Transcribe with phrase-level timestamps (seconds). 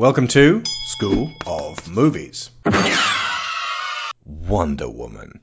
[0.00, 2.48] Welcome to School of Movies.
[4.24, 5.42] Wonder Woman.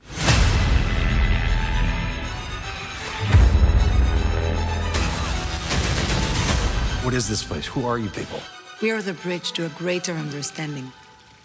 [7.04, 7.66] What is this place?
[7.66, 8.40] Who are you people?
[8.82, 10.90] We are the bridge to a greater understanding.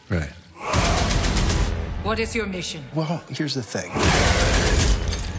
[0.09, 0.31] Right.
[2.01, 2.83] What is your mission?
[2.95, 3.91] Well, here's the thing.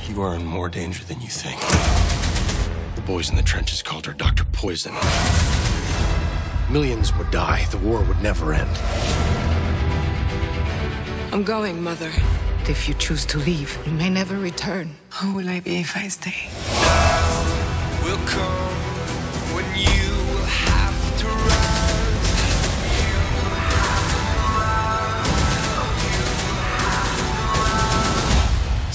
[0.08, 1.58] You are in more danger than you think.
[2.94, 4.44] The boys in the trenches called her Dr.
[4.44, 4.94] Poison.
[6.74, 7.64] Millions would die.
[7.70, 8.76] The war would never end.
[11.32, 12.10] I'm going, Mother.
[12.68, 14.96] If you choose to leave, you may never return.
[15.10, 16.34] Who will I be if I stay?
[18.02, 18.74] will come
[19.54, 21.76] when you will have to rise.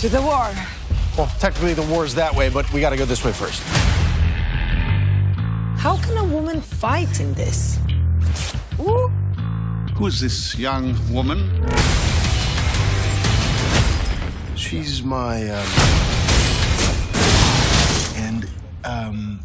[0.01, 0.51] To the war.
[1.17, 3.63] Well, technically the war's that way, but we gotta go this way first.
[6.59, 7.79] How can a fight in this?
[8.81, 9.07] Ooh.
[9.95, 11.39] Who's this young woman?
[14.55, 15.67] She's my, um...
[18.17, 18.49] And,
[18.83, 19.39] um...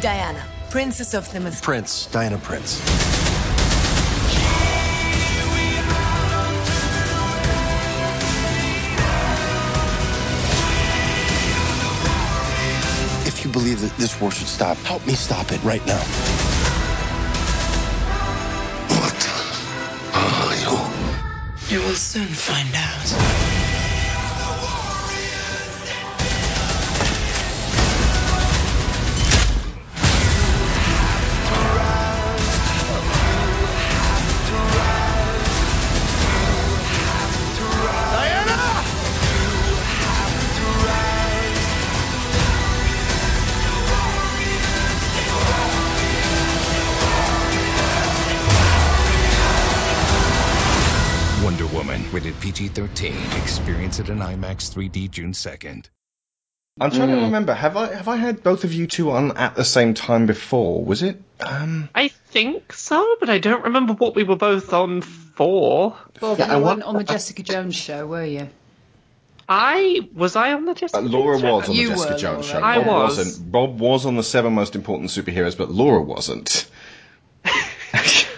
[0.00, 1.62] Diana, Princess of the Myth.
[1.62, 2.06] Prince.
[2.06, 3.19] Diana Prince.
[13.50, 15.98] You believe that this war should stop, help me stop it right now.
[18.86, 19.20] What
[20.14, 21.76] are you?
[21.76, 23.39] You will soon find out.
[54.10, 55.86] In IMAX 3D June 2nd.
[56.80, 57.52] I'm trying to remember.
[57.52, 60.82] Have I have I had both of you two on at the same time before?
[60.84, 61.20] Was it?
[61.40, 65.96] Um, I think so, but I don't remember what we were both on for.
[66.20, 68.48] Bob, Yeah, you want- weren't on the Jessica Jones show, were you?
[69.48, 70.98] I was I on the Jessica.
[71.00, 71.56] uh, Laura Jones show?
[71.56, 72.62] was on You the Jessica were, Jones show.
[72.62, 73.18] I Bob was.
[73.18, 73.52] Wasn't.
[73.52, 76.66] Bob was on the seven most important superheroes, but Laura wasn't.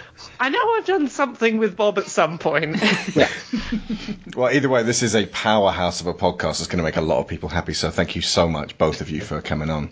[0.43, 2.75] I know I've done something with Bob at some point.
[4.35, 6.59] Well, either way, this is a powerhouse of a podcast.
[6.59, 7.73] It's going to make a lot of people happy.
[7.73, 9.89] So thank you so much, both of you, for coming on.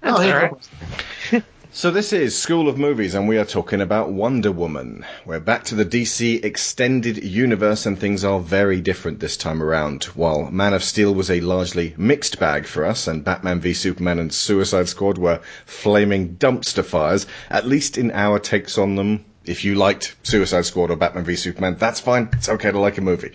[0.00, 1.42] That's all right.
[1.76, 5.04] So this is School of Movies, and we are talking about Wonder Woman.
[5.26, 10.04] We're back to the DC extended universe, and things are very different this time around.
[10.04, 14.20] While Man of Steel was a largely mixed bag for us, and Batman v Superman
[14.20, 19.24] and Suicide Squad were flaming dumpster fires, at least in our takes on them.
[19.44, 22.28] If you liked Suicide Squad or Batman v Superman, that's fine.
[22.32, 23.32] It's okay to like a movie.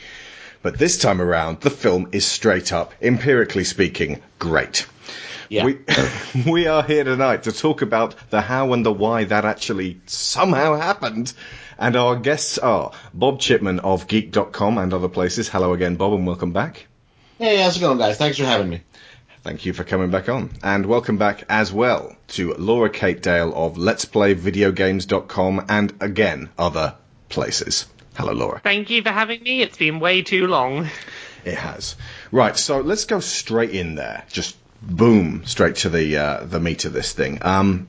[0.61, 4.85] But this time around, the film is straight up, empirically speaking, great.
[5.47, 5.65] Yeah.
[5.65, 5.79] We,
[6.51, 10.75] we are here tonight to talk about the how and the why that actually somehow
[10.75, 11.33] happened.
[11.77, 15.47] And our guests are Bob Chipman of Geek.com and other places.
[15.47, 16.87] Hello again, Bob, and welcome back.
[17.37, 18.17] Hey, how's it going, guys?
[18.17, 18.81] Thanks for having me.
[19.41, 20.49] Thank you for coming back on.
[20.61, 25.93] And welcome back as well to Laura Kate Dale of Let's Play Video Videogames.com and
[26.01, 26.95] again, other
[27.29, 27.85] places.
[28.15, 28.59] Hello, Laura.
[28.61, 29.61] Thank you for having me.
[29.61, 30.89] It's been way too long.
[31.45, 31.95] It has.
[32.31, 34.25] Right, so let's go straight in there.
[34.29, 37.39] Just boom, straight to the uh, the meat of this thing.
[37.41, 37.87] Um,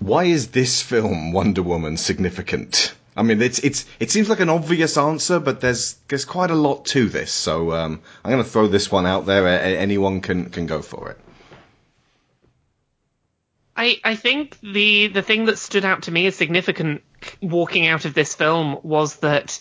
[0.00, 2.94] why is this film Wonder Woman significant?
[3.18, 6.54] I mean, it's it's it seems like an obvious answer, but there's there's quite a
[6.54, 7.32] lot to this.
[7.32, 9.48] So um, I'm going to throw this one out there.
[9.48, 11.18] Anyone can can go for it.
[13.76, 17.02] I, I think the the thing that stood out to me as significant
[17.42, 19.58] walking out of this film was that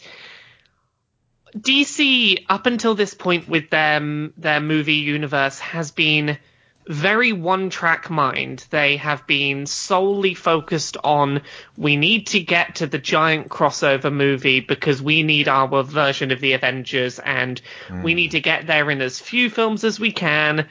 [1.56, 6.38] DC up until this point with their their movie universe has been
[6.88, 8.66] very one track mind.
[8.70, 11.42] They have been solely focused on
[11.78, 16.40] we need to get to the giant crossover movie because we need our version of
[16.40, 17.62] the Avengers and
[18.04, 20.68] we need to get there in as few films as we can.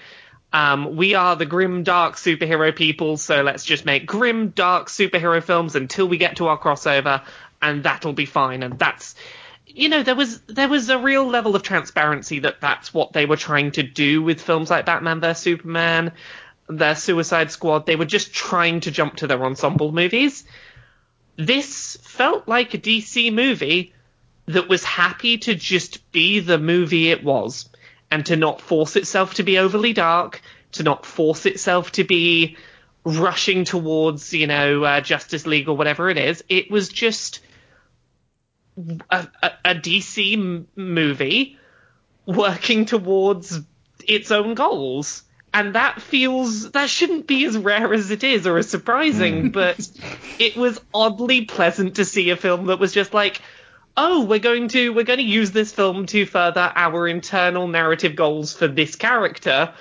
[0.52, 5.42] Um, we are the grim, dark superhero people, so let's just make grim, dark superhero
[5.42, 7.22] films until we get to our crossover,
[7.60, 8.62] and that'll be fine.
[8.62, 9.16] And that's,
[9.76, 13.26] you know, there was there was a real level of transparency that that's what they
[13.26, 16.12] were trying to do with films like Batman vs Superman,
[16.66, 17.84] their Suicide Squad.
[17.84, 20.44] They were just trying to jump to their ensemble movies.
[21.36, 23.92] This felt like a DC movie
[24.46, 27.68] that was happy to just be the movie it was
[28.10, 30.40] and to not force itself to be overly dark,
[30.72, 32.56] to not force itself to be
[33.04, 36.42] rushing towards, you know, uh, Justice League or whatever it is.
[36.48, 37.40] It was just
[39.10, 41.58] a, a, a DC m- movie
[42.26, 43.60] working towards
[44.06, 45.22] its own goals.
[45.54, 49.88] And that feels that shouldn't be as rare as it is or as surprising, but
[50.38, 53.40] it was oddly pleasant to see a film that was just like,
[53.96, 58.16] oh, we're going to we're going to use this film to further our internal narrative
[58.16, 59.72] goals for this character,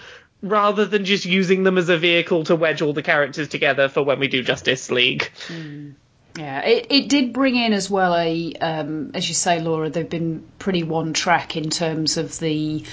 [0.41, 4.03] rather than just using them as a vehicle to wedge all the characters together for
[4.03, 5.29] when we do Justice League.
[5.47, 5.91] Hmm.
[6.37, 10.09] Yeah, it, it did bring in as well a, um, as you say, Laura, they've
[10.09, 12.83] been pretty one track in terms of the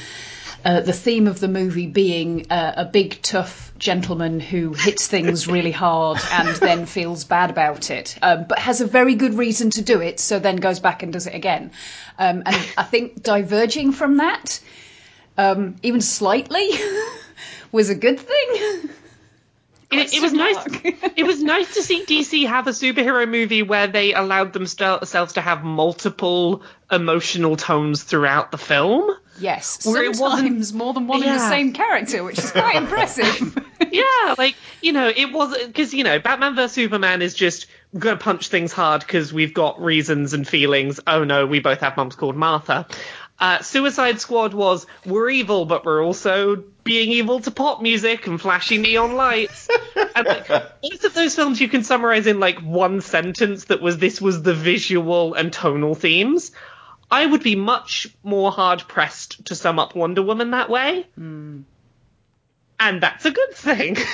[0.64, 5.48] uh, the theme of the movie being uh, a big tough gentleman who hits things
[5.48, 9.70] really hard and then feels bad about it, um, but has a very good reason
[9.70, 11.72] to do it, so then goes back and does it again.
[12.16, 14.60] Um, and I think diverging from that,
[15.36, 16.70] um, even slightly,
[17.72, 18.90] was a good thing.
[19.92, 20.56] It, it was nice.
[21.16, 25.40] it was nice to see DC have a superhero movie where they allowed themselves to
[25.40, 29.10] have multiple emotional tones throughout the film.
[29.38, 33.58] Yes, Where it wasn't- more than one in the same character, which is quite impressive.
[33.90, 37.66] yeah, like you know, it was because you know, Batman vs Superman is just
[37.98, 41.00] gonna punch things hard because we've got reasons and feelings.
[41.06, 42.86] Oh no, we both have mums called Martha.
[43.42, 48.40] Uh, Suicide Squad was we're evil, but we're also being evil to pop music and
[48.40, 49.68] flashy neon lights.
[50.14, 53.98] and like, both of those films you can summarize in like one sentence that was
[53.98, 56.52] this was the visual and tonal themes.
[57.10, 61.04] I would be much more hard pressed to sum up Wonder Woman that way.
[62.78, 63.96] And that's a good thing.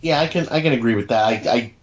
[0.00, 1.24] Yeah, I can I can agree with that.
[1.24, 1.74] I, I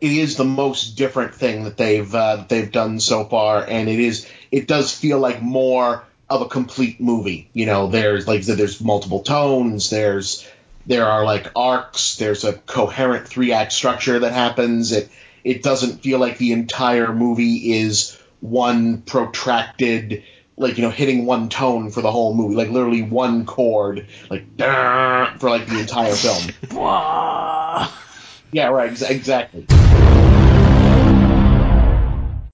[0.00, 3.88] it is the most different thing that they've uh, that they've done so far, and
[3.88, 7.50] it is it does feel like more of a complete movie.
[7.52, 9.90] You know, there's like I said, there's multiple tones.
[9.90, 10.48] There's
[10.86, 12.16] there are like arcs.
[12.16, 14.92] There's a coherent three act structure that happens.
[14.92, 15.10] It
[15.44, 20.24] it doesn't feel like the entire movie is one protracted
[20.56, 24.44] like you know hitting one tone for the whole movie like literally one chord like
[24.58, 26.54] for like the entire film
[28.52, 29.66] yeah right ex- exactly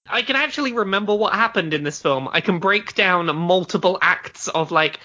[0.08, 2.28] I can actually remember what happened in this film.
[2.30, 5.00] I can break down multiple acts of like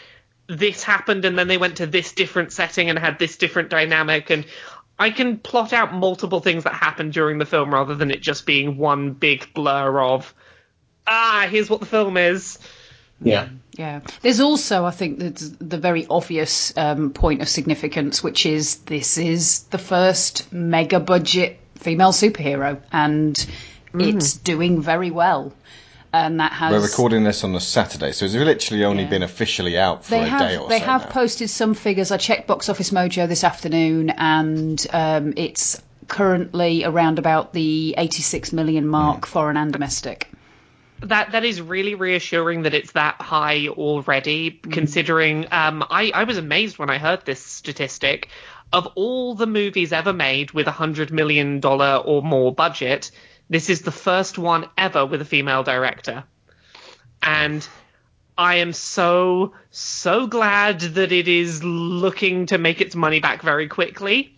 [0.47, 4.29] this happened and then they went to this different setting and had this different dynamic
[4.29, 4.45] and
[4.99, 8.45] I can plot out multiple things that happened during the film rather than it just
[8.45, 10.33] being one big blur of
[11.07, 12.59] ah, here's what the film is.
[13.21, 14.01] yeah Yeah.
[14.21, 19.17] There's also, I think, the, the very obvious um, point of significance, which is this
[19.17, 23.45] is the first mega budget female superhero, and
[23.93, 25.53] it's doing very well.
[26.13, 26.71] And that has.
[26.73, 29.09] We're recording this on a Saturday, so it's literally only Yeah.
[29.09, 31.11] been officially out for They a have day or they so They have now.
[31.11, 32.11] posted some figures.
[32.11, 38.51] I checked Box Office Mojo this afternoon, and um, it's currently around about the 86
[38.51, 40.27] million mark, foreign and domestic.
[41.03, 46.37] that that is really reassuring that it's that high already considering um I, I was
[46.37, 48.27] amazed when I heard this statistic
[48.71, 53.09] of all the movies ever made with a hundred million dollar or more budget
[53.51, 56.23] this is the first one ever with a female director.
[57.21, 57.67] And
[58.37, 63.67] I am so so glad that it is looking to make its money back very
[63.67, 64.35] quickly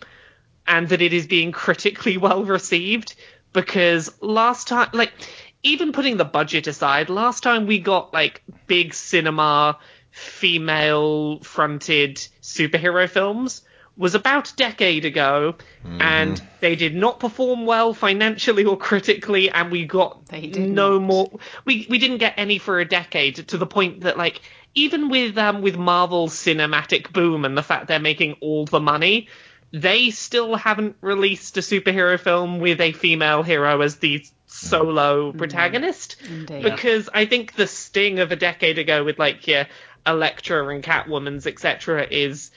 [0.68, 3.16] and that it is being critically well received
[3.54, 5.14] because last time like
[5.62, 9.78] even putting the budget aside last time we got like big cinema
[10.10, 13.62] female fronted superhero films
[13.96, 19.72] was about a decade ago and they did not perform well financially or critically and
[19.72, 21.30] we got They no more
[21.66, 24.42] we we didn't get any for a decade to the point that like
[24.74, 29.28] even with um with Marvel's cinematic boom and the fact they're making all the money
[29.72, 36.16] they still haven't released a superhero film with a female hero as the solo protagonist.
[36.30, 36.62] Indeed.
[36.62, 39.66] because I think the sting of a decade ago with like yeah
[40.06, 42.52] Elektra and Catwoman's etc is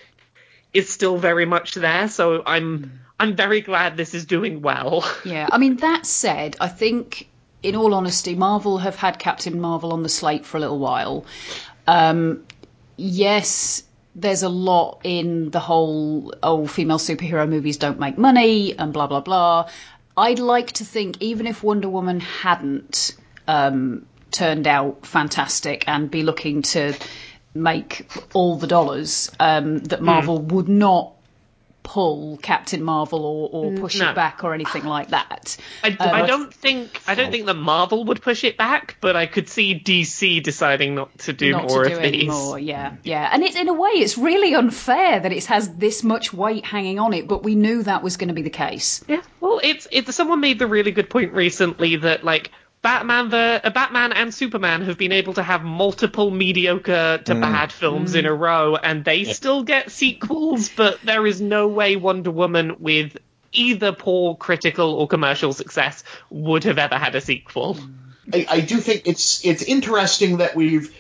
[0.77, 5.49] is still very much there so I'm I'm very glad this is doing well Yeah,
[5.51, 7.29] I mean, that said, I think,
[7.63, 11.25] in all honesty, Marvel have had Captain Marvel on the slate for a little while.
[11.87, 12.45] Um,
[12.97, 13.83] yes,
[14.15, 19.07] there's a lot in the whole, oh, female superhero movies don't make money and blah,
[19.07, 19.69] blah, blah.
[20.17, 23.17] I'd like to think, even if Wonder Woman hadn't
[23.49, 26.95] um, turned out fantastic and be looking to
[27.63, 31.13] make all the dollars, um, that Marvel would not
[31.87, 34.11] pull Captain Marvel or, or push no.
[34.11, 35.57] it back or anything like that.
[35.85, 39.15] I, Um, I don't think I don't think that Marvel would push it back, but
[39.15, 42.23] I could see DC deciding not to do not more to do of it these.
[42.23, 42.59] anymore.
[42.59, 46.33] Yeah, yeah, and it's in a way it's really unfair that it has this much
[46.33, 49.05] weight hanging on it, but we knew that was going to be the case.
[49.07, 52.51] Yeah, well, it's it's someone made the really good point recently that like
[52.87, 57.73] Batman the uh, Batman and Superman have been able to have multiple mediocre to bad
[57.73, 62.31] films in a row, and they still get sequels, but there is no way Wonder
[62.31, 63.17] Woman with
[63.51, 67.77] either poor critical or commercial success would have ever had a sequel.
[68.33, 70.95] I, I do think it's it's interesting that we've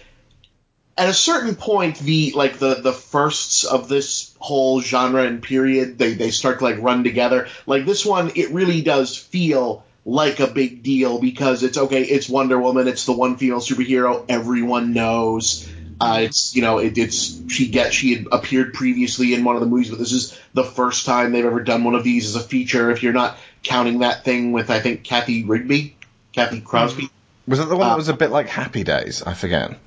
[0.99, 5.99] at a certain point the like the the firsts of this whole genre and period
[5.99, 7.47] they they start to like run together.
[7.65, 12.29] Like this one it really does feel like a big deal because it's okay it's
[12.29, 15.69] wonder woman it's the one female superhero everyone knows
[16.01, 19.61] uh, it's you know it, it's she get she had appeared previously in one of
[19.61, 22.37] the movies but this is the first time they've ever done one of these as
[22.37, 25.97] a feature if you're not counting that thing with i think kathy rigby
[26.33, 27.11] kathy crosby
[27.49, 29.23] Was that the one Uh, that was a bit like Happy Days?
[29.23, 29.79] I forget.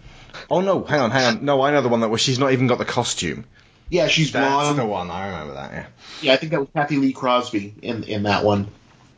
[0.50, 1.46] Oh no, hang on, hang on.
[1.46, 2.22] No, I know the one that was.
[2.22, 3.44] She's not even got the costume.
[3.90, 5.12] yeah she's That's blonde the one.
[5.12, 5.72] I remember that.
[5.74, 5.86] Yeah.
[6.22, 8.68] Yeah, I think that was Cathy Lee Crosby in in that one,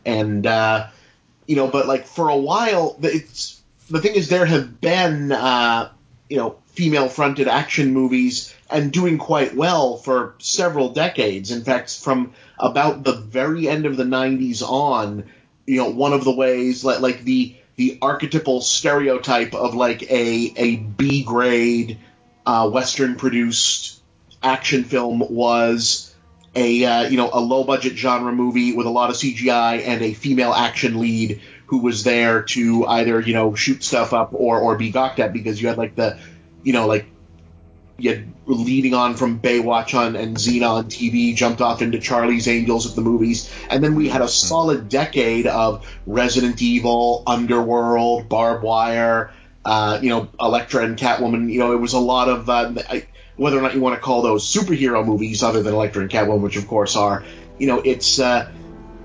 [0.05, 0.88] and uh,
[1.48, 5.31] you know, but like for a while, the- it's the thing is there have been
[5.31, 5.91] uh,
[6.29, 11.51] you know female fronted action movies and doing quite well for several decades.
[11.51, 15.25] In fact, from about the very end of the '90s on,
[15.65, 20.53] you know, one of the ways like like the the archetypal stereotype of like a
[20.55, 22.00] a B grade
[22.46, 24.00] uh, Western produced
[24.43, 26.11] action film was
[26.55, 30.01] a uh, you know a low budget genre movie with a lot of CGI and
[30.01, 34.60] a female action lead who was there to either you know shoot stuff up or
[34.60, 36.20] or be gawked at because you had like the
[36.63, 37.05] you know like
[37.98, 42.48] you had leading on from Baywatch on and Xena on TV jumped off into Charlie's
[42.48, 48.27] Angels at the movies and then we had a solid decade of Resident Evil, Underworld,
[48.27, 49.31] Barb Wire,
[49.63, 51.50] uh, you know Elektra and Catwoman.
[51.51, 53.05] You know it was a lot of uh, I,
[53.41, 56.41] whether or not you want to call those superhero movies, other than Elektra and Catwoman,
[56.41, 57.24] which of course are,
[57.57, 58.51] you know, it's uh,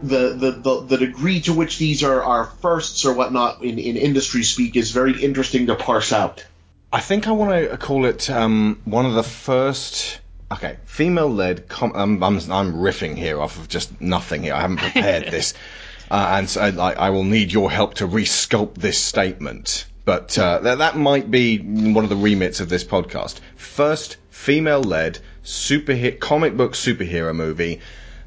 [0.02, 3.96] the, the the the degree to which these are are firsts or whatnot in in
[3.96, 6.44] industry speak is very interesting to parse out.
[6.92, 10.20] I think I want to call it um, one of the first.
[10.52, 11.68] Okay, female-led.
[11.70, 14.52] Com- um, I'm I'm riffing here off of just nothing here.
[14.52, 15.54] I haven't prepared this,
[16.10, 19.86] uh, and so I, I will need your help to resculpt this statement.
[20.06, 23.40] But uh, that that might be one of the remits of this podcast.
[23.56, 27.80] First female-led superhero comic book superhero movie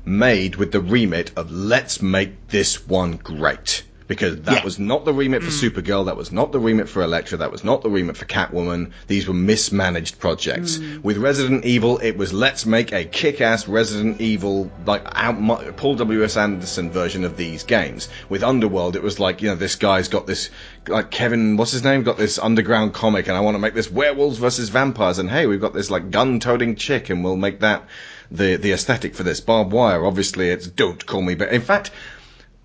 [0.03, 3.83] made with the remit of let's make this one great.
[4.09, 4.63] Because that Yeah.
[4.63, 5.69] was not the remit for mm.
[5.69, 8.89] Supergirl, that was not the remit for Elektra, that was not the remit for Catwoman.
[9.05, 10.79] These were mismanaged projects.
[10.79, 11.03] Mm.
[11.03, 16.37] With Resident Evil, it was let's make a kick-ass Resident Evil, like out, Paul W.S.
[16.37, 18.09] Anderson version of these games.
[18.29, 20.49] With Underworld, it was like, you know, this guy's got this,
[20.87, 23.91] like Kevin, what's his name, got this underground comic, and I want to make this
[23.91, 27.87] werewolves versus vampires, and hey, we've got this like gun-toting chick, and we'll make that
[28.31, 29.39] the the aesthetic for this.
[29.39, 31.91] Barb wire, obviously, it's don't call me, but in fact.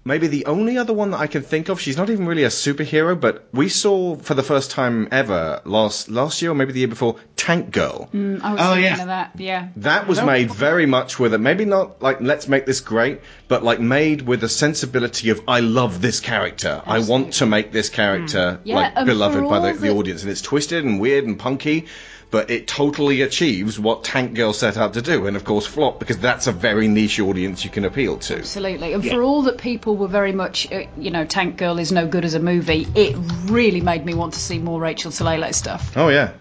[0.06, 2.49] Maybe the only other one that I can think of, she's not even really a
[2.49, 6.80] superhero, but we saw for the first time ever last last year or maybe the
[6.80, 8.11] year before, Tank Girl.
[8.12, 9.00] Mm, I was Oh, thinking yeah.
[9.00, 9.30] of that.
[9.38, 9.68] Yeah.
[9.76, 11.38] That was made very much with it.
[11.38, 15.61] Maybe not like let's make this great, but like made with a sensibility of I
[15.61, 16.82] love this character.
[16.84, 20.30] I want to make this character Yeah, like beloved by the, the the- audience, and
[20.30, 21.87] it's twisted and weird and punky.
[22.35, 26.00] But it totally achieves what Tank Girl set out to do, and of course flop
[26.00, 28.38] because that's a very niche audience you can appeal to.
[28.38, 28.93] Absolutely.
[28.93, 32.09] And for all that people were very much, uh, you know, Tank Girl is no
[32.09, 33.14] good as a movie, it
[33.45, 35.97] really made me want to see more Rachel Talalay stuff.
[35.97, 36.33] Oh yeah,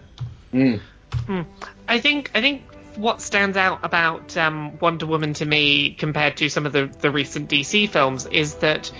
[1.86, 2.62] I think I think
[2.96, 7.12] what stands out about um, Wonder Woman to me compared to some of the, the
[7.12, 8.90] recent DC films is that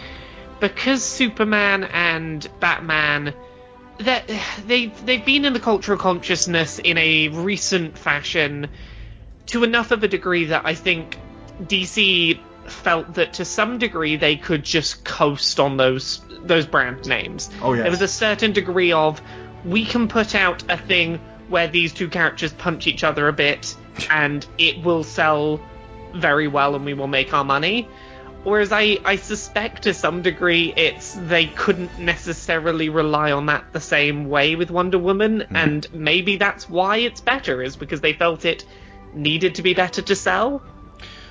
[0.61, 3.35] because Superman and Batman
[3.99, 4.31] that
[4.67, 8.69] they they've been in the cultural consciousness in a recent fashion
[9.47, 11.19] to enough of a degree that I think
[11.63, 17.51] DC felt that to some degree they could just coast on those those brand names.
[17.63, 17.83] Oh, yeah.
[17.83, 19.21] There was a certain degree of
[19.65, 23.75] we can put out a thing where these two characters punch each other a bit
[24.11, 25.61] and it will sell
[26.15, 27.89] very well and we will make our money.
[28.45, 33.81] Whereas I, I suspect to some degree it's they couldn't necessarily rely on that the
[33.81, 38.45] same way with Wonder Woman, and maybe that's why it's better, is because they felt
[38.45, 38.65] it
[39.15, 40.63] needed to be better to sell.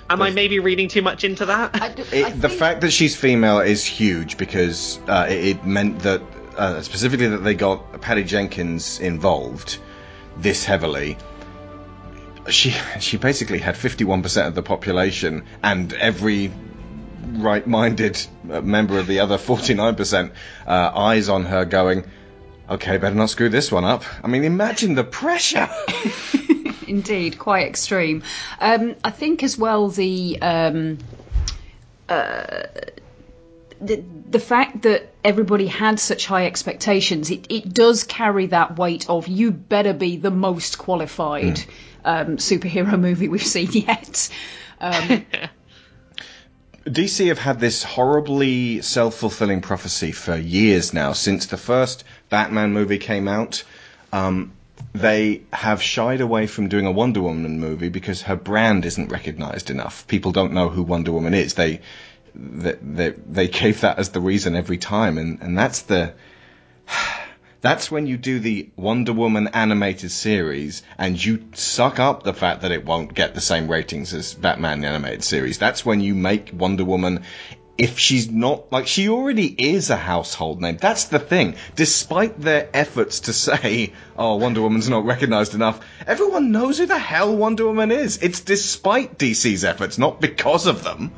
[0.10, 1.82] Am I maybe reading too much into that?
[1.82, 5.46] I, d- It, I the think- fact that she's female is huge because uh, it,
[5.58, 6.22] it meant that
[6.58, 9.78] uh, specifically that they got Patty Jenkins involved
[10.38, 11.18] this heavily.
[12.50, 16.52] she she basically had 51% of the population and every
[17.42, 20.32] right-minded uh, member of the other 49%
[20.68, 22.06] uh, eyes on her going
[22.70, 25.70] okay better not screw this one up i mean imagine the pressure
[26.88, 28.24] Indeed, quite extreme.
[28.60, 31.00] Um, I think as well the, um,
[32.08, 32.64] uh,
[33.82, 39.10] the the fact that everybody had such high expectations, it, it does carry that weight
[39.10, 41.64] of you better be the most qualified
[42.06, 44.30] um, superhero movie we've seen yet.
[46.86, 51.14] DC have had this horribly self fulfilling prophecy for years now.
[51.14, 53.64] Since the first Batman movie came out,
[54.12, 54.52] um,
[54.94, 59.70] they have shied away from doing a Wonder Woman movie because her brand isn't recognized
[59.70, 60.06] enough.
[60.08, 61.54] People don't know who Wonder Woman is.
[61.54, 61.80] They
[62.36, 66.14] they they, they gave that as the reason every time, and and that's the.
[67.64, 72.64] That's when you do the Wonder Woman animated series and you suck up the fact
[72.64, 75.60] that it won't get the same ratings as Batman the animated series.
[75.60, 77.24] That's when you make Wonder Woman
[77.78, 80.76] if she's not like she already is a household name.
[80.76, 81.56] That's the thing.
[81.78, 87.00] Despite their efforts to say, "Oh, Wonder Woman's not recognized enough," everyone knows who the
[87.00, 88.18] hell Wonder Woman is.
[88.22, 91.14] It's despite DC's efforts, not because of them.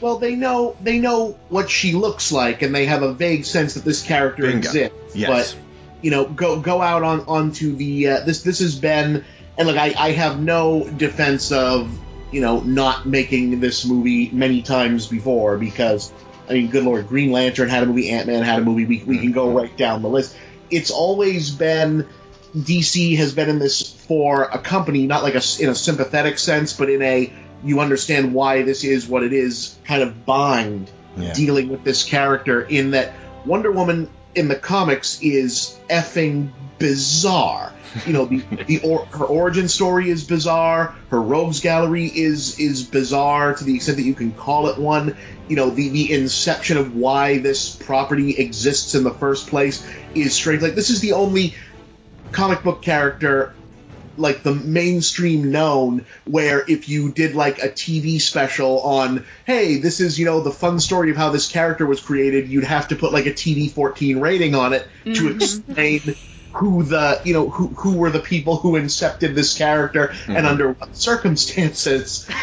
[0.00, 3.74] Well, they know they know what she looks like, and they have a vague sense
[3.74, 4.56] that this character Bingo.
[4.56, 4.96] exists.
[5.14, 5.54] Yes.
[6.02, 9.24] You know, go go out on onto the uh, this this has been
[9.56, 11.96] and look, I, I have no defense of
[12.30, 16.10] you know not making this movie many times before because
[16.48, 18.84] I mean, good lord, Green Lantern had a movie, Ant Man had a movie.
[18.84, 20.36] We we can go right down the list.
[20.70, 22.08] It's always been
[22.56, 26.72] DC has been in this for a company, not like a in a sympathetic sense,
[26.72, 27.32] but in a
[27.64, 31.34] you understand why this is what it is kind of bind Yeah.
[31.34, 33.12] dealing with this character in that
[33.44, 37.72] Wonder Woman in the comics is effing bizarre.
[38.06, 40.94] You know, the, the or, her origin story is bizarre.
[41.10, 45.16] Her rogues gallery is is bizarre to the extent that you can call it one.
[45.48, 50.34] You know, the the inception of why this property exists in the first place is
[50.34, 50.62] strange.
[50.62, 51.54] Like this is the only
[52.32, 53.54] comic book character
[54.16, 60.00] like the mainstream known where if you did like a TV special on hey this
[60.00, 62.96] is you know the fun story of how this character was created you'd have to
[62.96, 65.36] put like a TV 14 rating on it to mm-hmm.
[65.36, 66.16] explain
[66.52, 70.46] who the you know who who were the people who incepted this character and mm-hmm.
[70.46, 72.28] under what circumstances.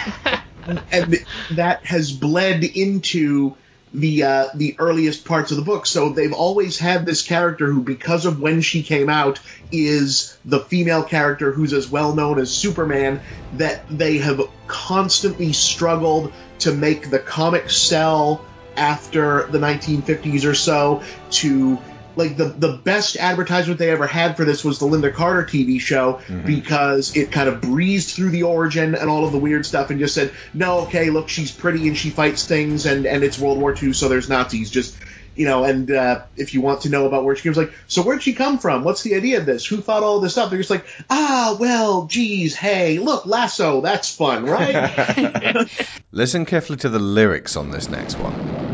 [0.91, 3.55] And that has bled into
[3.93, 5.85] the uh, the earliest parts of the book.
[5.85, 9.39] So they've always had this character who, because of when she came out,
[9.71, 13.21] is the female character who's as well known as Superman.
[13.53, 21.03] That they have constantly struggled to make the comic sell after the 1950s or so
[21.31, 21.77] to
[22.15, 25.79] like the the best advertisement they ever had for this was the Lynda Carter TV
[25.79, 29.89] show because it kind of breezed through the origin and all of the weird stuff
[29.89, 33.39] and just said, no, okay, look, she's pretty and she fights things and and it's
[33.39, 34.69] World War II, so there's Nazis.
[34.69, 34.97] Just
[35.35, 38.01] you know, and uh, if you want to know about where she comes, like, so
[38.01, 38.83] where'd she come from?
[38.83, 39.65] What's the idea of this?
[39.65, 40.49] Who thought all this up?
[40.49, 45.69] They're just like, ah, well, geez, hey, look, lasso, that's fun, right?
[46.11, 48.68] Listen carefully to the lyrics on this next one.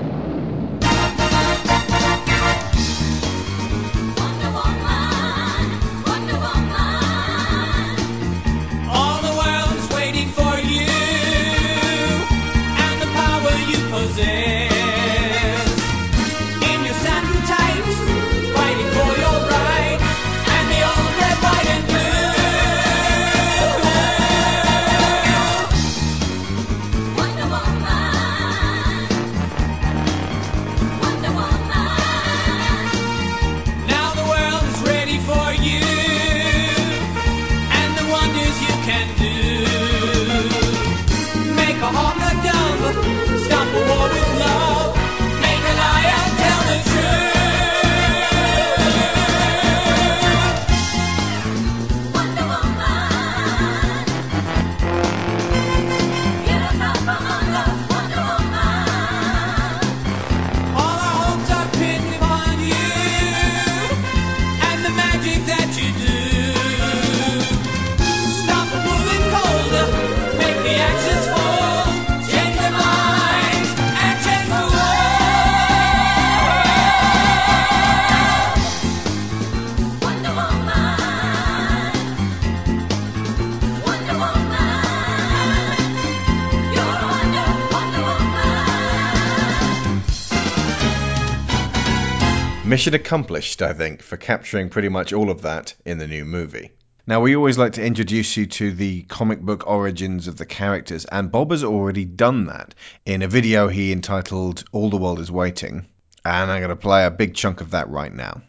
[92.75, 96.71] Mission accomplished, I think, for capturing pretty much all of that in the new movie.
[97.07, 101.05] Now, we always like to introduce you to the comic book origins of the characters,
[101.05, 105.31] and Bob has already done that in a video he entitled All the World is
[105.31, 105.85] Waiting.
[106.25, 108.41] And I'm going to play a big chunk of that right now.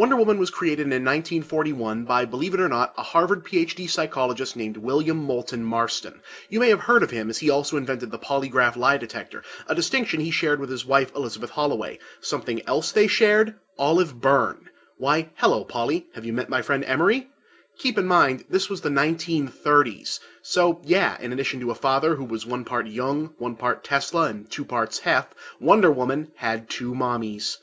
[0.00, 4.56] Wonder Woman was created in 1941 by, believe it or not, a Harvard PhD psychologist
[4.56, 6.22] named William Moulton Marston.
[6.48, 9.74] You may have heard of him as he also invented the polygraph lie detector, a
[9.74, 11.98] distinction he shared with his wife Elizabeth Holloway.
[12.22, 13.56] Something else they shared?
[13.78, 14.70] Olive Byrne.
[14.96, 16.06] Why, hello, Polly.
[16.14, 17.28] Have you met my friend Emery?
[17.76, 20.18] Keep in mind, this was the 1930s.
[20.40, 24.30] So, yeah, in addition to a father who was one part Jung, one part Tesla,
[24.30, 27.58] and two parts Hef, Wonder Woman had two mommies.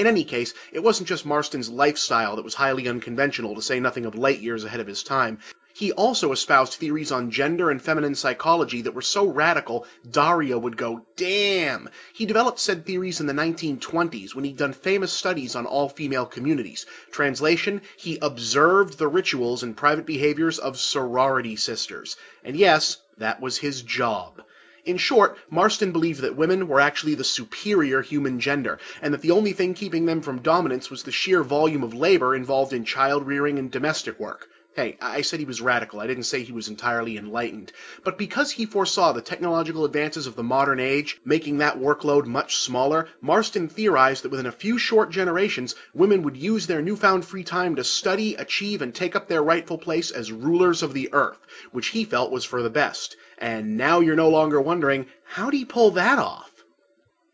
[0.00, 4.06] In any case, it wasn't just Marston's lifestyle that was highly unconventional, to say nothing
[4.06, 5.40] of light years ahead of his time.
[5.74, 10.78] He also espoused theories on gender and feminine psychology that were so radical, Daria would
[10.78, 11.90] go, damn.
[12.14, 16.24] He developed said theories in the 1920s when he'd done famous studies on all female
[16.24, 16.86] communities.
[17.10, 22.16] Translation, he observed the rituals and private behaviors of sorority sisters.
[22.42, 24.40] And yes, that was his job.
[24.86, 29.30] In short, Marston believed that women were actually the superior human gender, and that the
[29.30, 33.26] only thing keeping them from dominance was the sheer volume of labor involved in child
[33.26, 34.48] rearing and domestic work.
[34.76, 35.98] Hey, I said he was radical.
[35.98, 37.72] I didn't say he was entirely enlightened.
[38.04, 42.56] But because he foresaw the technological advances of the modern age, making that workload much
[42.56, 47.42] smaller, Marston theorized that within a few short generations, women would use their newfound free
[47.42, 51.38] time to study, achieve, and take up their rightful place as rulers of the earth,
[51.72, 53.16] which he felt was for the best.
[53.38, 56.49] And now you're no longer wondering, how'd he pull that off?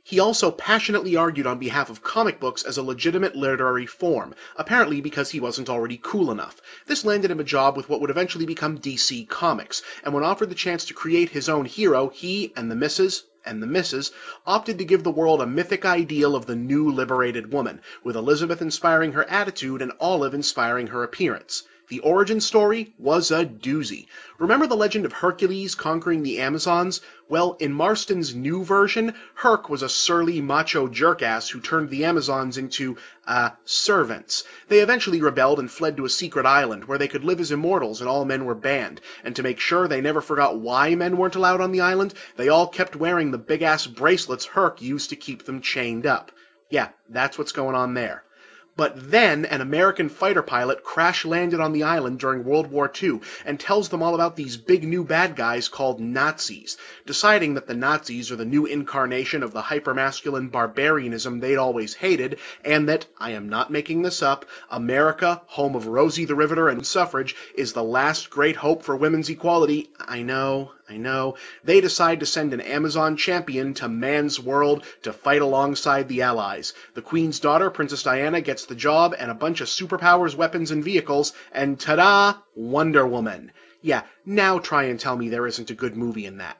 [0.08, 5.00] He also passionately argued on behalf of comic books as a legitimate literary form, apparently
[5.00, 6.62] because he wasn't already cool enough.
[6.86, 10.48] This landed him a job with what would eventually become DC Comics, and when offered
[10.48, 14.12] the chance to create his own hero, he and the missus and the missus
[14.46, 18.62] opted to give the world a mythic ideal of the new liberated woman, with Elizabeth
[18.62, 21.64] inspiring her attitude and Olive inspiring her appearance.
[21.88, 24.08] The origin story was a doozy.
[24.38, 27.00] Remember the legend of Hercules conquering the Amazons?
[27.28, 32.58] Well, in Marston's new version, Herc was a surly macho jerkass who turned the Amazons
[32.58, 34.42] into, uh, servants.
[34.66, 38.00] They eventually rebelled and fled to a secret island where they could live as immortals
[38.00, 39.00] and all men were banned.
[39.22, 42.48] And to make sure they never forgot why men weren't allowed on the island, they
[42.48, 46.32] all kept wearing the big ass bracelets Herc used to keep them chained up.
[46.68, 48.24] Yeah, that's what's going on there.
[48.76, 53.20] But then an American fighter pilot crash landed on the island during World War II
[53.46, 57.74] and tells them all about these big new bad guys called Nazis, deciding that the
[57.74, 63.30] Nazis are the new incarnation of the hypermasculine barbarianism they'd always hated, and that, I
[63.30, 67.82] am not making this up, America, home of Rosie the Riveter and suffrage, is the
[67.82, 69.88] last great hope for women's equality.
[69.98, 71.36] I know, I know.
[71.64, 76.74] They decide to send an Amazon champion to man's world to fight alongside the Allies.
[76.94, 80.84] The Queen's daughter, Princess Diana, gets the job and a bunch of superpowers, weapons, and
[80.84, 82.38] vehicles, and ta-da!
[82.54, 83.50] Wonder Woman.
[83.82, 86.56] Yeah, now try and tell me there isn't a good movie in that.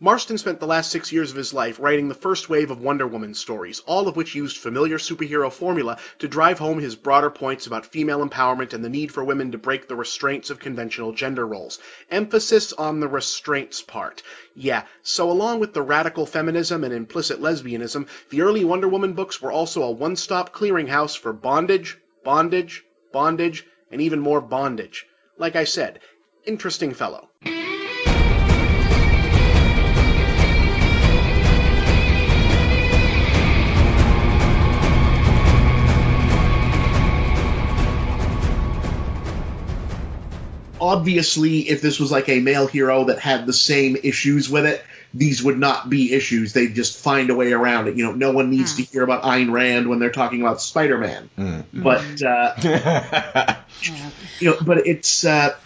[0.00, 3.04] Marston spent the last six years of his life writing the first wave of Wonder
[3.04, 7.66] Woman stories, all of which used familiar superhero formula to drive home his broader points
[7.66, 11.44] about female empowerment and the need for women to break the restraints of conventional gender
[11.44, 11.80] roles.
[12.12, 14.22] Emphasis on the restraints part.
[14.54, 19.42] Yeah, so along with the radical feminism and implicit lesbianism, the early Wonder Woman books
[19.42, 25.06] were also a one-stop clearinghouse for bondage, bondage, bondage, and even more bondage.
[25.38, 25.98] Like I said,
[26.46, 27.30] interesting fellow.
[40.80, 44.84] Obviously, if this was like a male hero that had the same issues with it,
[45.14, 46.52] these would not be issues.
[46.52, 47.96] They'd just find a way around it.
[47.96, 50.98] You know, no one needs to hear about Ayn Rand when they're talking about Spider
[50.98, 51.30] Man.
[51.72, 53.54] But uh,
[54.38, 55.56] you know, but it's uh,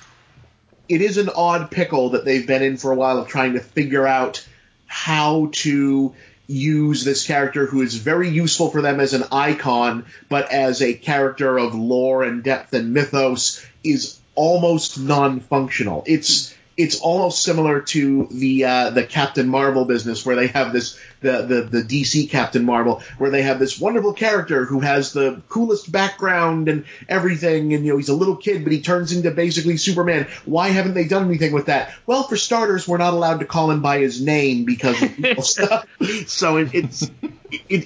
[0.88, 3.60] it is an odd pickle that they've been in for a while of trying to
[3.60, 4.46] figure out
[4.86, 6.14] how to
[6.46, 10.92] use this character who is very useful for them as an icon, but as a
[10.92, 16.04] character of lore and depth and mythos is almost non-functional.
[16.06, 20.98] It's it's almost similar to the uh, the Captain Marvel business where they have this
[21.20, 25.42] the, the the DC Captain Marvel where they have this wonderful character who has the
[25.48, 29.30] coolest background and everything and you know he's a little kid but he turns into
[29.30, 30.26] basically Superman.
[30.46, 31.92] Why haven't they done anything with that?
[32.06, 35.86] Well, for starters, we're not allowed to call him by his name because of stuff.
[36.26, 37.10] So it, it's it,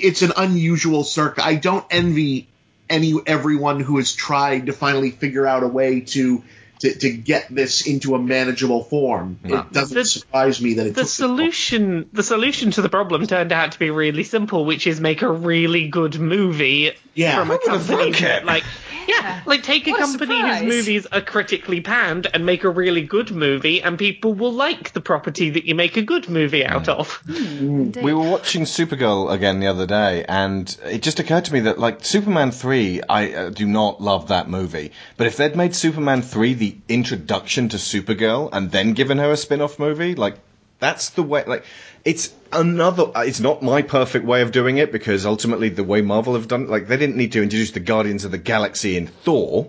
[0.04, 1.40] it's an unusual circ.
[1.40, 2.46] I don't envy
[2.88, 6.42] any everyone who has tried to finally figure out a way to
[6.80, 9.38] to, to get this into a manageable form.
[9.44, 13.50] It doesn't surprise me that it the took solution the solution to the problem turned
[13.50, 17.36] out to be really simple, which is make a really good movie Yeah.
[17.38, 18.44] from a Who would've company thunk it?
[18.44, 18.64] like
[19.06, 20.62] Yeah, like take a What company surprise.
[20.62, 24.92] whose movies are critically panned and make a really good movie, and people will like
[24.92, 27.22] the property that you make a good movie out of.
[27.26, 31.78] We were watching Supergirl again the other day, and it just occurred to me that,
[31.78, 34.92] like, Superman 3, I uh, do not love that movie.
[35.16, 39.36] But if they'd made Superman 3 the introduction to Supergirl and then given her a
[39.36, 40.38] spin off movie, like,
[40.78, 41.64] that's the way, like,
[42.06, 46.02] it's another, uh, it's not my perfect way of doing it because ultimately the way
[46.02, 48.96] Marvel have done it, like, they didn't need to introduce the Guardians of the Galaxy
[48.96, 49.68] in Thor,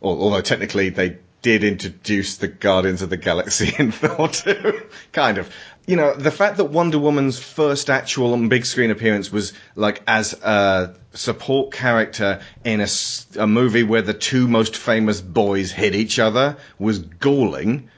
[0.00, 4.82] although technically they did introduce the Guardians of the Galaxy in Thor too,
[5.12, 5.52] kind of.
[5.86, 10.02] You know, the fact that Wonder Woman's first actual on big screen appearance was like
[10.06, 12.86] as a support character in
[13.36, 17.88] a movie where the two most famous boys hit each other was galling.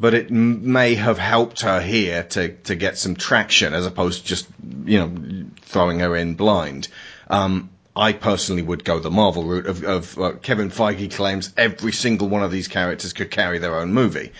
[0.00, 4.26] But it may have helped her here to, to get some traction as opposed to
[4.28, 4.46] just,
[4.84, 6.88] you know, throwing her in blind.
[7.28, 11.92] Um, I personally would go the Marvel route of, of uh, Kevin Feige claims every
[11.92, 14.32] single one of these characters could carry their own movie.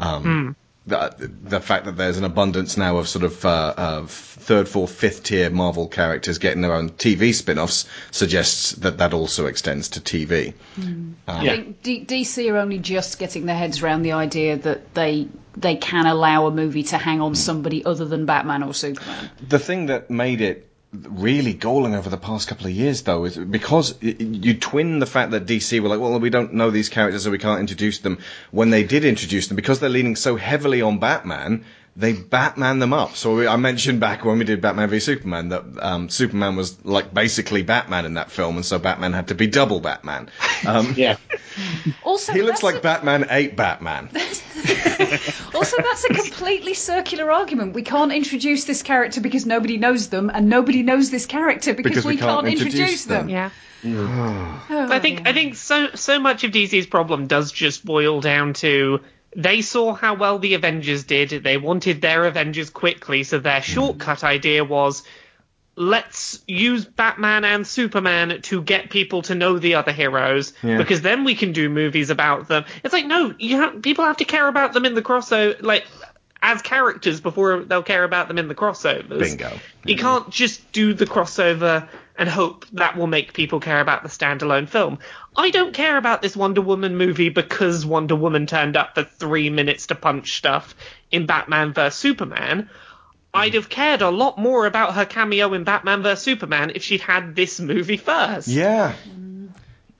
[0.00, 4.68] Um, the, the fact that there's an abundance now of sort of, uh, of third,
[4.68, 9.88] fourth, fifth tier Marvel characters getting their own TV spin-offs suggests that that also extends
[9.90, 10.52] to TV.
[10.74, 10.82] Hmm.
[10.82, 14.94] Um, I think D- DC are only just getting their heads around the idea that
[14.94, 17.36] they they can allow a movie to hang on hmm.
[17.36, 19.30] somebody other than Batman or Superman.
[19.48, 20.68] The thing that made it
[21.08, 25.32] really galling over the past couple of years, though, is because you twin the fact
[25.32, 28.18] that DC were like, well, we don't know these characters, so we can't introduce them.
[28.50, 31.64] When they did introduce them, because they're leaning so heavily on Batman,
[31.96, 33.14] they Batman them up.
[33.14, 36.84] So we, I mentioned back when we did Batman v Superman that um, Superman was
[36.84, 40.28] like basically Batman in that film, and so Batman had to be double Batman.
[40.66, 41.16] Um, Yeah.
[42.04, 44.08] Also, he looks like a- Batman ate Batman.
[45.54, 47.74] Also, that's a completely circular argument.
[47.74, 51.90] We can't introduce this character because nobody knows them, and nobody knows this character because,
[51.90, 53.26] Because we we, can't can't, introduce introduce them.
[53.26, 53.28] them.
[53.28, 53.50] Yeah.
[53.86, 55.28] Oh, I think dear.
[55.28, 59.00] I think so so much of DC's problem does just boil down to
[59.36, 61.30] they saw how well the Avengers did.
[61.30, 63.72] They wanted their Avengers quickly, so their hmm.
[63.72, 65.02] shortcut idea was
[65.76, 70.78] let's use Batman and Superman to get people to know the other heroes Yeah.
[70.78, 72.64] because then we can do movies about them.
[72.84, 75.84] It's like no, you have, people have to care about them in the crossover like
[76.40, 79.18] as characters before they'll care about them in the crossovers.
[79.18, 79.58] Bingo.
[79.84, 84.08] You can't just do the crossover and hope that will make people care about the
[84.08, 84.98] standalone film.
[85.36, 89.50] I don't care about this Wonder Woman movie because Wonder Woman turned up for three
[89.50, 90.74] minutes to punch stuff
[91.10, 92.70] in Batman vs Superman.
[93.32, 97.00] I'd have cared a lot more about her cameo in Batman vs Superman if she'd
[97.00, 98.46] had this movie first.
[98.46, 98.94] Yeah.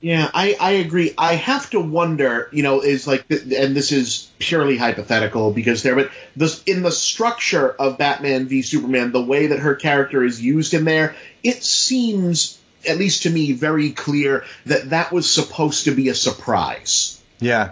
[0.05, 1.15] Yeah, I, I agree.
[1.17, 5.95] I have to wonder, you know, is like, and this is purely hypothetical because there,
[5.95, 10.39] but this in the structure of Batman v Superman, the way that her character is
[10.39, 15.87] used in there, it seems, at least to me, very clear that that was supposed
[15.87, 17.19] to be a surprise.
[17.41, 17.71] Yeah.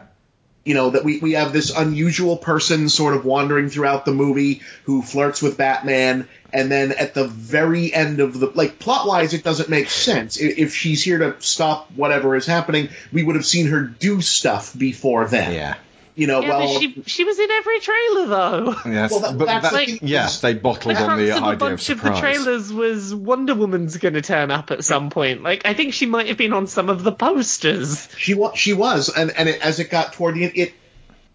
[0.64, 4.62] You know, that we, we have this unusual person sort of wandering throughout the movie
[4.85, 9.35] who flirts with Batman, and then at the very end of the like plot wise
[9.35, 13.46] it doesn't make sense if she's here to stop whatever is happening we would have
[13.46, 15.75] seen her do stuff before then Yeah.
[16.14, 18.75] You know Yeah, well but she she was in every trailer though.
[18.87, 21.38] Yes, Well, that- but that's that, the thing yeah, is- they bottled on the crux
[21.38, 24.70] of a idea of bunch of, the trailers was Wonder Woman's going to turn up
[24.70, 25.42] at some point.
[25.42, 28.09] Like I think she might have been on some of the posters.
[28.16, 30.75] she was she was and and it, as it got toward the end it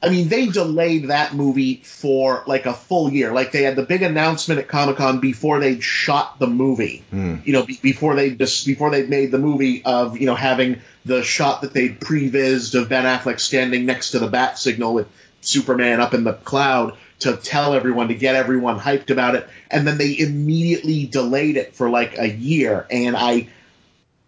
[0.01, 3.33] I mean, they delayed that movie for like a full year.
[3.33, 7.03] Like they had the big announcement at Comic Con before they'd shot the movie.
[7.09, 7.37] Hmm.
[7.43, 10.81] You know, be, before they just before they'd made the movie of you know having
[11.07, 15.07] the shot that they'd prevised of Ben Affleck standing next to the bat signal with
[15.41, 19.87] Superman up in the cloud to tell everyone to get everyone hyped about it, and
[19.87, 22.85] then they immediately delayed it for like a year.
[22.91, 23.49] And I,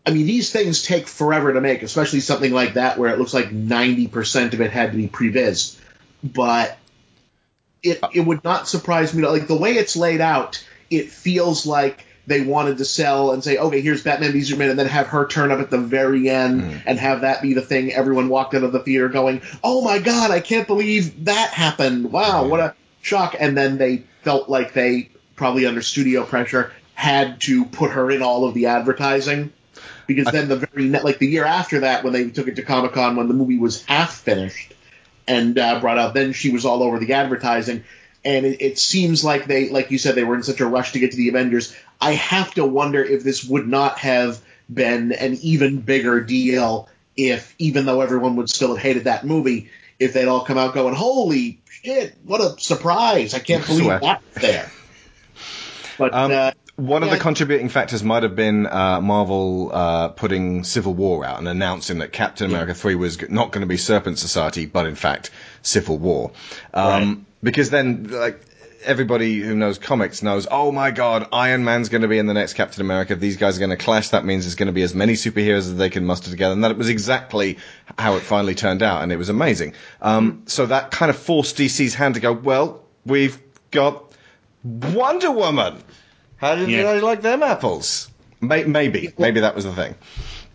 [0.06, 3.34] I mean, these things take forever to make, especially something like that where it looks
[3.34, 5.80] like 90% of it had to be previs.
[6.24, 6.78] But
[7.84, 9.22] it, it would not surprise me.
[9.22, 13.44] To, like, the way it's laid out, it feels like they wanted to sell and
[13.44, 16.30] say, okay, here's Batman v Superman, and then have her turn up at the very
[16.30, 19.82] end and have that be the thing everyone walked out of the theater going, oh
[19.82, 22.12] my god, I can't believe that happened.
[22.12, 23.36] Wow, what a shock.
[23.40, 28.22] And then they felt like they, probably under studio pressure, had to put her in
[28.22, 29.52] all of the advertising
[30.06, 32.62] because then the very ne- like the year after that when they took it to
[32.62, 34.74] Comic Con when the movie was half finished
[35.28, 37.84] and uh, brought out, then she was all over the advertising.
[38.26, 40.92] And it, it seems like they, like you said, they were in such a rush
[40.94, 41.76] to get to the Avengers.
[42.02, 47.54] I have to wonder if this would not have been an even bigger deal if,
[47.58, 50.96] even though everyone would still have hated that movie, if they'd all come out going,
[50.96, 53.34] "Holy shit, what a surprise!
[53.34, 54.72] I can't believe that's there."
[55.98, 60.64] But Um, uh, One of the contributing factors might have been uh, Marvel uh, putting
[60.64, 64.18] Civil War out and announcing that Captain America 3 was not going to be Serpent
[64.18, 65.30] Society, but in fact
[65.62, 66.32] Civil War.
[66.74, 67.18] Um, Right.
[67.42, 68.42] Because then, like,
[68.84, 72.34] everybody who knows comics knows, oh my god, Iron Man's going to be in the
[72.34, 73.16] next Captain America.
[73.16, 74.10] These guys are going to clash.
[74.10, 76.52] That means there's going to be as many superheroes as they can muster together.
[76.54, 77.58] And that was exactly
[77.98, 79.74] how it finally turned out, and it was amazing.
[80.02, 83.40] Um, So that kind of forced DC's hand to go, well, we've
[83.72, 84.04] got
[84.64, 85.82] Wonder Woman.
[86.38, 86.84] How did Yeah.
[86.94, 88.10] they like them apples?
[88.42, 89.96] Maybe, maybe that was the thing.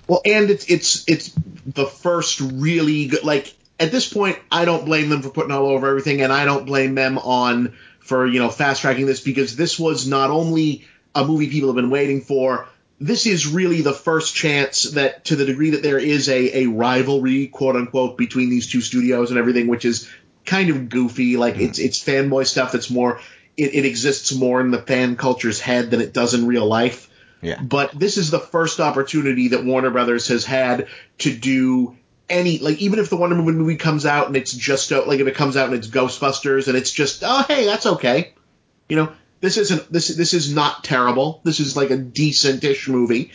[0.06, 1.30] Well, and it's it's it's
[1.66, 3.24] the first really good.
[3.24, 6.44] Like at this point, I don't blame them for putting all over everything, and I
[6.44, 10.84] don't blame them on for you know fast tracking this because this was not only
[11.14, 12.66] a movie people have been waiting for.
[13.00, 16.66] This is really the first chance that, to the degree that there is a, a
[16.66, 20.08] rivalry, quote unquote, between these two studios and everything, which is
[20.46, 21.36] kind of goofy.
[21.36, 23.20] Like it's it's fanboy stuff that's more.
[23.56, 27.08] It, it exists more in the fan culture's head than it does in real life
[27.40, 27.60] Yeah.
[27.62, 31.96] but this is the first opportunity that Warner Brothers has had to do
[32.28, 35.20] any like even if the Wonder Woman movie comes out and it's just uh, like
[35.20, 38.32] if it comes out and it's Ghostbusters and it's just oh hey that's okay.
[38.88, 41.40] You know this isn't this this is not terrible.
[41.44, 43.32] This is like a decent-ish movie.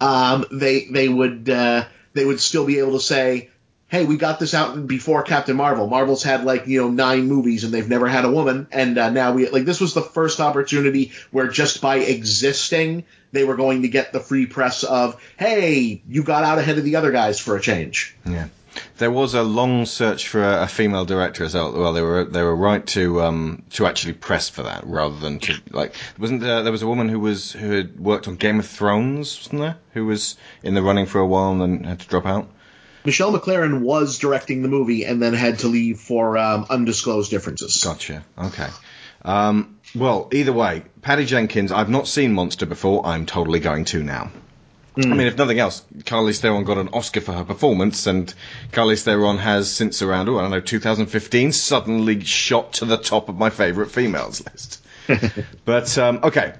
[0.00, 3.50] Um they they would uh, they would still be able to say
[3.86, 5.86] hey we got this out before Captain Marvel.
[5.86, 8.66] Marvel's had like you know nine movies and they've never had a woman.
[8.72, 13.44] And uh, now we like this was the first opportunity where just by existing they
[13.44, 16.96] were going to get the free press of hey you got out ahead of the
[16.96, 18.48] other guys for a change Yeah.
[18.96, 21.72] There was a long search for a, a female director as well.
[21.72, 25.40] Well, they were they were right to um to actually press for that rather than
[25.40, 28.60] to like wasn't there there was a woman who was who had worked on Game
[28.60, 29.76] of Thrones, wasn't there?
[29.92, 32.48] Who was in the running for a while and then had to drop out.
[33.04, 37.82] Michelle MacLaren was directing the movie and then had to leave for um, undisclosed differences
[37.82, 38.24] Gotcha.
[38.38, 38.68] Okay.
[39.24, 41.72] Um, well, either way, Patty Jenkins.
[41.72, 43.04] I've not seen Monster before.
[43.06, 44.30] I'm totally going to now.
[44.94, 48.32] I mean, if nothing else, Charlize Theron got an Oscar for her performance, and
[48.72, 53.30] Charlize Theron has, since around, oh, I don't know, 2015, suddenly shot to the top
[53.30, 54.84] of my favourite females list.
[55.64, 56.52] but, um, okay,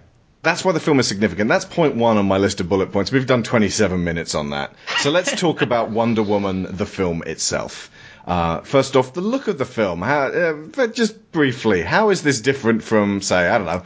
[0.42, 1.50] that's why the film is significant.
[1.50, 3.12] That's point one on my list of bullet points.
[3.12, 4.72] We've done 27 minutes on that.
[5.00, 7.90] So let's talk about Wonder Woman, the film itself.
[8.26, 10.02] Uh, first off, the look of the film.
[10.02, 13.82] How, uh, just briefly, how is this different from, say, I don't know,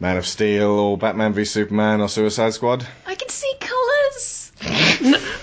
[0.00, 2.86] Man of Steel or Batman v Superman or Suicide Squad?
[3.06, 4.52] I can see colours.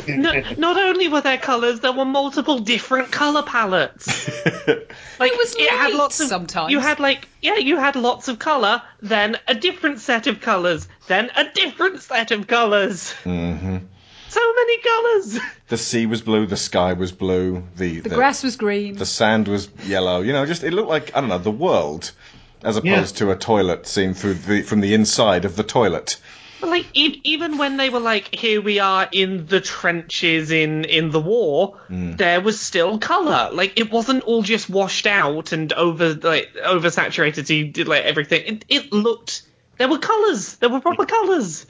[0.07, 4.29] no, not only were there colours, there were multiple different colour palettes.
[5.17, 6.71] Like It was had lots of sometimes.
[6.71, 10.89] You had like yeah, you had lots of colour, then a different set of colours,
[11.07, 13.13] then a different set of colours.
[13.23, 13.77] hmm
[14.35, 15.39] So many colours.
[15.67, 18.95] The sea was blue, the sky was blue, the The grass was green.
[18.97, 20.21] the sand was yellow.
[20.21, 22.11] You know, just it looked like I don't know the world,
[22.61, 26.17] as opposed to a toilet seen through the from the inside of the toilet.
[26.61, 30.85] But like e- even when they were like, here we are in the trenches in
[30.85, 32.15] in the war, hmm.
[32.17, 33.49] there was still color.
[33.51, 37.47] Like it wasn't all just washed out and over like oversaturated.
[37.47, 38.41] So you did like everything.
[38.45, 39.41] It it looked
[39.77, 40.55] there were colors.
[40.57, 41.65] There were proper colors.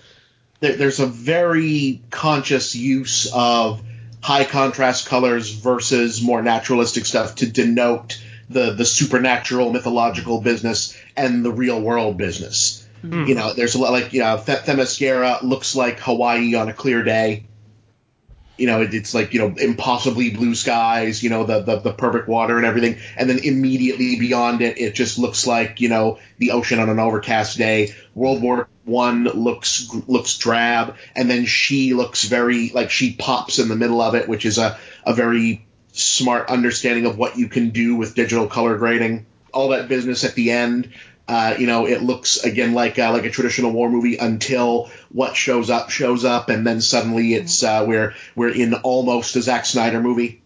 [0.65, 3.81] There, there's a very conscious use of
[4.21, 11.45] high contrast colors versus more naturalistic stuff to denote the the supernatural mythological business and
[11.45, 12.87] the real world business.
[13.01, 13.25] Hmm.
[13.25, 16.73] You know, there's a lot like you know, Th- Themyscira looks like Hawaii on a
[16.73, 17.45] clear day.
[18.57, 21.21] You know, it's like you know, impossibly blue skies.
[21.21, 24.95] You know, the, the the perfect water and everything, and then immediately beyond it, it
[24.95, 27.93] just looks like you know the ocean on an overcast day.
[28.13, 33.67] World War One looks looks drab, and then she looks very like she pops in
[33.67, 37.69] the middle of it, which is a a very smart understanding of what you can
[37.69, 39.25] do with digital color grading.
[39.53, 40.91] All that business at the end.
[41.27, 45.35] Uh, you know, it looks again like uh, like a traditional war movie until what
[45.35, 49.65] shows up shows up, and then suddenly it's uh, we're we're in almost a Zack
[49.65, 50.41] Snyder movie.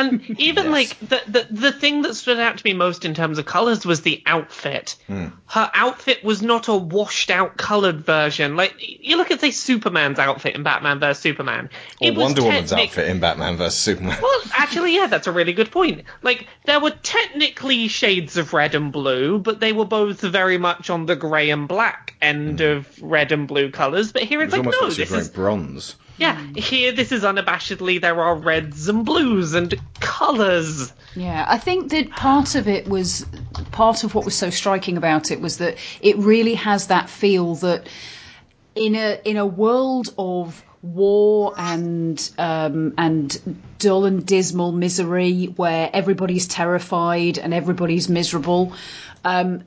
[0.00, 3.38] And even like the, the the thing that stood out to me most in terms
[3.38, 4.96] of colors was the outfit.
[5.06, 5.28] Hmm.
[5.46, 8.56] Her outfit was not a washed out colored version.
[8.56, 11.70] Like you look at say Superman's outfit in Batman vs Superman.
[12.00, 14.18] Or it was Wonder Woman's technic- outfit in Batman vs Superman.
[14.22, 16.04] Well, actually, yeah, that's a really good point.
[16.22, 20.90] Like, there were technically shades of red and blue, but they were both very much
[20.90, 22.66] on the grey and black end hmm.
[22.66, 24.12] of red and blue colours.
[24.12, 25.96] But here It it's like, no, this is bronze.
[26.20, 26.38] Yeah.
[26.54, 30.92] Here, this is unabashedly there are reds and blues and colours.
[31.16, 33.24] Yeah, I think that part of it was
[33.72, 37.54] part of what was so striking about it was that it really has that feel
[37.56, 37.88] that
[38.74, 45.88] in a in a world of war and um, and dull and dismal misery where
[45.92, 48.74] everybody's terrified and everybody's miserable.
[49.24, 49.64] Um,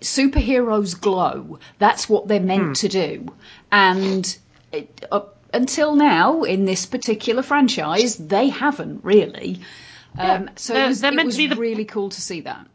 [0.00, 1.58] superheroes glow.
[1.78, 3.34] That's what they're meant to do.
[3.70, 4.36] And
[4.72, 9.60] it, up until now, in this particular franchise, they haven't really.
[10.18, 12.66] Um, so They're- it was, they're it was the- really cool to see that.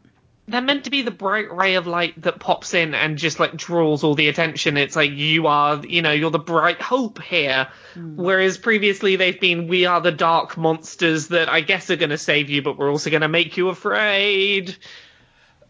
[0.48, 3.54] they're meant to be the bright ray of light that pops in and just like
[3.56, 4.76] draws all the attention.
[4.76, 7.68] It's like you are, you know, you're the bright hope here.
[7.94, 12.18] Whereas previously they've been, we are the dark monsters that I guess are going to
[12.18, 14.76] save you, but we're also going to make you afraid.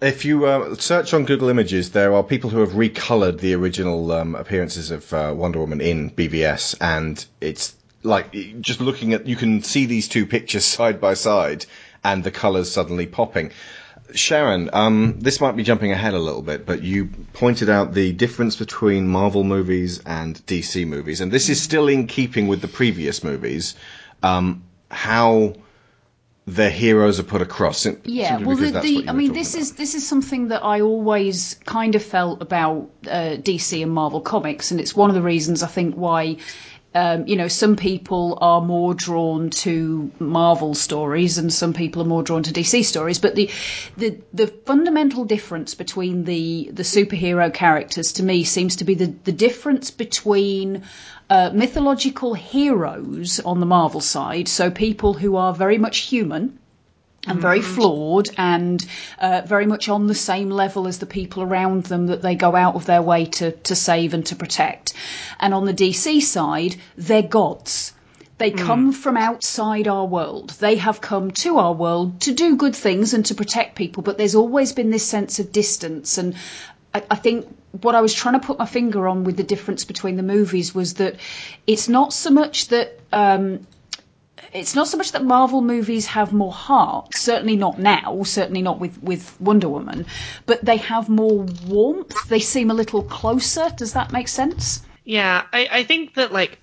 [0.01, 4.13] If you uh, search on Google Images, there are people who have recolored the original
[4.13, 8.33] um, appearances of uh, Wonder Woman in BVS, and it's like
[8.63, 11.67] just looking at you can see these two pictures side by side,
[12.03, 13.53] and the colors suddenly popping.
[14.15, 18.13] Sharon, um, this might be jumping ahead a little bit, but you pointed out the
[18.13, 22.69] difference between Marvel movies and DC movies, and this is still in keeping with the
[22.69, 23.75] previous movies.
[24.23, 25.55] Um, how
[26.55, 27.87] their heroes are put across.
[28.05, 29.63] Yeah, well, the, the I mean, this about.
[29.63, 34.21] is this is something that I always kind of felt about uh, DC and Marvel
[34.21, 36.37] comics, and it's one of the reasons I think why.
[36.93, 42.07] Um, you know, some people are more drawn to Marvel stories, and some people are
[42.07, 43.21] more drawn to DC stories.
[43.21, 43.49] But the
[43.97, 49.15] the the fundamental difference between the the superhero characters to me seems to be the
[49.25, 50.83] the difference between
[51.29, 56.59] uh, mythological heroes on the Marvel side, so people who are very much human
[57.27, 58.85] and very flawed and
[59.19, 62.57] uh, very much on the same level as the people around them that they go
[62.57, 64.95] out of their way to, to save and to protect.
[65.39, 67.93] And on the DC side, they're gods.
[68.39, 70.49] They come from outside our world.
[70.61, 74.17] They have come to our world to do good things and to protect people, but
[74.17, 76.17] there's always been this sense of distance.
[76.17, 76.35] And
[76.95, 79.85] I, I think what I was trying to put my finger on with the difference
[79.85, 81.17] between the movies was that
[81.67, 82.99] it's not so much that.
[83.13, 83.67] Um,
[84.53, 88.81] it's not so much that Marvel movies have more heart, certainly not now, certainly not
[88.81, 90.07] with, with Wonder Woman,
[90.47, 92.29] but they have more warmth.
[92.29, 93.71] They seem a little closer.
[93.77, 94.83] Does that make sense?
[95.05, 96.59] Yeah, I, I think that like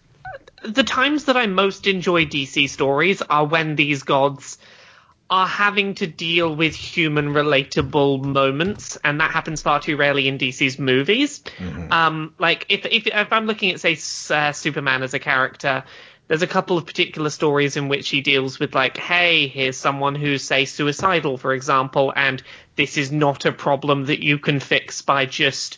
[0.63, 4.57] the times that I most enjoy DC stories are when these gods
[5.29, 10.37] are having to deal with human relatable moments, and that happens far too rarely in
[10.37, 11.43] DC's movies.
[11.91, 13.97] Um, like if if if I'm looking at say
[14.33, 15.83] uh, Superman as a character.
[16.27, 20.15] There's a couple of particular stories in which he deals with like, hey, here's someone
[20.15, 22.43] who's say suicidal, for example, and
[22.75, 25.77] this is not a problem that you can fix by just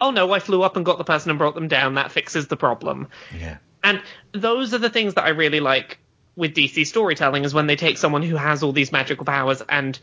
[0.00, 1.94] oh no, I flew up and got the person and brought them down.
[1.94, 3.08] That fixes the problem.
[3.36, 3.58] Yeah.
[3.82, 5.98] And those are the things that I really like
[6.36, 9.98] with DC storytelling is when they take someone who has all these magical powers and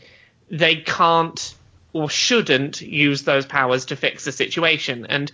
[0.50, 1.56] they can't
[1.94, 5.06] or shouldn't use those powers to fix a situation.
[5.08, 5.32] And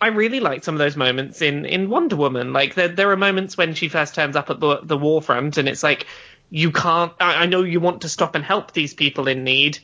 [0.00, 2.52] I really like some of those moments in, in Wonder Woman.
[2.52, 5.58] Like there, there are moments when she first turns up at the the war front
[5.58, 6.06] and it's like
[6.50, 9.78] you can't I, I know you want to stop and help these people in need,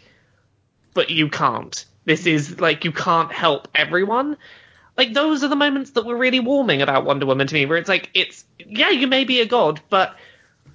[0.94, 1.84] but you can't.
[2.04, 4.36] This is like you can't help everyone.
[4.96, 7.78] Like those are the moments that were really warming about Wonder Woman to me, where
[7.78, 10.16] it's like it's yeah, you may be a god, but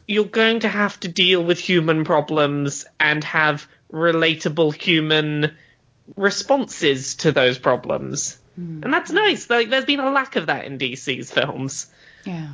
[0.07, 5.55] you're going to have to deal with human problems and have relatable human
[6.15, 8.37] responses to those problems.
[8.83, 9.49] And that's nice.
[9.49, 11.87] Like there's been a lack of that in DC's films.
[12.25, 12.49] Yeah.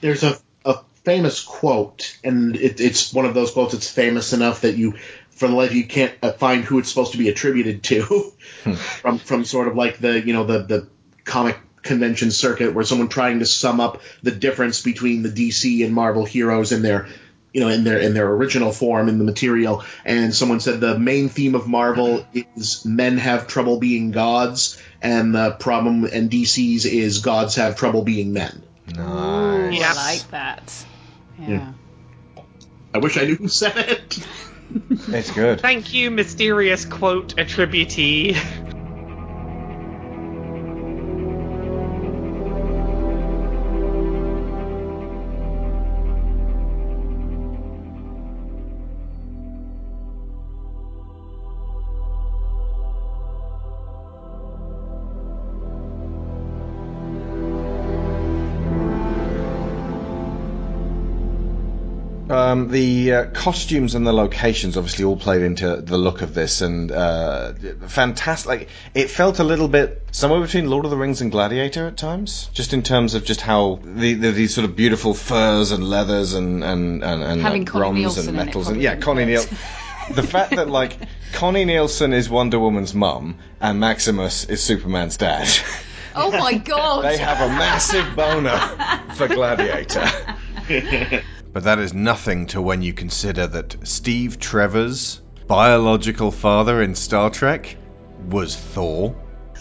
[0.00, 4.62] there's a, a famous quote, and it, it's one of those quotes that's famous enough
[4.62, 4.94] that you,
[5.30, 8.32] for the life, you can't uh, find who it's supposed to be attributed to,
[8.74, 10.88] from from sort of like the you know the the
[11.24, 15.94] comic convention circuit, where someone trying to sum up the difference between the DC and
[15.94, 17.08] Marvel heroes and their
[17.52, 20.98] you know in their in their original form in the material, and someone said the
[20.98, 22.26] main theme of Marvel
[22.56, 28.02] is men have trouble being gods, and the problem in DC's is gods have trouble
[28.02, 28.62] being men.
[28.98, 29.96] Ooh, Yes.
[29.98, 30.84] I like that.
[31.40, 31.72] Yeah.
[32.94, 34.26] I wish I knew who said it.
[35.08, 35.60] It's good.
[35.60, 38.36] Thank you, mysterious quote attributee.
[62.68, 66.60] Um, the uh, costumes and the locations obviously all played into the look of this,
[66.60, 67.52] and uh,
[67.86, 68.48] fantastic.
[68.48, 71.96] Like, it felt a little bit somewhere between Lord of the Rings and Gladiator at
[71.96, 75.88] times, just in terms of just how the, the these sort of beautiful furs and
[75.88, 79.24] leathers and and and, and Having like, bronze Nielsen and it metals and yeah, Connie
[79.24, 79.44] Neal.
[80.10, 80.96] the fact that like
[81.32, 85.48] Connie Nielsen is Wonder Woman's mum and Maximus is Superman's dad.
[86.14, 87.04] Oh my god!
[87.04, 88.58] They have a massive boner
[89.14, 90.08] for Gladiator.
[91.52, 97.30] but that is nothing to when you consider that Steve Trevor's biological father in Star
[97.30, 97.76] Trek
[98.28, 99.16] was Thor.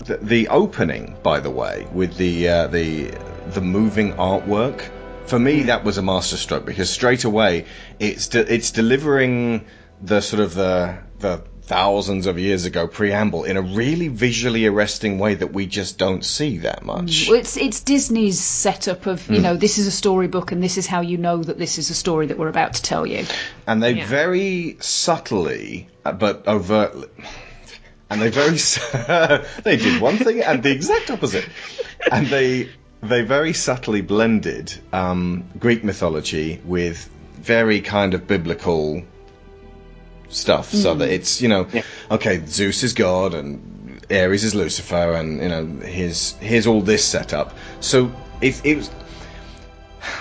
[0.05, 3.11] The, the opening, by the way, with the uh, the
[3.47, 4.89] the moving artwork,
[5.25, 7.65] for me that was a masterstroke because straight away
[7.99, 9.65] it's de- it's delivering
[10.01, 15.19] the sort of the the thousands of years ago preamble in a really visually arresting
[15.19, 17.27] way that we just don't see that much.
[17.29, 19.43] Well, it's it's Disney's setup of you Mm.
[19.43, 21.93] know this is a storybook and this is how you know that this is a
[21.93, 23.25] story that we're about to tell you.
[23.67, 24.07] and they Yeah.
[24.07, 27.09] very subtly uh, but overtly
[28.09, 28.57] and they very
[29.63, 31.45] they did one thing and the exact opposite
[32.11, 32.69] and they
[33.03, 37.09] they very subtly blended um, greek mythology with
[37.55, 39.03] very kind of biblical
[40.29, 40.99] stuff so Mm.
[40.99, 41.67] that it's you know
[42.11, 47.03] okay zeus is god and ares is lucifer and you know here's here's all this
[47.03, 48.11] set up so
[48.41, 48.89] it, it was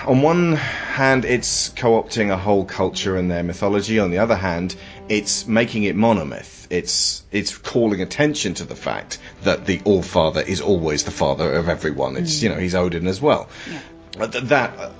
[0.05, 3.99] on one hand, it's co-opting a whole culture and their mythology.
[3.99, 4.75] On the other hand,
[5.07, 6.67] it's making it monomyth.
[6.69, 11.53] It's it's calling attention to the fact that the All Father is always the father
[11.53, 12.17] of everyone.
[12.17, 12.43] It's Mm.
[12.43, 13.47] you know he's Odin as well.
[14.13, 14.91] Th- That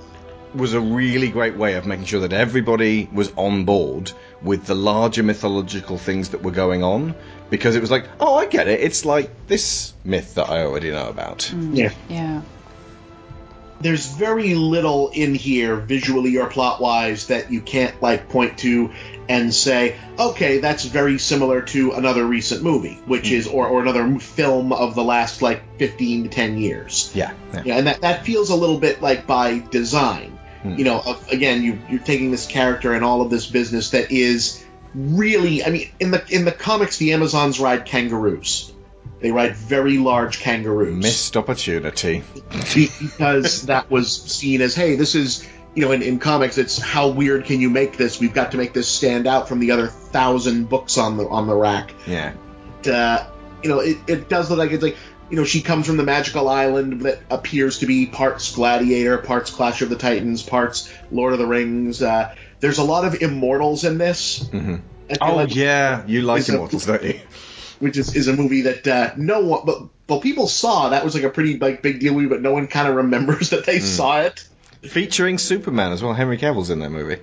[0.54, 4.74] was a really great way of making sure that everybody was on board with the
[4.74, 7.14] larger mythological things that were going on.
[7.50, 8.80] Because it was like, oh, I get it.
[8.80, 11.38] It's like this myth that I already know about.
[11.54, 11.76] Mm.
[11.76, 11.92] Yeah.
[12.08, 12.42] Yeah.
[13.80, 18.90] there's very little in here visually or plot wise that you can't like point to
[19.28, 23.32] and say okay that's very similar to another recent movie which mm.
[23.32, 27.32] is or, or another film of the last like 15 to 10 years Yeah.
[27.52, 27.62] yeah.
[27.66, 30.37] yeah and that, that feels a little bit like by design.
[30.64, 34.10] You know of, again you, you're taking this character and all of this business that
[34.10, 38.72] is really i mean in the in the comics the amazons ride kangaroos.
[39.20, 40.94] They ride very large kangaroos.
[40.94, 42.22] Missed opportunity.
[42.74, 47.08] because that was seen as hey this is you know in, in comics it's how
[47.08, 48.20] weird can you make this?
[48.20, 51.46] We've got to make this stand out from the other thousand books on the on
[51.46, 51.94] the rack.
[52.06, 52.34] Yeah.
[52.86, 53.28] uh,
[53.62, 54.96] you know it, it does look like it's like
[55.30, 59.50] you know she comes from the magical island that appears to be parts gladiator parts
[59.50, 63.84] clash of the titans parts lord of the rings uh, there's a lot of immortals
[63.84, 64.76] in this hmm
[65.22, 67.18] Oh like yeah, you like it's a- Immortals, don't you?
[67.78, 71.14] which is, is a movie that uh, no one but well people saw that was
[71.14, 73.78] like a pretty like big deal movie but no one kind of remembers that they
[73.78, 74.46] saw it
[74.82, 76.12] Featuring Superman as well.
[76.14, 77.20] Henry Cavill's in that movie.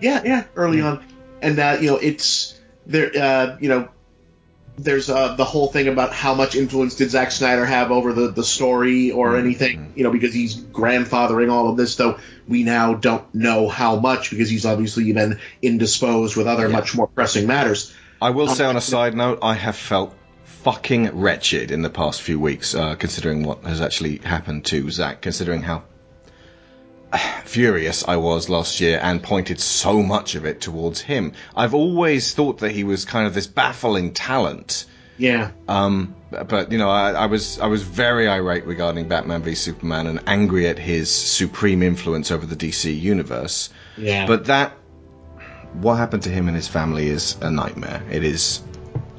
[0.00, 1.04] Yeah, yeah, early on,
[1.42, 3.10] and uh, you know, it's there.
[3.14, 3.88] Uh, you know,
[4.76, 8.28] there's uh, the whole thing about how much influence did Zack Snyder have over the
[8.28, 9.92] the story or anything.
[9.94, 12.18] You know, because he's grandfathering all of this, though
[12.48, 17.06] we now don't know how much because he's obviously been indisposed with other much more
[17.06, 17.94] pressing matters.
[18.20, 20.14] I will say on a side note, I have felt
[20.44, 25.20] fucking wretched in the past few weeks, uh, considering what has actually happened to Zack,
[25.20, 25.84] considering how
[27.44, 31.32] furious I was last year and pointed so much of it towards him.
[31.54, 34.86] I've always thought that he was kind of this baffling talent.
[35.16, 35.52] Yeah.
[35.68, 40.06] Um, but you know, I, I was I was very irate regarding Batman v Superman
[40.06, 43.70] and angry at his supreme influence over the DC universe.
[43.96, 44.26] Yeah.
[44.26, 44.72] But that,
[45.74, 48.02] what happened to him and his family is a nightmare.
[48.10, 48.60] It is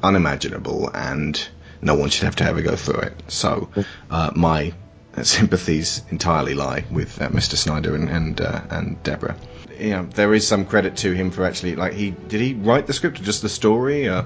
[0.02, 1.48] unimaginable, and
[1.80, 3.22] no one should have to ever go through it.
[3.28, 3.70] So,
[4.10, 4.74] uh, my
[5.22, 7.56] sympathies entirely lie with uh, Mr.
[7.56, 9.36] Snyder and and, uh, and Deborah.
[9.78, 12.86] You know, there is some credit to him for actually like he did he write
[12.86, 14.08] the script or just the story?
[14.08, 14.24] Uh,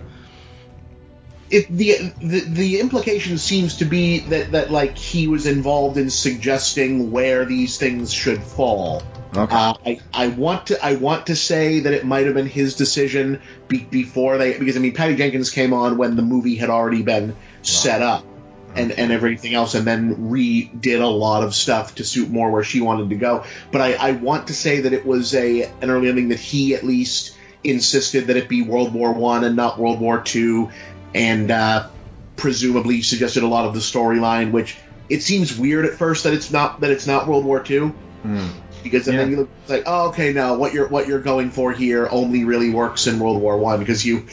[1.50, 6.10] it the, the the implication seems to be that that like he was involved in
[6.10, 9.02] suggesting where these things should fall.
[9.34, 9.54] Okay.
[9.54, 12.76] Uh, I I want to I want to say that it might have been his
[12.76, 16.70] decision be, before they because I mean Patty Jenkins came on when the movie had
[16.70, 18.24] already been set up
[18.74, 22.64] and and everything else and then redid a lot of stuff to suit more where
[22.64, 23.44] she wanted to go.
[23.72, 26.74] But I, I want to say that it was a an early ending that he
[26.74, 30.70] at least insisted that it be World War One and not World War Two,
[31.14, 31.88] and uh,
[32.36, 34.76] presumably suggested a lot of the storyline, which
[35.08, 37.94] it seems weird at first that it's not that it's not World War Two.
[38.82, 41.70] Because and then you look like oh okay no what you're what you're going for
[41.72, 44.26] here only really works in World War One because you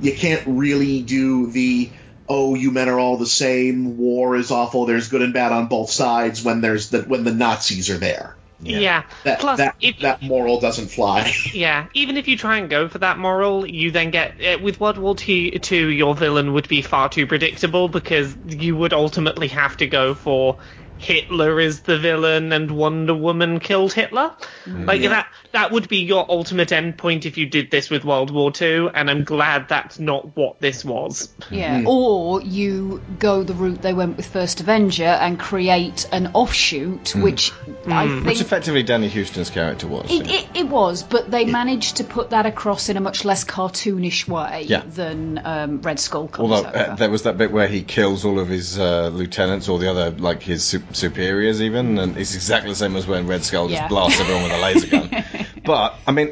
[0.00, 1.90] you can't really do the
[2.30, 3.98] oh you men are all the same.
[3.98, 4.86] War is awful.
[4.86, 8.36] There's good and bad on both sides when there's the when the Nazis are there.
[8.62, 9.04] Yeah.
[9.24, 11.32] that Plus, that, if that moral doesn't fly.
[11.52, 14.78] Yeah, even if you try and go for that moral, you then get uh, with
[14.78, 15.50] World War Two.
[15.58, 20.14] Two, your villain would be far too predictable because you would ultimately have to go
[20.14, 20.58] for
[21.00, 24.32] Hitler is the villain and Wonder Woman killed Hitler.
[24.66, 28.52] Like that that would be your ultimate endpoint if you did this with World War
[28.60, 31.28] II, and I'm glad that's not what this was.
[31.50, 37.14] Yeah, or you go the route they went with First Avenger and create an offshoot,
[37.16, 37.52] which
[37.86, 40.10] I think Which effectively Danny Huston's character was.
[40.10, 40.32] It, yeah.
[40.40, 44.28] it, it was, but they managed to put that across in a much less cartoonish
[44.28, 44.82] way Yeah.
[44.86, 46.78] than um, Red Skull comes Although over.
[46.78, 49.90] uh, there was that bit where he kills all of his uh, lieutenants or the
[49.90, 53.68] other, like his su- superiors, even, and it's exactly the same as when Red Skull
[53.68, 53.88] just Yeah.
[53.88, 55.24] blasts everyone with a laser gun.
[55.64, 56.30] but I mean,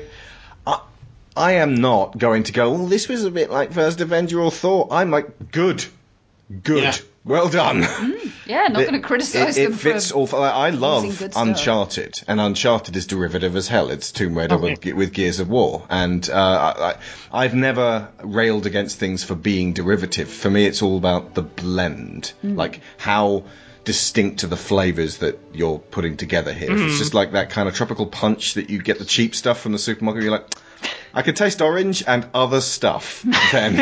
[0.66, 0.80] I,
[1.36, 2.72] I am not going to go.
[2.72, 4.88] Well, this was a bit like First Avenger or Thor.
[4.90, 5.84] I'm like, good,
[6.62, 6.94] good, Yeah.
[7.24, 7.82] well done.
[8.46, 10.16] yeah, not going to criticise it, them it fits for.
[10.34, 10.42] all.
[10.42, 11.42] I love using stuff.
[11.46, 13.90] Uncharted, and Uncharted is derivative as hell.
[13.90, 16.96] It's Tomb Raider with, with Gears of War, and uh, I, I,
[17.44, 20.28] I've never railed against things for being derivative.
[20.30, 22.56] For me, it's all about the blend, Mm.
[22.56, 23.44] like how
[23.88, 26.70] distinct to the flavors that you're putting together here.
[26.70, 29.60] If it's just like that kind of tropical punch that you get the cheap stuff
[29.60, 30.22] from the supermarket.
[30.22, 30.54] You're like.
[31.14, 33.24] I can taste orange and other stuff.
[33.52, 33.74] Then,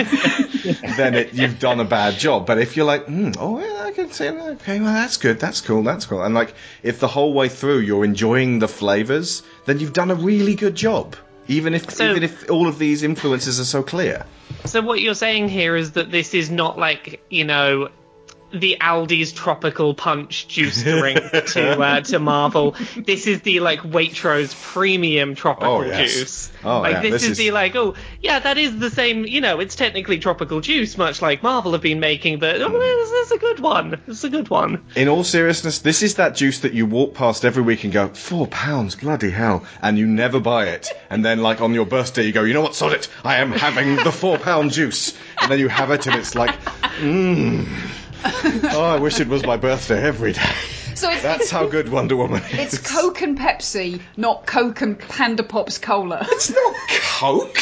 [0.96, 2.46] then it, you've done a bad job.
[2.46, 4.40] But if you're like, mm, oh, yeah, I can see, that.
[4.60, 6.22] okay, well, that's good, that's cool, that's cool.
[6.22, 6.54] And like,
[6.84, 10.76] if the whole way through you're enjoying the flavors, then you've done a really good
[10.76, 11.16] job.
[11.48, 14.24] Even if, So- even if all of these influences are so clear.
[14.64, 17.88] So what you're saying here is that this is not like you know
[18.60, 21.18] the Aldi's tropical punch juice drink
[21.52, 22.74] to uh, to Marvel.
[22.96, 26.12] This is the like Waitrose premium tropical Oh, yes.
[26.14, 26.52] juice.
[26.64, 29.24] Oh, like yeah, this, this is, is- the like oh yeah that is the same
[29.24, 33.10] you know it's technically tropical juice much like Marvel have been making but oh, this,
[33.10, 34.00] this is a good one.
[34.06, 34.84] Is a good one.
[34.96, 38.08] In all seriousness, this is that juice that you walk past every week and go,
[38.08, 40.88] four pounds, bloody hell, and you never buy it.
[41.10, 43.52] And then, like, on your birthday, you go, you know what, sod it, I am
[43.52, 45.16] having the four pound juice.
[45.40, 46.58] And then you have it, and it's like,
[47.00, 47.66] mmm.
[48.72, 50.42] Oh, I wish it was my birthday every day.
[50.94, 52.74] So it's, That's how good Wonder Woman is.
[52.74, 56.26] it's Coke and Pepsi, not Coke and Panda Pops Cola.
[56.30, 56.74] It's not
[57.18, 57.58] Coke.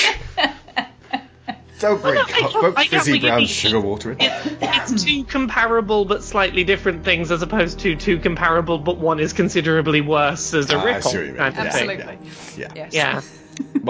[1.80, 2.54] Don't bring I- Coke.
[2.54, 3.46] I- Put I get fizzy what you brown mean.
[3.48, 4.18] sugar water in.
[4.20, 9.32] It's two comparable but slightly different things as opposed to two comparable but one is
[9.32, 11.36] considerably worse as a Ah, I rip-off see what you mean.
[11.38, 11.90] kind of Yeah, thing.
[12.00, 12.62] Absolutely.
[12.62, 12.72] Yeah.
[12.76, 12.94] Yes.
[12.94, 13.20] Yeah.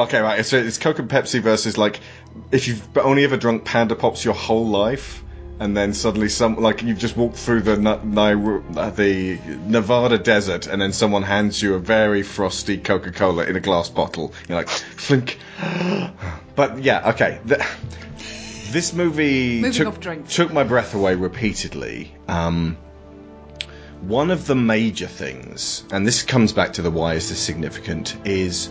[0.02, 0.44] Okay, right.
[0.44, 2.00] So it's Coke and Pepsi versus like
[2.50, 5.22] if you've only ever drunk Panda Pops your whole life,
[5.64, 10.80] and then suddenly some like you've just walked through the uh, the Nevada desert, and
[10.80, 14.34] then someone hands you a very frosty Coca Cola in a glass bottle.
[14.46, 15.38] You're like, flink.
[16.54, 17.40] but yeah, okay.
[17.46, 17.66] The,
[18.72, 22.14] this movie took, took my breath away repeatedly.
[22.28, 22.76] Um,
[24.02, 28.18] one of the major things, and this comes back to the why is this significant,
[28.26, 28.68] is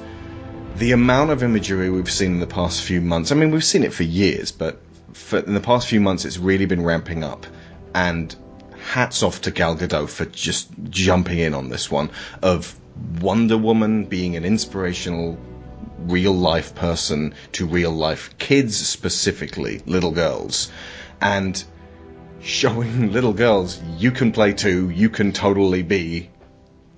[0.75, 3.31] the amount of imagery we've seen in the past few months.
[3.31, 4.79] I mean, we've seen it for years, but
[5.13, 7.45] for, in the past few months, it's really been ramping up.
[7.95, 8.35] And
[8.79, 12.09] hats off to Gal Gadot for just jumping in on this one
[12.41, 12.75] of
[13.21, 15.37] Wonder Woman being an inspirational
[15.99, 20.69] real life person to real life kids specifically little girls
[21.21, 21.63] and
[22.41, 26.29] showing little girls you can play too you can totally be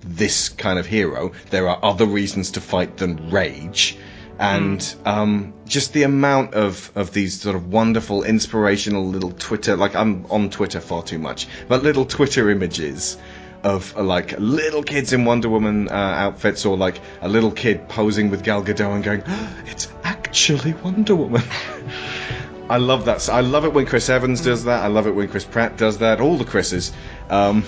[0.06, 1.32] this kind of hero.
[1.50, 3.98] There are other reasons to fight than rage.
[4.38, 9.94] And um, just the amount of, of these sort of wonderful, inspirational little Twitter, like
[9.94, 13.16] I'm on Twitter far too much, but little Twitter images
[13.62, 17.88] of uh, like little kids in Wonder Woman uh, outfits or like a little kid
[17.88, 19.22] posing with Gal Gadot and going,
[19.66, 21.42] it's actually Wonder Woman.
[22.68, 23.28] I love that.
[23.28, 24.84] I love it when Chris Evans does that.
[24.84, 26.20] I love it when Chris Pratt does that.
[26.20, 26.92] All the Chris's.
[27.30, 27.64] Um,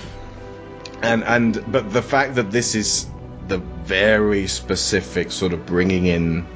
[1.03, 3.07] and and but the fact that this is
[3.47, 6.47] the very specific sort of bringing in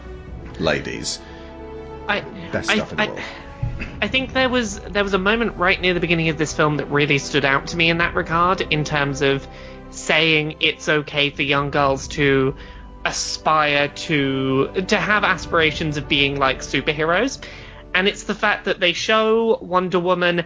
[0.61, 1.21] ladies
[2.09, 2.21] I,
[2.53, 3.21] best I, stuff in the I- world.
[4.01, 6.77] I think there was there was a moment right near the beginning of this film
[6.77, 9.47] that really stood out to me in that regard, in terms of
[9.91, 12.57] saying it's okay for young girls to
[13.05, 17.43] aspire to to have aspirations of being like superheroes,
[17.95, 20.45] and it's the fact that they show Wonder Woman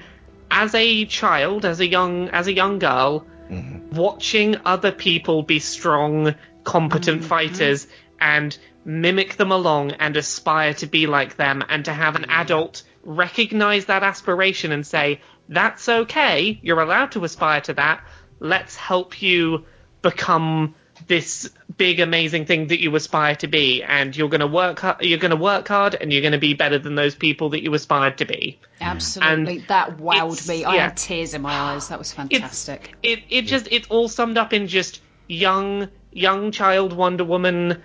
[0.51, 3.97] as a child, as a young as a young girl, mm-hmm.
[3.97, 6.35] watching other people be strong,
[6.65, 7.29] competent mm-hmm.
[7.29, 7.87] fighters
[8.21, 12.85] and mimic them along and aspire to be like them and to have an adult
[13.03, 18.01] recognize that aspiration and say, that's okay, you're allowed to aspire to that,
[18.39, 19.65] let's help you
[20.03, 20.75] become
[21.09, 25.19] this big amazing thing that you aspire to be and you're going to work you're
[25.19, 27.75] going to work hard and you're going to be better than those people that you
[27.75, 29.59] aspired to be Absolutely.
[29.59, 30.65] And that wowed me.
[30.65, 30.83] I yeah.
[30.85, 31.89] had tears in my eyes.
[31.89, 32.95] That was fantastic.
[33.03, 37.83] it it just it's all summed up in just young young child Wonder Woman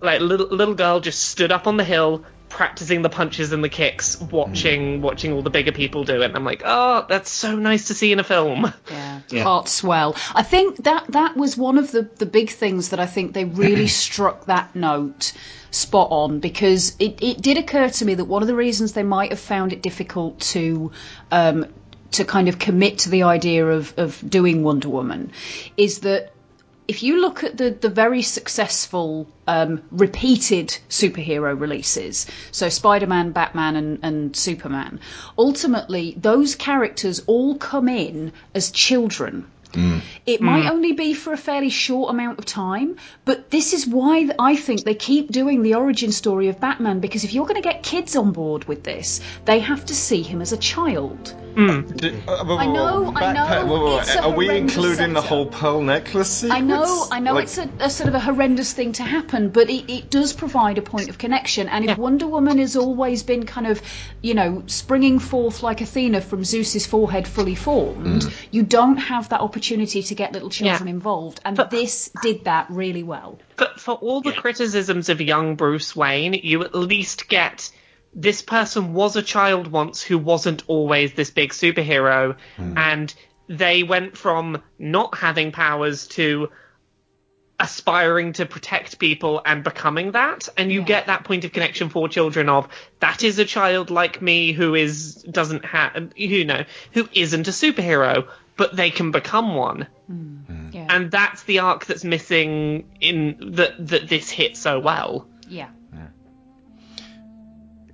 [0.00, 3.68] like little little girl just stood up on the hill practicing the punches and the
[3.68, 6.24] kicks, watching watching all the bigger people do it.
[6.24, 8.72] And I'm like, oh, that's so nice to see in a film.
[8.90, 9.42] Yeah, Yeah.
[9.44, 10.16] heart swell.
[10.34, 13.44] I think that that was one of the the big things that I think they
[13.44, 15.32] really struck that note
[15.70, 19.04] spot on because it, it did occur to me that one of the reasons they
[19.04, 20.90] might have found it difficult to
[21.30, 21.66] um,
[22.10, 25.30] to kind of commit to the idea of, of doing Wonder Woman
[25.76, 26.32] is that
[26.90, 33.30] if you look at the, the very successful um, repeated superhero releases, so Spider Man,
[33.30, 34.98] Batman, and, and Superman,
[35.38, 39.46] ultimately those characters all come in as children.
[39.72, 40.00] Mm.
[40.26, 40.70] It might mm.
[40.70, 44.84] only be for a fairly short amount of time, but this is why I think
[44.84, 48.16] they keep doing the origin story of Batman because if you're going to get kids
[48.16, 51.34] on board with this, they have to see him as a child.
[51.54, 52.28] Mm.
[52.28, 56.28] Uh, I know, I know, it's a Are we horrendous including the whole pearl necklace
[56.28, 56.54] sequence?
[56.54, 59.48] I know, I know Like- it's a, a sort of a horrendous thing to happen,
[59.50, 61.68] but it, it does provide a point of connection.
[61.68, 63.82] And if Wonder Woman has always been kind of,
[64.22, 68.32] you know, springing forth like Athena from Zeus's forehead fully formed, Mm.
[68.50, 71.40] you don't have that opportunity to get little children involved.
[71.44, 73.38] And this did that really well.
[73.56, 77.70] But for all the criticisms of young Bruce Wayne, you at least get
[78.12, 82.76] this person was a child once who wasn't always this big superhero, hmm.
[82.76, 83.14] and
[83.48, 86.50] they went from not having powers to
[87.60, 92.08] aspiring to protect people and becoming that and you get that point of connection for
[92.08, 92.66] children of
[93.00, 97.50] that is a child like me who is doesn't have you know who isn't a
[97.50, 98.26] superhero
[98.60, 99.86] but they can become one
[100.76, 100.86] Yeah.
[100.94, 103.16] and that's the arc that's missing in
[103.58, 105.26] that that this hit so well.
[105.48, 105.68] yeah.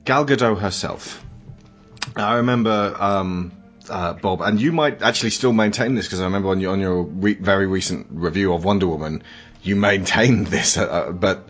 [0.05, 1.25] Gal Gadot herself.
[2.15, 3.53] I remember um,
[3.91, 6.81] uh, Bob, and you might actually still maintain this because I remember on your on
[6.81, 9.23] your re- very recent review of Wonder Woman,
[9.63, 11.49] you maintained this, uh, uh, but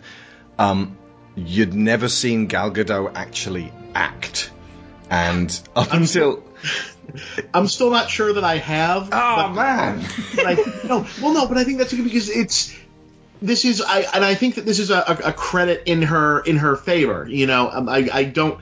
[0.57, 0.97] um,
[1.35, 4.51] you'd never seen Gal Gadot actually act,
[5.09, 6.43] and up until
[7.53, 9.09] I'm still not sure that I have.
[9.11, 10.03] oh man,
[10.35, 10.53] but I
[10.87, 12.75] no, well, no, but I think that's because it's
[13.41, 16.39] this is I and I think that this is a, a, a credit in her
[16.39, 17.27] in her favor.
[17.29, 18.59] You know, um, I I don't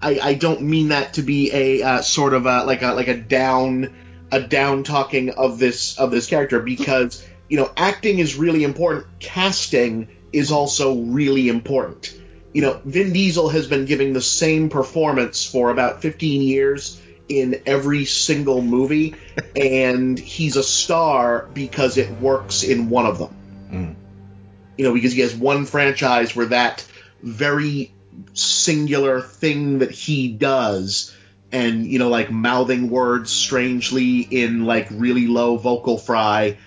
[0.00, 3.08] I, I don't mean that to be a uh, sort of a, like a like
[3.08, 3.94] a down
[4.30, 9.06] a down talking of this of this character because you know acting is really important.
[9.18, 12.14] Casting is also really important.
[12.52, 17.62] You know, Vin Diesel has been giving the same performance for about 15 years in
[17.66, 19.14] every single movie,
[19.56, 23.34] and he's a star because it works in one of them.
[24.76, 26.86] You know, because he has one franchise where that
[27.22, 27.92] very
[28.34, 31.14] singular thing that he does,
[31.50, 36.58] and you know, like mouthing words strangely in like really low vocal fry,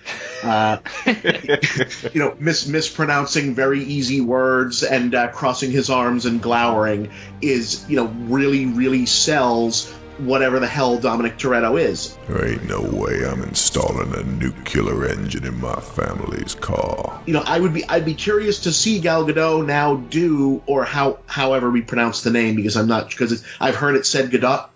[0.42, 7.10] uh, you know, mis- mispronouncing very easy words and uh, crossing his arms and glowering
[7.40, 12.16] is, you know, really, really sells whatever the hell Dominic Toretto is.
[12.28, 17.22] There ain't no way I'm installing a nuclear engine in my family's car.
[17.26, 20.84] You know, I would be, I'd be curious to see Gal Gadot now do, or
[20.84, 24.68] how, however we pronounce the name, because I'm not, because I've heard it said Gadot.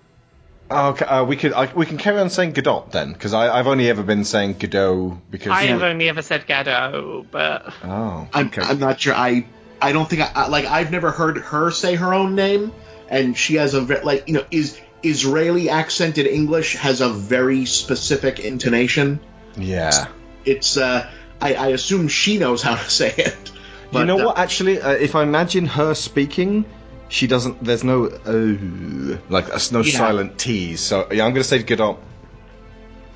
[0.69, 3.89] Okay, uh, we could I, we can carry on saying Godot then, because I've only
[3.89, 8.81] ever been saying Godot because I have only ever said Gadot, but oh I'm, I'm
[8.81, 9.15] not sure.
[9.15, 9.47] I,
[9.81, 10.65] I don't think I, I like.
[10.65, 12.73] I've never heard her say her own name,
[13.09, 17.65] and she has a ve- like, you know, is Israeli accented English has a very
[17.67, 19.21] specific intonation.
[19.57, 20.07] yeah.
[20.45, 23.51] It's, uh, I, I assume she knows how to say it.
[23.93, 24.39] you know uh, what?
[24.39, 26.65] Actually, uh, if I imagine her speaking,
[27.09, 27.63] she doesn't.
[27.63, 29.99] There's no uh, like there's no Yeah.
[29.99, 30.81] silent T's.
[30.81, 31.99] So yeah, I'm gonna say Godot.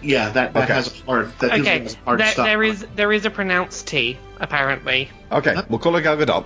[0.02, 0.72] Yeah, that, that Okay.
[0.72, 1.32] has a hard.
[1.40, 2.46] That okay, has hard there, stop.
[2.46, 5.08] there is there is a pronounced T apparently.
[5.30, 6.44] Okay, we'll call her Gal Gadot.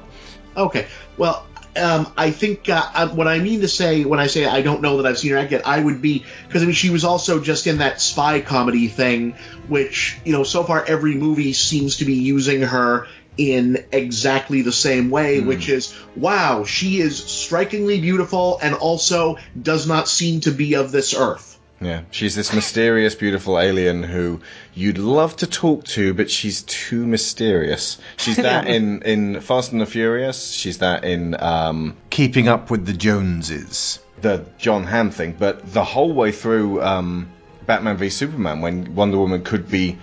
[0.56, 0.86] Okay.
[1.16, 1.46] Well,
[1.76, 4.98] um, I think uh, what I mean to say when I say I don't know
[4.98, 7.40] that I've seen her act yet, I would be because I mean she was also
[7.40, 9.32] just in that spy comedy thing,
[9.68, 13.06] which you know so far every movie seems to be using her
[13.36, 19.86] in exactly the same way, which is wow, she is strikingly beautiful and also does
[19.88, 21.53] not seem to be of this earth.
[21.84, 24.40] Yeah, she's this mysterious, beautiful alien who
[24.74, 27.98] you'd love to talk to, but she's too mysterious.
[28.16, 30.50] She's that in in Fast and the Furious.
[30.52, 34.00] She's that in um, Keeping up with the Joneses.
[34.20, 37.28] the Jon Hamm thing, but the whole way through um,
[37.66, 39.98] Batman v Superman, when Wonder Woman could be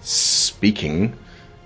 [0.00, 1.14] speaking,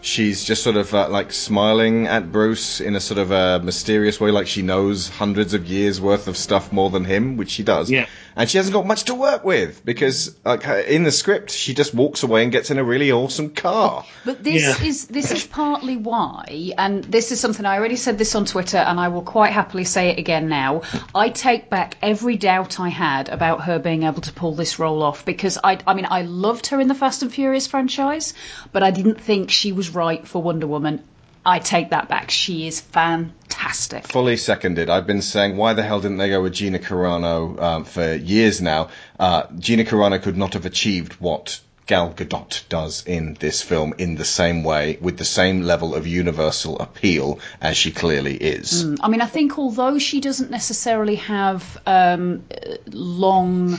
[0.00, 4.18] she's just sort of uh, like smiling at Bruce in a sort of a mysterious
[4.20, 7.62] way, like she knows hundreds of years worth of stuff more than him, which she
[7.62, 7.90] does.
[7.90, 8.06] Yeah.
[8.36, 11.94] And she hasn't got much to work with because like in the script she just
[11.94, 14.04] walks away and gets in a really awesome car.
[14.24, 14.86] But this Yeah.
[14.86, 18.78] is this is partly why, and this is something I already said this on Twitter,
[18.78, 20.82] and I will quite happily say it again now.
[21.14, 25.02] I take back every doubt I had about her being able to pull this role
[25.02, 28.34] off because I, I mean, I loved her in the Fast and Furious franchise,
[28.72, 31.02] but I didn't think she was right for Wonder Woman.
[31.44, 32.30] I take that back.
[32.30, 34.06] She is fantastic.
[34.06, 34.90] Fully seconded.
[34.90, 38.60] I've been saying, why the hell didn't they go with Gina Carano um, for years
[38.60, 38.88] now?
[39.18, 44.14] Uh, Gina Carano could not have achieved what Gal Gadot does in this film in
[44.14, 48.84] the same way, with the same level of universal appeal as she clearly is.
[48.84, 52.44] Mm, I mean, I think although she doesn't necessarily have um,
[52.86, 53.76] long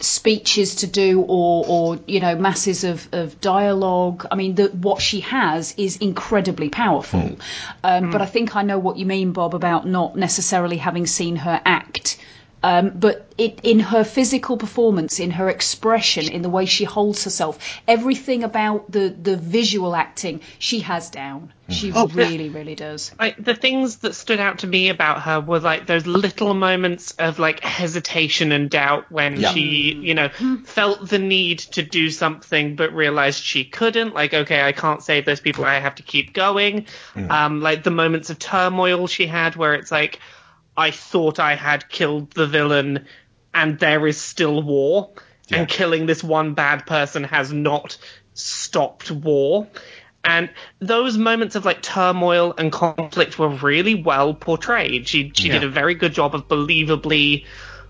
[0.00, 4.26] speeches to do or, or you know masses of, of dialogue.
[4.30, 7.38] I mean the, what she has is incredibly powerful.
[7.84, 11.36] Um, but i think i know what you mean bob about not necessarily having seen
[11.36, 12.16] her act
[12.62, 17.22] um, but it, in her physical performance, in her expression, in the way she holds
[17.24, 21.52] herself, everything about the, the visual acting, she has down.
[21.70, 23.12] She Oh, really, really does.
[23.20, 27.12] like the things that stood out to me about her were like those little moments
[27.18, 29.52] of like hesitation and doubt when Yeah.
[29.52, 30.30] she you know
[30.64, 34.14] felt the need to do something but realized she couldn't.
[34.14, 35.64] Like okay i can't save those people.
[35.66, 36.86] I have to keep going.
[37.28, 40.20] Um like the moments of turmoil she had where it's like
[40.78, 43.04] i thought i had killed the villain
[43.52, 45.10] and there is still war
[45.50, 47.98] and killing this one bad person has not
[48.34, 49.66] stopped war
[50.24, 55.08] and those moments of like turmoil and conflict were really well portrayed.
[55.08, 57.46] She she did a very good job of believably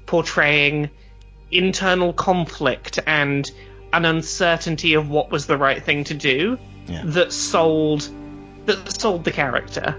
[0.06, 0.90] portraying
[1.50, 3.50] internal conflict and
[3.92, 7.02] an uncertainty of what was the right thing to do Yeah.
[7.06, 8.08] that sold
[8.66, 9.96] that sold the character.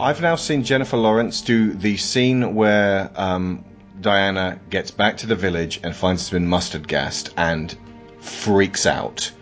[0.00, 3.64] I've now seen Jennifer Lawrence do the scene where um,
[4.00, 7.76] Diana gets back to the village and finds it's been mustard gassed and
[8.20, 9.32] freaks out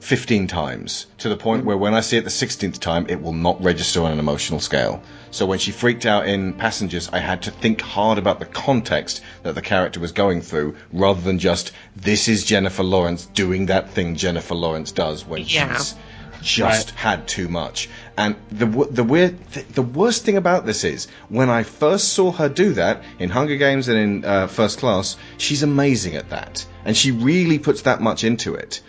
[0.00, 3.34] 15 times to the point where when I see it the 16th time, it will
[3.34, 5.02] not register on an emotional scale.
[5.32, 9.20] So when she freaked out in Passengers, I had to think hard about the context
[9.42, 13.90] that the character was going through rather than just, this is Jennifer Lawrence doing that
[13.90, 15.76] thing Jennifer Lawrence does when Yeah.
[15.76, 15.94] she's
[16.42, 17.90] just had too much.
[18.20, 19.38] And the the weird
[19.74, 23.56] the worst thing about this is when I first saw her do that in Hunger
[23.56, 28.02] Games and in uh, First Class, she's amazing at that, and she really puts that
[28.02, 28.82] much into it.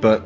[0.00, 0.22] But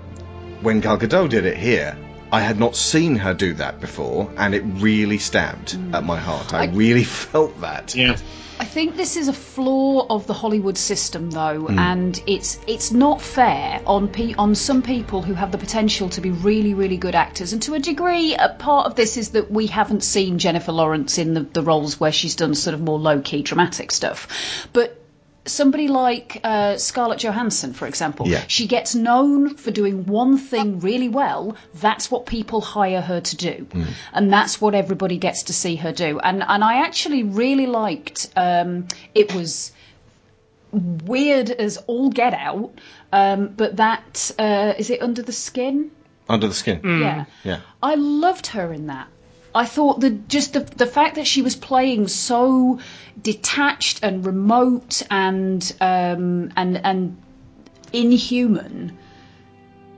[0.63, 1.97] when Gal Gadot did it here,
[2.35, 6.53] I had not seen her do that before, and it really stabbed at my heart.
[6.55, 7.95] I, I- really felt that.
[7.95, 8.17] Yeah.
[8.57, 11.79] I think this is a flaw of the Hollywood system, though, Mm.
[11.79, 16.21] and it's it's not fair on pe- on some people who have the potential to
[16.21, 17.53] be really, really good actors.
[17.53, 21.19] And to a degree, a part of this is that we haven't seen Jennifer Lawrence
[21.19, 24.29] in the, the roles where she's done sort of more low key dramatic stuff.
[24.73, 25.04] But
[25.47, 28.45] somebody like uh, Scarlett Johansson, for example, Yeah.
[28.49, 31.57] she gets known for doing one thing really well.
[31.75, 33.67] That's what people hire her to do,
[34.13, 36.19] and that's what everybody gets to see her do.
[36.19, 38.31] And and I actually really liked.
[38.37, 39.73] Um, it was
[40.73, 42.73] weird as all get out,
[43.13, 45.91] um, but that uh, is it under the skin.
[46.29, 46.81] Under the skin.
[46.85, 47.25] Yeah.
[47.45, 47.61] Yeah.
[47.83, 49.09] I loved her in that.
[49.55, 52.81] I thought that just the the fact that she was playing so
[53.21, 57.17] detached and remote and um, and and
[57.93, 58.99] inhuman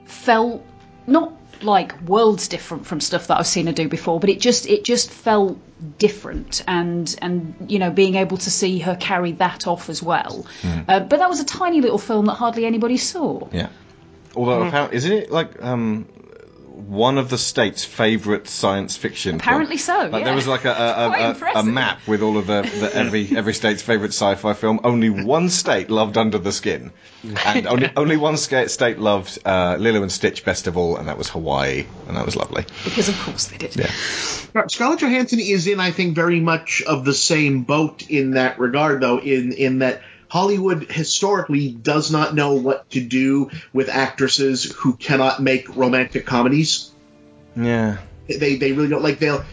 [0.04, 0.62] felt
[1.06, 1.32] not
[1.62, 4.84] like worlds different from stuff that I've seen her do before, but it just it
[4.84, 5.58] just felt
[5.98, 10.46] different and and you know being able to see her carry that off as well.
[10.88, 13.48] Uh, but that was a tiny little film that hardly anybody saw.
[13.52, 13.68] Yeah.
[14.34, 16.06] Although, apparently, isn't it like um,
[16.76, 19.36] one of the state's favourite science fiction?
[19.36, 20.06] Apparently film?
[20.06, 20.24] so, Like, yeah.
[20.26, 21.08] There was like a, a,
[21.54, 24.80] a, a, a map with all of the, the every every state's favourite sci-fi film.
[24.84, 26.92] Only one state loved Under the Skin,
[27.46, 31.08] and only only one sca- state loved uh, Lilo and Stitch best of all, and
[31.08, 32.64] that was Hawaii, and that was lovely.
[32.84, 33.74] Because of course they did.
[33.74, 33.90] Yeah.
[34.52, 38.58] Right, Scarlett Johansson is in, I think, very much of the same boat in that
[38.58, 44.64] regard, though, in in that Hollywood historically does not know what to do with actresses
[44.64, 46.90] who cannot make romantic comedies.
[47.54, 47.98] Yeah.
[48.28, 49.44] They they really don't like they'll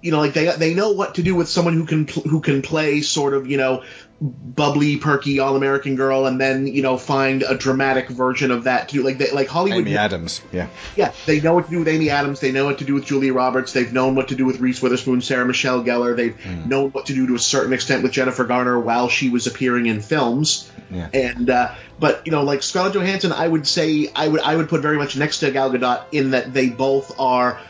[0.00, 2.62] you know like they they know what to do with someone who can who can
[2.62, 3.84] play sort of you know
[4.22, 8.88] bubbly perky all American girl and then you know find a dramatic version of that
[8.88, 10.40] too like they, like Hollywood Amy Adams.
[10.52, 10.68] Yeah.
[10.94, 12.38] yeah, they know what to do with Amy Adams.
[12.38, 13.72] They know what to do with Julia Roberts.
[13.72, 16.14] They've known what to do with Reese Witherspoon, Sarah Michelle Gellar.
[16.14, 19.48] They've known what to do to a certain extent with Jennifer Garner while she was
[19.48, 20.70] appearing in films.
[20.90, 21.08] Yeah.
[21.12, 24.68] And uh, but you know, like Scarlett Johansson, I would say I would I would
[24.68, 27.60] put very much next to Gal Gadot in that they both are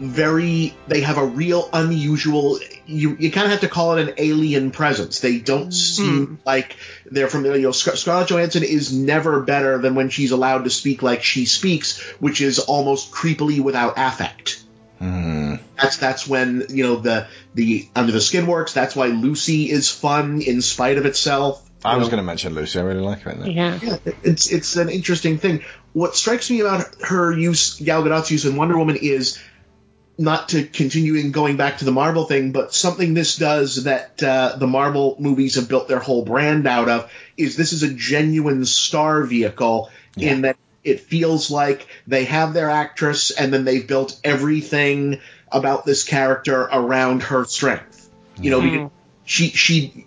[0.00, 4.14] very they have a real unusual you you kind of have to call it an
[4.18, 5.70] alien presence they don't hmm.
[5.70, 6.76] seem like
[7.06, 10.70] they're from you know Scar- Scarlett Johansson is never better than when she's allowed to
[10.70, 14.62] speak like she speaks which is almost creepily without affect
[14.98, 15.56] hmm.
[15.80, 19.90] that's that's when you know the the under the skin works that's why Lucy is
[19.90, 22.80] fun in spite of itself I was going to mention Lucy.
[22.80, 23.52] I really like her in that.
[23.52, 23.78] Yeah.
[23.80, 25.64] yeah, it's it's an interesting thing.
[25.92, 29.38] What strikes me about her use, Gal Gadot's use in Wonder Woman is
[30.18, 34.56] not to continuing going back to the Marvel thing, but something this does that uh,
[34.56, 38.64] the Marvel movies have built their whole brand out of is this is a genuine
[38.66, 44.18] star vehicle in that it feels like they have their actress and then they've built
[44.24, 45.20] everything
[45.52, 48.10] about this character around her strength.
[48.40, 48.90] You know, because
[49.24, 50.06] she she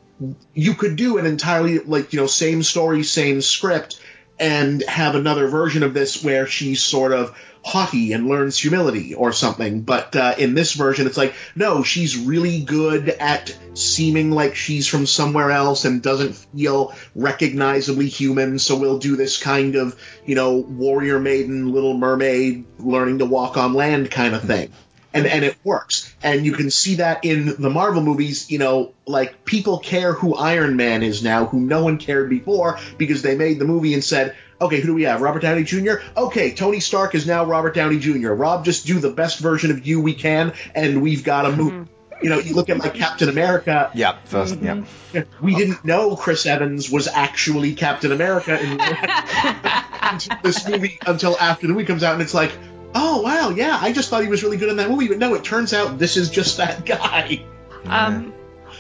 [0.53, 3.99] you could do an entirely like you know same story same script
[4.39, 9.32] and have another version of this where she's sort of haughty and learns humility or
[9.32, 9.82] something.
[9.82, 14.88] But uh, in this version it's like no she's really good at seeming like she's
[14.88, 18.59] from somewhere else and doesn't feel recognizably human.
[18.59, 23.57] So we'll do this kind of you know warrior maiden little mermaid learning to walk
[23.57, 24.72] on land kind of thing
[25.14, 26.14] and and it works.
[26.24, 28.49] And you can see that in the Marvel movies.
[28.49, 32.80] You know, like people care who Iron Man is now, who no one cared before,
[32.97, 35.22] because they made the movie and said, okay, who do we have?
[35.22, 35.95] Robert Downey Jr.
[36.16, 38.32] Okay, Tony Stark is now Robert Downey Jr.
[38.32, 41.62] Rob, just do the best version of you we can, and we've got a mm-hmm.
[41.62, 41.91] movie.
[42.22, 43.89] You know, you look at like Captain America.
[43.95, 44.76] Yeah, 1st yeah.
[44.76, 45.43] Mm-hmm.
[45.45, 48.78] We didn't know Chris Evans was actually Captain America in
[50.43, 52.51] this movie until after the movie comes out, and it's like,
[52.93, 55.33] oh wow, yeah, I just thought he was really good in that movie, but no,
[55.33, 57.43] it turns out this is just that guy.
[57.85, 58.33] Um,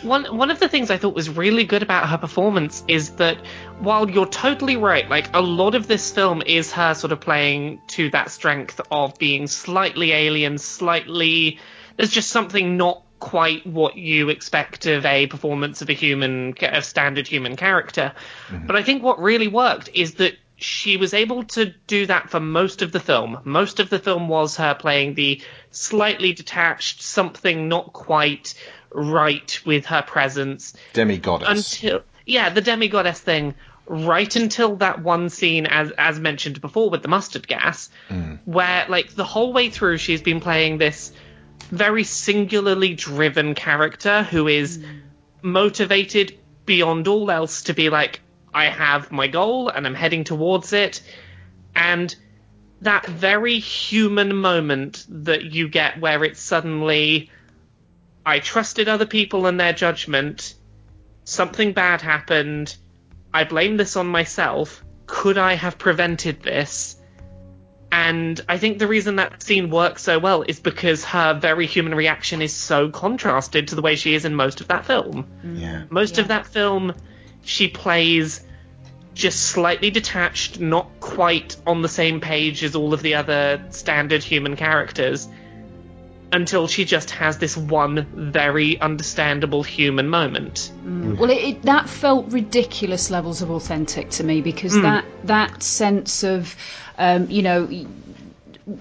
[0.03, 3.37] one one of the things I thought was really good about her performance is that
[3.79, 7.81] while you're totally right, like a lot of this film is her sort of playing
[7.89, 11.59] to that strength of being slightly alien, slightly
[11.97, 16.81] there's just something not quite what you expect of a performance of a human, a
[16.81, 18.13] standard human character.
[18.65, 22.39] But I think what really worked is that she was able to do that for
[22.39, 23.39] most of the film.
[23.43, 25.41] Most of the film was her playing the
[25.71, 28.53] slightly detached, something not quite
[28.91, 31.47] right with her presence Demigoddess.
[31.47, 33.55] until yeah, the demigoddess thing.
[33.87, 38.39] Right until that one scene, as as mentioned before, with the mustard gas, mm.
[38.45, 41.11] where like the whole way through she's been playing this
[41.71, 45.01] very singularly driven character who is mm.
[45.41, 48.21] motivated beyond all else to be like,
[48.53, 51.01] I have my goal and I'm heading towards it.
[51.75, 52.13] And
[52.81, 57.29] that very human moment that you get where it's suddenly,
[58.25, 60.55] I trusted other people and their judgment,
[61.23, 62.75] something bad happened,
[63.33, 66.97] I blame this on myself, could I have prevented this?
[67.91, 71.93] And I think the reason that scene works so well is because her very human
[71.93, 75.27] reaction is so contrasted to the way she is in most of that film.
[75.43, 75.83] Yeah.
[75.89, 76.95] Most of that film,
[77.43, 78.41] she plays
[79.13, 84.23] just slightly detached, not quite on the same page as all of the other standard
[84.23, 85.27] human characters,
[86.31, 90.71] until she just has this one very understandable human moment.
[90.85, 94.83] Well, it, it, that felt ridiculous levels of authentic to me because Mm.
[94.83, 96.55] that that sense of,
[96.97, 97.67] um, you know,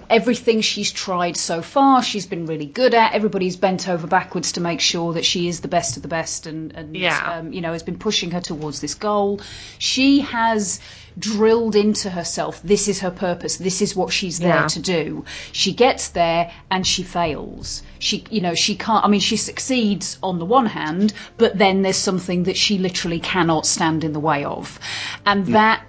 [0.08, 3.14] everything she's tried so far, she's been really good at.
[3.14, 6.46] Everybody's bent over backwards to make sure that she is the best of the best,
[6.46, 7.38] and, and Yeah.
[7.38, 9.40] um, you know, has been pushing her towards this goal.
[9.78, 10.80] She has
[11.18, 14.66] drilled into herself this is her purpose this is what she's there Yeah.
[14.68, 19.18] to do she gets there and she fails she you know she can't i mean
[19.20, 24.04] she succeeds on the one hand but then there's something that she literally cannot stand
[24.04, 24.78] in the way of
[25.26, 25.84] and that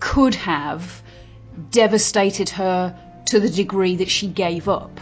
[0.00, 1.00] could have
[1.70, 5.00] devastated her to the degree that she gave up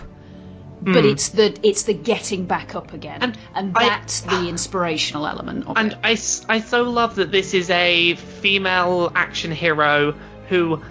[0.83, 1.11] but Hmm.
[1.11, 3.23] it's the it's the getting back up again
[3.55, 7.31] and, I- that's the inspirational element of And it I, s- I so love that
[7.33, 10.15] this is a female action hero
[10.51, 10.83] who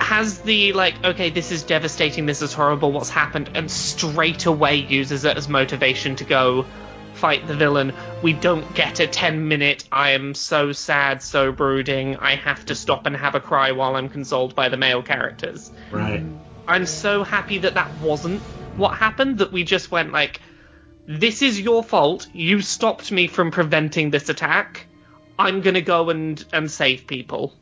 [0.00, 4.76] has the, like, okay, this is devastating, this is horrible, what's happened, and straight away
[4.76, 6.66] uses it as motivation to go
[7.14, 7.92] fight the villain.
[8.22, 12.74] We don't get a 10 minute, I am so sad, so brooding, I have to
[12.74, 15.70] stop and have a cry while I'm consoled by the male characters.
[15.90, 16.22] Right.
[16.66, 18.40] I'm so happy that that wasn't
[18.76, 20.40] what happened, that we just went like,
[21.06, 22.26] this is your fault.
[22.32, 24.86] You stopped me from preventing this attack.
[25.38, 27.52] I'm gonna go and and save people.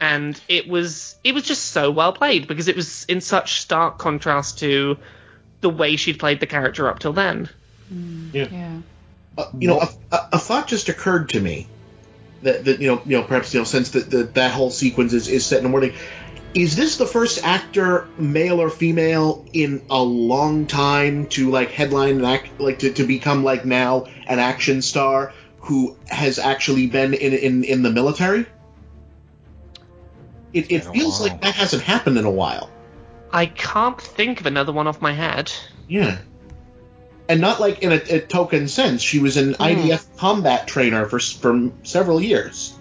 [0.00, 3.98] And it was it was just so well played because it was in such stark
[3.98, 4.98] contrast to
[5.60, 7.48] the way she'd played the character up till then.
[8.32, 8.48] yeah
[9.36, 11.68] Uh, you know, a, a, a thought just occurred to me
[12.42, 15.12] that, that you know, you know, perhaps you know, since that that that whole sequence
[15.12, 15.94] is, is set in the morning,
[16.54, 22.16] is this the first actor, male or female, in a long time to like headline
[22.16, 27.14] and act, like to, to become like now an action star who has actually been
[27.14, 28.46] in in, in the military?
[30.52, 31.28] It, it feels while.
[31.28, 32.70] like that hasn't happened in a while.
[33.30, 35.52] I can't think of another one off my head.
[35.86, 36.18] Yeah.
[37.28, 39.02] And not like in a, a token sense.
[39.02, 39.62] She was an hmm.
[39.62, 42.77] IDF combat trainer for for several years.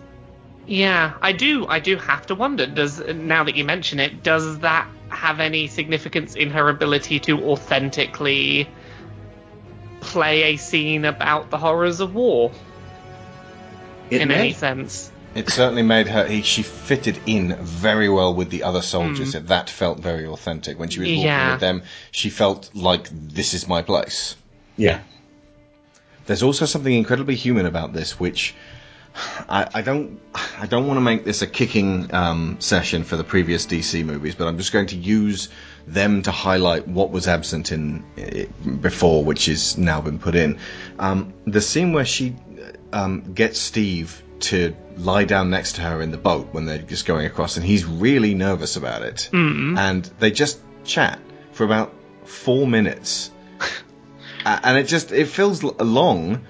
[0.68, 1.66] Yeah, I do.
[1.68, 2.68] I do have to wonder.
[2.68, 7.42] Does now that you mention it, does that have any significance in her ability to
[7.46, 8.68] authentically
[10.02, 12.52] play a scene about the horrors of war
[14.10, 14.36] It in may.
[14.36, 15.12] any sense?
[15.36, 16.26] It certainly made her.
[16.26, 19.36] He, she fitted in very well with the other soldiers.
[19.36, 19.46] Hmm.
[19.46, 20.78] That felt very authentic.
[20.80, 21.52] When she was walking Yeah.
[21.52, 24.36] with them, she felt like this is my place.
[24.78, 25.00] Yeah.
[26.26, 28.54] There's also something incredibly human about this, which
[29.50, 30.20] I, I don't.
[30.60, 34.36] I don't want to make this a kicking um, session for the previous DC movies,
[34.36, 35.50] but I'm just going to use
[35.88, 38.04] them to highlight what was absent in
[38.82, 40.60] before, which has now been put in.
[41.00, 42.36] Um, the scene where she
[42.94, 47.06] um, gets Steve to lie down next to her in the boat when they're just
[47.06, 49.30] going across, and he's really nervous about it,
[49.78, 51.20] and they just chat
[51.54, 51.94] for about
[52.26, 53.32] four minutes,
[54.46, 56.46] and it just it feels long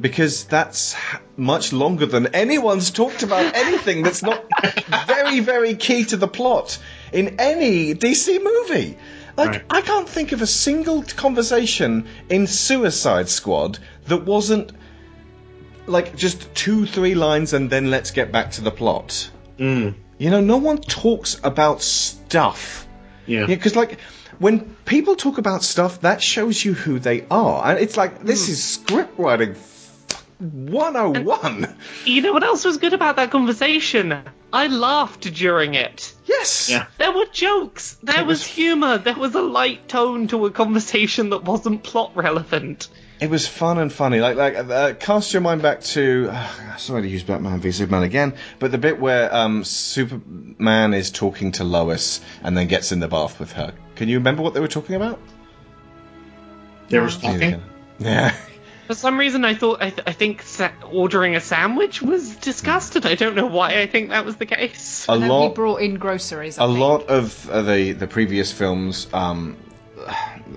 [0.00, 0.96] because that's
[1.36, 4.44] much longer than anyone's talked about anything that's not
[5.06, 6.78] very, very key to the plot
[7.12, 8.96] in any DC movie.
[9.36, 9.62] Like, Right.
[9.70, 14.72] I can't think of a single conversation in Suicide Squad that wasn't
[15.86, 19.30] like just two, three lines and then let's get back to the plot.
[19.58, 19.94] Mm.
[20.18, 22.86] You know, no one talks about stuff.
[23.26, 23.46] Yeah.
[23.46, 23.98] because like
[24.38, 28.48] when people talk about stuff, that shows you who they are, and it's like this
[28.48, 29.54] is script writing
[30.52, 31.76] 101.
[32.04, 34.18] You know what else was good about that conversation?
[34.52, 36.14] I laughed during it.
[36.26, 36.68] Yes.
[36.70, 36.86] Yeah.
[36.98, 37.96] There were jokes.
[38.02, 38.98] There It was, was- humor.
[38.98, 42.88] There was a light tone to a conversation that wasn't plot relevant.
[43.20, 44.20] It was fun and funny.
[44.20, 46.28] Like, like uh, cast your mind back to.
[46.30, 51.10] Uh, sorry to use Batman v Superman again, but the bit where um, Superman is
[51.10, 53.72] talking to Lois and then gets in the bath with her.
[53.94, 55.20] Can you remember what they were talking about?
[56.88, 57.62] There was talking.
[57.98, 58.34] Yeah.
[58.86, 62.96] For some reason, I thought I, th- I think sa- ordering a sandwich was discussed,
[62.96, 65.06] and I don't know why I think that was the case.
[65.08, 65.54] A Nobody lot.
[65.54, 66.58] brought in groceries.
[66.58, 66.78] I a think.
[66.78, 69.56] lot of uh, the the previous films, um,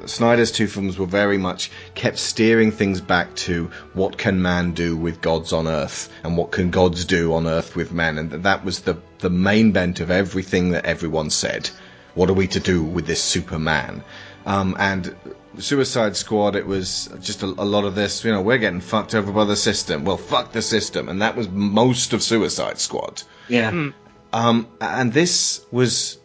[0.05, 4.97] Snyder's two films were very much kept steering things back to what can man do
[4.97, 8.65] with gods on Earth, and what can gods do on Earth with men, and that
[8.65, 11.69] was the the main bent of everything that everyone said.
[12.13, 14.03] What are we to do with this Superman?
[14.45, 15.15] Um, and
[15.59, 18.23] Suicide Squad, it was just a, a lot of this.
[18.23, 20.05] You know, we're getting fucked over by the system.
[20.05, 23.23] Well, fuck the system, and that was most of Suicide Squad.
[23.47, 23.91] Yeah.
[24.33, 26.19] Um, and this was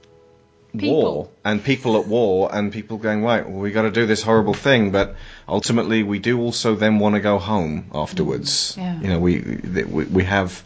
[0.74, 3.48] war and people at war and people going right.
[3.48, 5.16] Well, we got to do this horrible thing, but
[5.48, 8.74] ultimately we do also then want to go home afterwards.
[8.76, 9.00] Yeah.
[9.00, 10.62] You know, we, we we have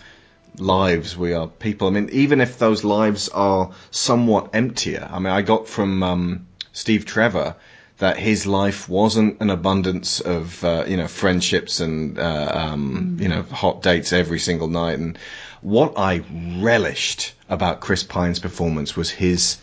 [0.58, 1.16] lives.
[1.16, 1.88] We are people.
[1.88, 5.08] I mean, even if those lives are somewhat emptier.
[5.10, 7.56] I mean, I got from um, Steve Trevor
[7.98, 13.28] that his life wasn't an abundance of uh, you know friendships and uh, um, you
[13.28, 14.98] know hot dates every single night.
[14.98, 15.18] And
[15.62, 16.22] what I
[16.60, 19.58] relished about Chris Pine's performance was his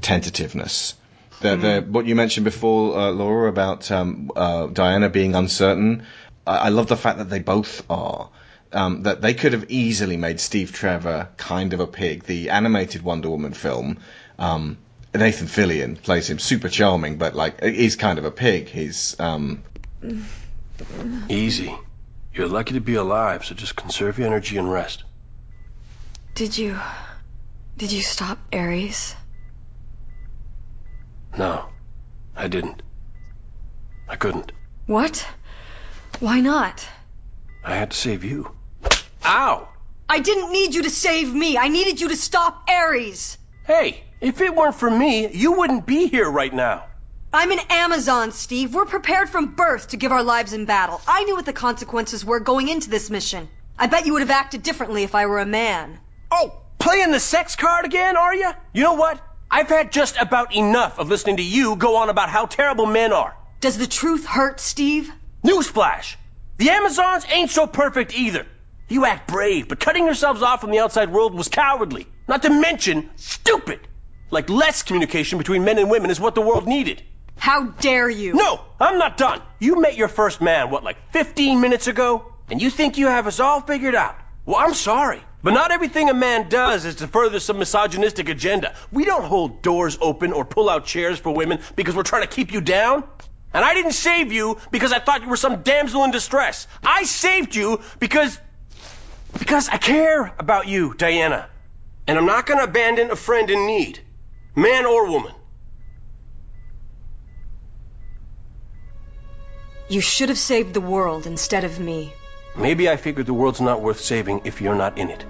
[0.00, 0.94] tentativeness.
[1.40, 6.04] The, the, what you mentioned before, uh, Laura, about um, uh, Diana being uncertain,
[6.46, 8.30] I, I love the fact that they both are.
[8.74, 12.22] Um, that they could have easily made Steve Trevor kind of a pig.
[12.22, 13.98] The animated Wonder Woman film,
[14.38, 14.78] um,
[15.14, 18.68] Nathan Fillion plays him super charming, but like he's kind of a pig.
[18.68, 19.62] He's um,
[21.28, 21.74] Easy.
[22.34, 25.04] You're lucky to be alive, so just conserve your energy and rest.
[26.34, 26.78] Did you.
[27.76, 29.14] Did you stop Ares?
[31.36, 31.66] No,
[32.36, 32.82] I didn't.
[34.08, 34.52] I couldn't.
[34.86, 35.26] What?
[36.20, 36.86] Why not?
[37.64, 38.50] I had to save you.
[39.24, 39.68] Ow!
[40.08, 41.56] I didn't need you to save me.
[41.56, 43.38] I needed you to stop Ares.
[43.66, 46.84] Hey, if it weren't for me, you wouldn't be here right now.
[47.32, 48.72] I'm an Amazon, Steve.
[48.72, 51.00] We're prepared from birth to give our lives in battle.
[51.08, 53.48] I knew what the consequences were going into this mission.
[53.76, 55.98] I bet you would have acted differently if I were a man.
[56.30, 58.50] Oh, playing the sex card again, are you?
[58.72, 59.20] You know what?
[59.50, 63.12] I've had just about enough of listening to you go on about how terrible men
[63.12, 63.34] are.
[63.60, 65.10] Does the truth hurt, Steve?
[65.44, 66.14] Newsflash!
[66.58, 68.46] The Amazons ain't so perfect either.
[68.88, 72.06] You act brave, but cutting yourselves off from the outside world was cowardly.
[72.28, 73.80] Not to mention, stupid!
[74.32, 77.02] Like less communication between men and women is what the world needed.
[77.36, 78.32] How dare you?
[78.32, 79.42] No, I'm not done.
[79.60, 82.32] You met your first man, what, like 15 minutes ago?
[82.50, 84.16] And you think you have us all figured out?
[84.46, 85.20] Well, I'm sorry.
[85.42, 88.74] But not everything a man does is to further some misogynistic agenda.
[88.90, 92.28] We don't hold doors open or pull out chairs for women because we're trying to
[92.28, 93.04] keep you down.
[93.52, 96.66] And I didn't save you because I thought you were some damsel in distress.
[96.82, 98.38] I saved you because.
[99.38, 101.48] because I care about you, Diana.
[102.06, 104.00] And I'm not gonna abandon a friend in need,
[104.54, 105.32] man or woman.
[109.88, 112.12] You should have saved the world instead of me.
[112.56, 115.24] Maybe I figured the world's not worth saving if you're not in it.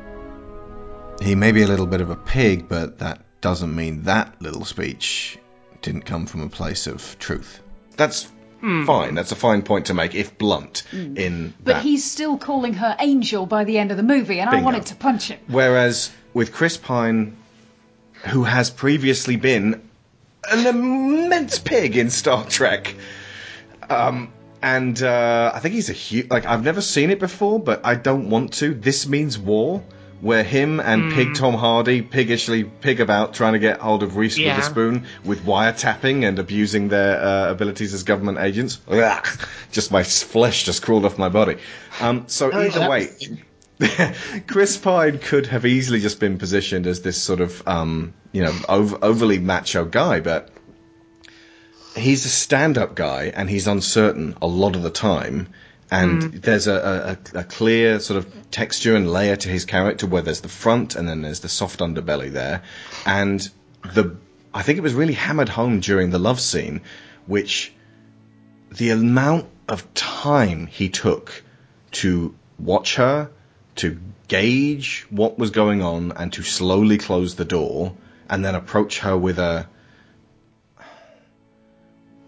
[1.20, 4.64] He may be a little bit of a pig, but that doesn't mean that little
[4.64, 5.38] speech
[5.82, 7.60] didn't come from a place of truth.
[7.96, 8.28] That's
[8.60, 8.84] hmm.
[8.84, 9.14] fine.
[9.14, 11.16] That's a fine point to make, if blunt, hmm.
[11.16, 11.82] in But that.
[11.82, 14.94] he's still calling her Angel by the end of the movie, and I wanted to
[14.94, 15.38] punch him.
[15.48, 17.36] Whereas with Chris Pine,
[18.28, 19.82] who has previously been
[20.50, 22.94] an immense pig in Star Trek,
[23.88, 24.32] um,
[24.62, 26.30] and uh, I think he's a huge.
[26.30, 28.74] Like I've never seen it before, but I don't want to.
[28.74, 29.82] This means war.
[30.20, 31.14] Where him and Hmm.
[31.16, 34.54] Pig Tom Hardy piggishly pig about trying to get hold of Reese Yeah.
[34.54, 38.78] Witherspoon with wiretapping and abusing their uh, abilities as government agents.
[38.88, 39.26] Ugh.
[39.72, 41.56] just my flesh just crawled off my body.
[42.00, 42.88] Um, so Oh, either yeah.
[42.88, 43.08] way,
[44.46, 48.54] Chris Pine could have easily just been positioned as this sort of, um, you know,
[48.68, 50.50] over, overly macho guy, but
[51.96, 55.48] he's a stand-up guy and he's uncertain a lot of the time.
[55.90, 60.22] And there's a, a, a clear sort of texture and layer to his character where
[60.22, 62.62] there's the front and then there's the soft underbelly there.
[63.04, 63.46] And
[63.92, 64.16] the,
[64.54, 66.80] I think it was really hammered home during the love scene,
[67.26, 67.74] which
[68.70, 71.42] the amount of time he took
[71.92, 73.30] to watch her,
[73.76, 77.94] to gauge what was going on, and to slowly close the door,
[78.28, 79.68] and then approach her with a.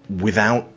[0.09, 0.71] without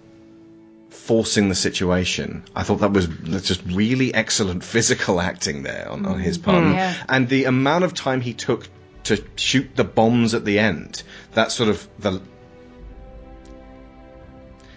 [0.90, 2.44] forcing the situation.
[2.54, 6.64] I thought that was that's just really excellent physical acting there on, on his part.
[6.64, 6.74] Mm.
[6.74, 6.94] Yeah.
[7.08, 8.68] And the amount of time he took
[9.06, 11.02] to shoot the bombs at the end,
[11.34, 12.22] that sort of the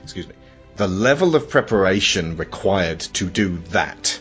[0.04, 0.34] excuse me,
[0.76, 4.20] the level of preparation required to do that,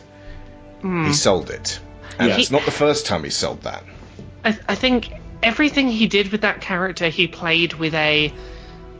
[0.81, 1.80] he sold it.
[2.18, 2.38] And Yeah.
[2.39, 3.84] it's not the first time he sold that.
[4.43, 5.11] I, I think
[5.43, 8.34] everything he did with that character, he played with a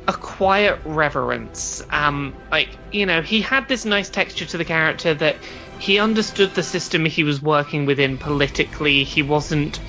[0.08, 1.84] a quiet reverence.
[1.92, 5.38] Um, like you know, he had this nice texture to the character that
[5.80, 9.04] he understood the system he was working within politically.
[9.04, 9.80] He wasn't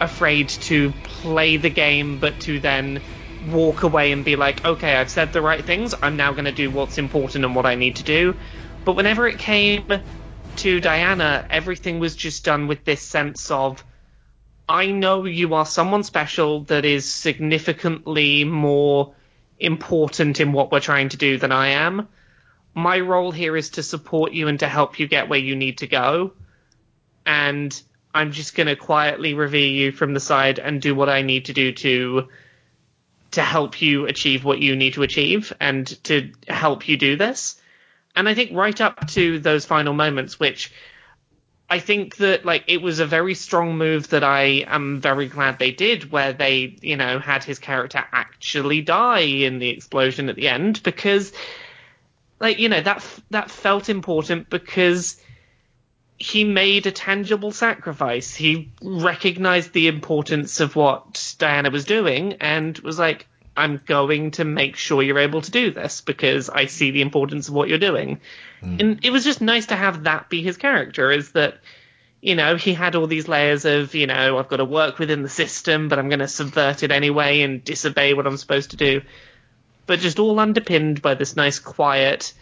[0.00, 3.02] afraid to play the game, but to then
[3.46, 5.94] walk away and be like, okay, I've said the right things.
[6.02, 8.34] I'm now going to do what's important and what I need to do.
[8.84, 9.84] But whenever it came
[10.56, 13.84] to Diana, everything was just done with this sense of.
[14.68, 19.14] I know you are someone special that is significantly more
[19.58, 22.08] important in what we're trying to do than I am.
[22.74, 25.78] My role here is to support you and to help you get where you need
[25.78, 26.32] to go.
[27.26, 27.80] And
[28.14, 31.46] I'm just going to quietly revere you from the side and do what I need
[31.46, 32.28] to do to
[33.32, 37.58] to help you achieve what you need to achieve and to help you do this.
[38.14, 40.72] And I think right up to those final moments, which
[41.68, 45.58] I think that like it was a very strong move that I am very glad
[45.58, 50.36] they did, where they you know had his character actually die in the explosion at
[50.36, 51.32] the end because
[52.40, 55.16] like you know that that felt important because
[56.18, 58.34] he made a tangible sacrifice.
[58.34, 63.26] He recognized the importance of what Diana was doing and was like,
[63.56, 67.48] I'm going to make sure you're able to do this because I see the importance
[67.48, 68.20] of what you're doing.
[68.60, 68.76] Hmm.
[68.80, 71.58] And it was just nice to have that be his character, is that,
[72.20, 75.22] you know, he had all these layers of, you know, I've got to work within
[75.22, 78.76] the system, but I'm going to subvert it anyway and disobey what I'm supposed to
[78.76, 79.02] do.
[79.86, 82.32] But just all underpinned by this nice, quiet,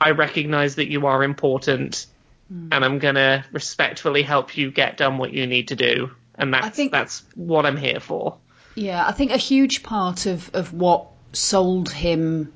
[0.00, 2.06] I recognize that you are important
[2.48, 2.68] hmm.
[2.70, 6.10] and I'm going to respectfully help you get done what you need to do.
[6.34, 8.36] And that's, think- that's what I'm here for.
[8.74, 12.52] Yeah, I think a huge part of, of what sold him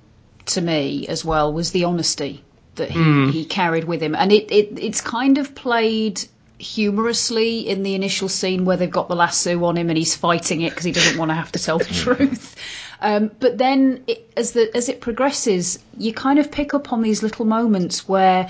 [0.46, 2.44] to me as well was the honesty
[2.76, 3.30] that he, Mm.
[3.32, 4.14] he carried with him.
[4.14, 6.20] And it, it it's kind of played
[6.58, 10.60] humorously in the initial scene where they've got the lasso on him and he's fighting
[10.62, 12.56] it because he doesn't want to have to tell the truth.
[13.00, 17.02] Um, but then it, as the as it progresses, you kind of pick up on
[17.02, 18.48] these little moments where,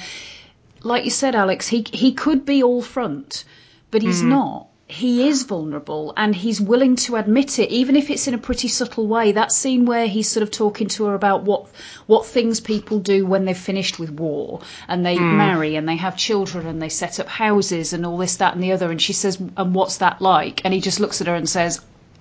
[0.82, 3.44] like you said, Alex, he he could be all front,
[3.90, 4.28] but he's Mm.
[4.28, 4.66] not.
[4.86, 8.68] He is vulnerable and he's willing to admit it, even if it's in a pretty
[8.68, 9.32] subtle way.
[9.32, 11.66] That scene where he's sort of talking to her about what
[12.06, 15.36] what things people do when they've finished with war and they Mm.
[15.38, 18.62] marry and they have children and they set up houses and all this, that, and
[18.62, 18.90] the other.
[18.90, 21.80] And she says, "And what's that like?" And he just looks at her and says,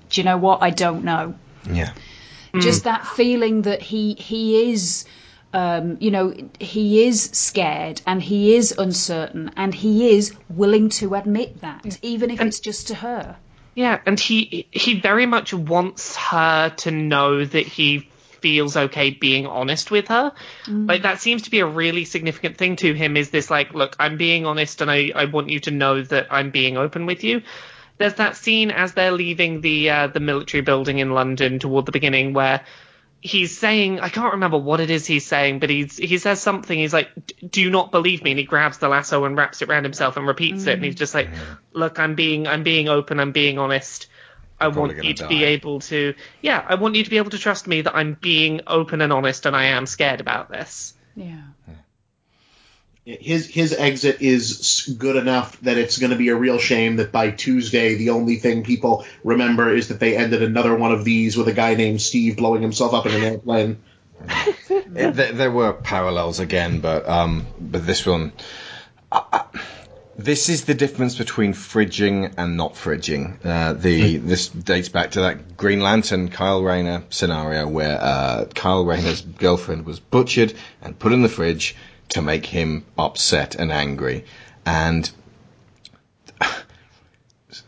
[0.09, 0.59] "Do you know what?
[0.61, 1.33] I don't know."
[1.69, 1.91] Yeah.
[2.59, 5.03] just that feeling that he he is
[5.53, 11.13] Um, you know, he is scared and he is uncertain and he is willing to
[11.13, 13.37] admit that, even if it's just to her.
[13.75, 18.09] Yeah, and he he very much wants her to know that he
[18.43, 20.33] feels okay being honest with her.
[20.65, 20.87] Mm.
[20.87, 23.95] Like that seems to be a really significant thing to him is this like, look,
[23.99, 27.23] I'm being honest and I, I want you to know that I'm being open with
[27.23, 27.41] you.
[27.97, 31.93] There's that scene as they're leaving the uh, the military building in London toward the
[31.93, 32.65] beginning where
[33.23, 36.77] he's saying I can't remember what it is he's saying, but he's he says something.
[36.77, 37.09] He's like,
[37.49, 40.17] "Do you not believe me?" And he grabs the lasso and wraps it around himself
[40.17, 40.73] and repeats it.
[40.73, 41.57] And he's just like, mm.
[41.71, 43.19] "Look, I'm being I'm being open.
[43.19, 44.07] I'm being honest.
[44.59, 47.17] I probably want you to die." be able to yeah, I want you to be
[47.17, 50.49] able to trust me that I'm being open and honest, and I am scared about
[50.49, 51.41] this." Yeah.
[53.05, 57.11] His his exit is good enough that it's going to be a real shame that
[57.11, 61.35] by Tuesday the only thing people remember is that they ended another one of these
[61.35, 63.77] with a guy named Steve blowing himself up in an airplane.
[64.93, 68.31] There, there were parallels again, but um, but this one,
[69.11, 69.45] I, I,
[70.17, 73.43] this is the difference between fridging and not fridging.
[73.43, 78.85] Uh, the this dates back to that Green Lantern Kyle Rayner scenario where uh, Kyle
[78.85, 81.75] Rayner's girlfriend was butchered and put in the fridge
[82.13, 84.25] to make him upset and angry,
[84.65, 85.09] and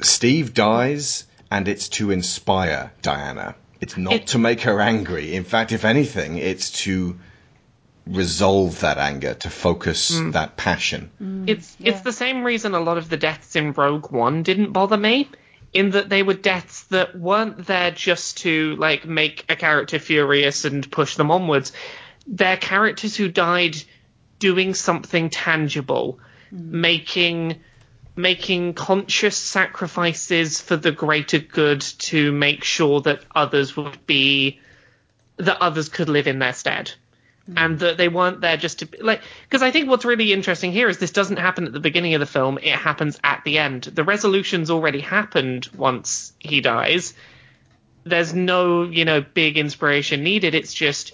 [0.01, 3.55] Steve dies, and it's to inspire Diana.
[3.81, 5.35] It's not to make her angry.
[5.35, 7.17] In fact, if anything, it's to
[8.07, 10.33] resolve that anger, to focus Mm.
[10.33, 11.09] that passion.
[11.47, 14.97] It's it's the same reason a lot of the deaths in Rogue One didn't bother
[14.97, 15.29] me,
[15.73, 20.65] in that they were deaths that weren't there just to like make a character furious
[20.65, 21.73] and push them onwards.
[22.27, 23.75] They're characters who died
[24.39, 26.19] doing something tangible,
[26.53, 26.59] mm.
[26.71, 27.61] making
[28.17, 34.59] making conscious sacrifices for the greater good to make sure that others would be
[35.37, 36.93] that others could live in their stead.
[37.49, 37.53] Mm.
[37.57, 40.89] And that they weren't there just to like because I think what's really interesting here
[40.89, 43.83] is this doesn't happen at the beginning of the film it happens at the end.
[43.83, 47.13] The resolution's already happened once he dies.
[48.03, 51.13] There's no you know big inspiration needed it's just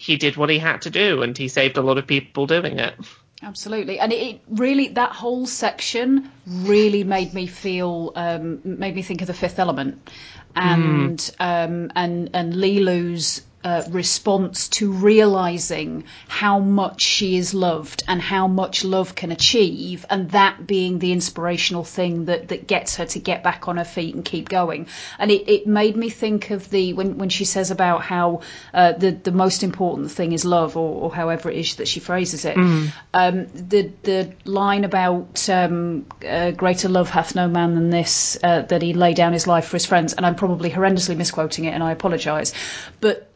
[0.00, 2.78] he did what he had to do and he saved a lot of people doing
[2.78, 2.94] it.
[3.42, 9.02] Absolutely, and it, it really that whole section really made me feel um, made me
[9.02, 10.10] think of the Fifth Element,
[10.56, 18.20] and um, and and Leeloo's uh, response to realizing how much she is loved and
[18.20, 23.06] how much love can achieve, and that being the inspirational thing that that gets her
[23.06, 24.86] to get back on her feet and keep going.
[25.18, 28.40] And it, it made me think of the when when she says about how
[28.72, 32.00] uh, the the most important thing is love, or, or however it is that she
[32.00, 32.56] phrases it.
[32.56, 32.92] Mm.
[33.12, 38.62] Um, the the line about um, uh, greater love hath no man than this, uh,
[38.62, 41.72] that he lay down his life for his friends, and I'm probably horrendously misquoting it,
[41.72, 42.52] and I apologise,
[43.00, 43.29] but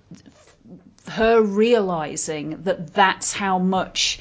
[1.09, 4.19] her realizing that that's how much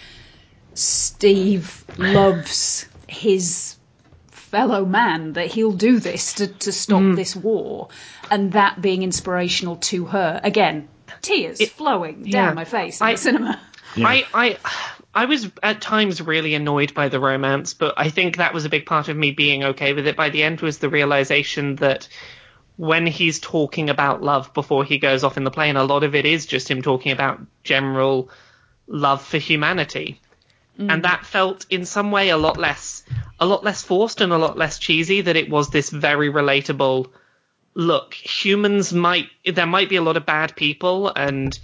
[0.74, 3.76] Steve loves his
[4.32, 7.16] fellow man that he'll do this to, to stop Mm.
[7.16, 7.90] this war
[8.30, 10.88] and that being inspirational to her again
[11.22, 12.48] tears flowing yeah.
[12.48, 13.62] down my face in I- the cinema
[13.96, 14.58] I, I
[15.14, 18.70] I was at times really annoyed by the romance, but I think that was a
[18.70, 22.08] big part of me being okay with it by the end was the realization that
[22.78, 26.16] when he's talking about love before he goes off in the plane, a lot of
[26.16, 28.30] it is just him talking about general
[28.88, 30.20] love for humanity.
[30.80, 30.92] Mm.
[30.92, 33.04] And that felt in some way a lot less
[33.40, 37.12] a lot less forced and a lot less cheesy that it was this very relatable
[37.76, 41.58] look, humans might there might be a lot of bad people and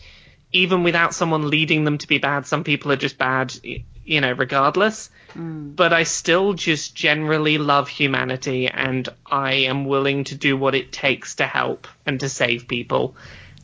[0.51, 3.53] even without someone leading them to be bad, some people are just bad,
[4.09, 5.11] you know, regardless.
[5.35, 5.75] Mm.
[5.75, 10.91] But I still just generally love humanity and I am willing to do what it
[10.91, 13.15] takes to help and to save people.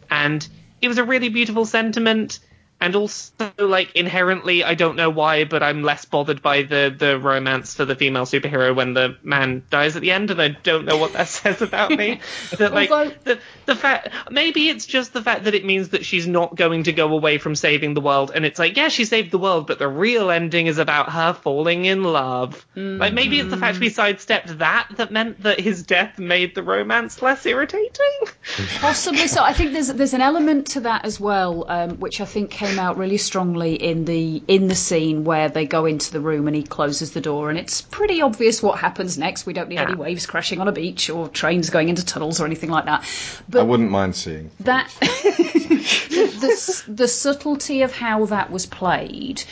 [0.09, 0.47] And
[0.81, 2.39] it was a really beautiful sentiment.
[2.81, 7.17] And also, like inherently, I don't know why, but I'm less bothered by the the
[7.17, 10.85] romance for the female superhero when the man dies at the end, and I don't
[10.85, 12.19] know what that says about me.
[12.57, 16.27] that like the the fact maybe it's just the fact that it means that she's
[16.27, 19.31] not going to go away from saving the world, and it's like yeah, she saved
[19.31, 22.65] the world, but the real ending is about her falling in love.
[22.75, 26.61] Like maybe it's the fact we sidestepped that that meant that his death made the
[26.61, 27.89] romance less irritating.
[28.79, 29.41] Possibly so.
[29.41, 32.79] I think there's there's an element to that as well, um, which I think came
[32.79, 36.55] out really strongly in the in the scene where they go into the room and
[36.55, 39.45] he closes the door, and it's pretty obvious what happens next.
[39.45, 42.45] We don't need any waves crashing on a beach or trains going into tunnels or
[42.45, 43.07] anything like that.
[43.53, 44.51] I wouldn't mind seeing.
[44.61, 49.43] that the, the, the subtlety of how that was played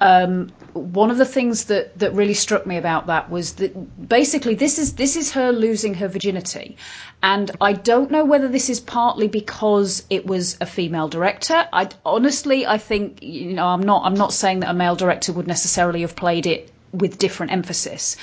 [0.00, 4.54] um, one of the things that, that really struck me about that was that basically
[4.54, 6.76] this is this is her losing her virginity,
[7.22, 11.68] and I don't know whether this is partly because it was a female director.
[11.72, 15.32] I honestly I think you know I'm not I'm not saying that a male director
[15.32, 18.16] would necessarily have played it with different emphasis,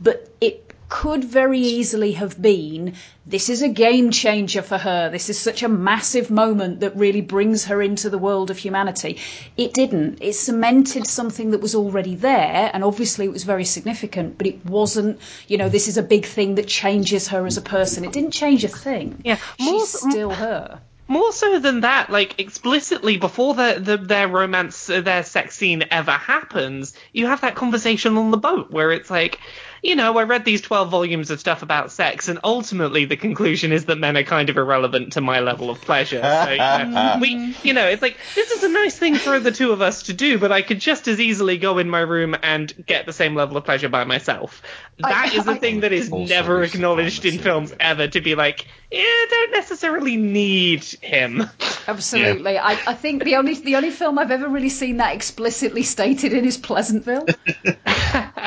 [0.00, 2.94] but it could very easily have been
[3.24, 5.08] this is a game changer for her.
[5.08, 9.18] This is such a massive moment that really brings her into the world of humanity.
[9.56, 10.18] It didn't.
[10.20, 14.66] It cemented something that was already there, and obviously it was very significant, but it
[14.66, 18.04] wasn't, you know, this is a big thing that changes her as a person.
[18.04, 19.20] It didn't change a thing.
[19.24, 20.80] Yeah, She's still her.
[21.06, 25.84] More so than that, like explicitly before the, the their romance, uh, their sex scene
[25.90, 29.40] ever happens, you have that conversation on the boat where it's like,
[29.82, 33.72] you know, I read these twelve volumes of stuff about sex, and ultimately the conclusion
[33.72, 36.20] is that men are kind of irrelevant to my level of pleasure.
[36.22, 39.52] So, you know, we, you know, it's like this is a nice thing for the
[39.52, 42.36] two of us to do, but I could just as easily go in my room
[42.42, 44.62] and get the same level of pleasure by myself.
[44.98, 48.08] That is a thing that is never acknowledged in films ever.
[48.08, 51.44] To be like, yeah, don't necessarily need him.
[51.86, 52.58] Absolutely.
[52.58, 56.32] I, I think the only the only film I've ever really seen that explicitly stated
[56.32, 57.26] in is Pleasantville.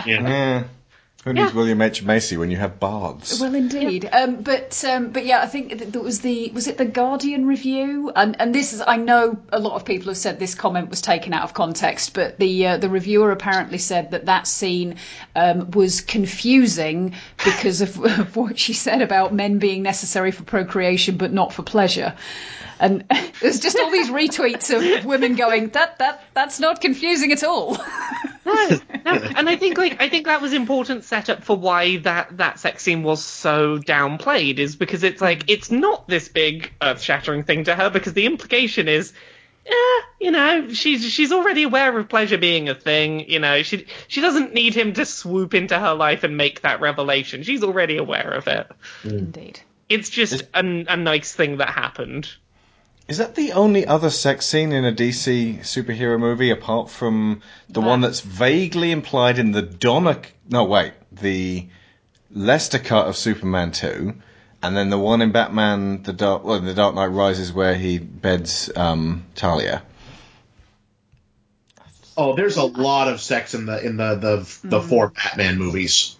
[0.05, 0.63] Yeah.
[1.23, 3.39] Who needs William H Macy when you have bards?
[3.39, 4.09] Well, indeed.
[4.11, 8.11] Um, but um, but yeah, I think that was the was it the Guardian review,
[8.13, 11.01] and and this is I know a lot of people have said this comment was
[11.01, 14.97] taken out of context, but the uh, the reviewer apparently said that that scene
[15.33, 21.15] um, was confusing because of, of what she said about men being necessary for procreation
[21.15, 22.13] but not for pleasure.
[22.79, 23.05] And
[23.41, 27.77] there's just all these retweets of women going that that that's not confusing at all.
[28.45, 32.59] No, and I think like I think that was important setup for why that that
[32.59, 37.43] sex scene was so downplayed is because it's like it's not this big earth shattering
[37.43, 39.13] thing to her because the implication is
[39.65, 43.29] eh, you know, she's she's already aware of pleasure being a thing.
[43.29, 46.81] You know, she she doesn't need him to swoop into her life and make that
[46.81, 47.43] revelation.
[47.43, 48.67] She's already aware of it.
[49.03, 49.59] Indeed.
[49.89, 52.29] It's just a, a nice thing that happened.
[53.07, 57.81] Is that the only other sex scene in a DC superhero movie apart from the
[57.81, 60.21] one that's vaguely implied in the Donner?
[60.49, 61.67] No, wait, the
[62.31, 64.15] Lester cut of Superman two,
[64.61, 67.99] and then the one in Batman the Dark, well, the Dark Knight Rises where he
[67.99, 69.83] beds um, Talia.
[72.15, 76.15] Oh, there's a lot of sex in the in the the, the four Batman movies.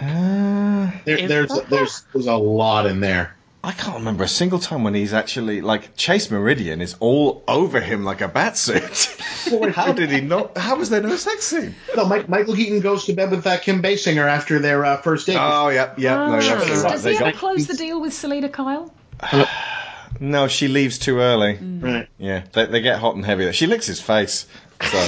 [0.00, 3.35] Uh, There, there's there's there's a lot in there.
[3.66, 7.80] I can't remember a single time when he's actually like Chase Meridian is all over
[7.80, 9.72] him like a batsuit.
[9.74, 10.56] how did he not?
[10.56, 11.74] How was there no sex scene?
[11.96, 15.26] No, Mike, Michael Keaton goes to bed with uh, Kim Basinger after their uh, first
[15.26, 15.36] date.
[15.36, 16.14] Oh yeah, yeah.
[16.14, 16.92] No, you're right.
[16.92, 18.94] Does he ever close the deal with Selina Kyle?
[20.20, 21.56] No, she leaves too early.
[21.60, 22.08] Right.
[22.18, 23.50] Yeah, they, they get hot and heavy.
[23.52, 24.46] She licks his face.
[24.78, 24.98] So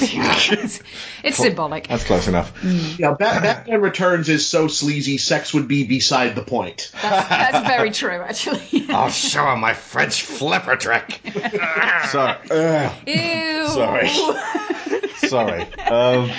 [1.22, 1.88] It's symbolic.
[1.88, 2.54] that's close enough.
[2.98, 5.18] Yeah, Bat- Batman Returns is so sleazy.
[5.18, 6.90] Sex would be beside the point.
[7.02, 8.86] That's, that's very true, actually.
[8.88, 11.20] I'll show her my French flipper trick.
[12.08, 12.38] Sorry.
[12.50, 12.92] Ugh.
[13.06, 13.68] Ew.
[13.68, 14.08] Sorry.
[15.28, 15.62] Sorry.
[15.84, 16.30] Um,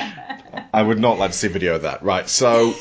[0.74, 2.02] I would not like to see video of that.
[2.02, 2.28] Right.
[2.28, 2.74] So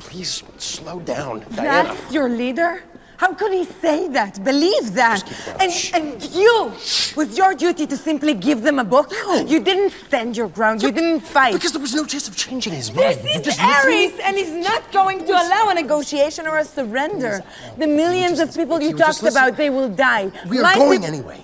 [0.00, 1.94] Please slow down, Diana.
[1.94, 2.82] That's your leader?
[3.16, 4.42] How could he say that?
[4.42, 5.22] Believe that?
[5.60, 6.72] And and you,
[7.16, 9.12] was your duty to simply give them a book?
[9.46, 10.82] You didn't stand your ground.
[10.82, 11.52] You didn't fight.
[11.52, 13.20] Because there was no chance of changing his mind.
[13.20, 16.64] This You is just Ares, and he's not going to allow a negotiation or a
[16.64, 17.44] surrender.
[17.76, 20.30] The millions of people you you talked about, they will die.
[20.48, 21.40] We are My going anyway.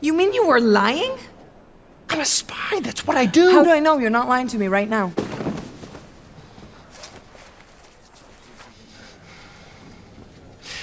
[0.00, 1.14] You mean you were lying?
[2.08, 2.80] I'm a spy.
[2.80, 3.50] That's what I do.
[3.52, 5.12] How do I know you're not lying to me right now?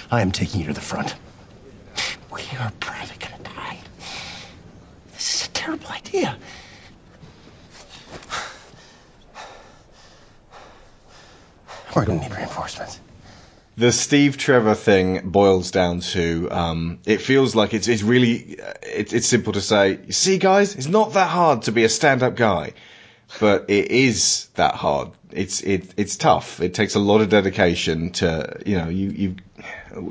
[0.09, 1.15] I am taking you to the front.
[2.33, 3.77] We are probably gonna die.
[5.13, 6.37] This is a terrible idea.
[11.95, 12.99] We're gonna need reinforcements.
[13.75, 19.13] the Steve Trevor thing boils down to um, it feels like it's it's really it,
[19.13, 19.99] it's simple to say.
[20.11, 22.73] See, guys, it's not that hard to be a stand-up guy,
[23.39, 25.09] but it is that hard.
[25.31, 26.61] It's it it's tough.
[26.61, 29.35] It takes a lot of dedication to you know you you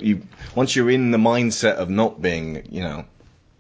[0.01, 0.23] you
[0.55, 3.05] once you're in the mindset of not being you know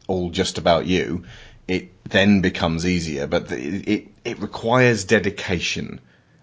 [0.06, 1.24] all just about you,
[1.66, 3.26] it then becomes easier.
[3.26, 6.00] But the, it it requires dedication,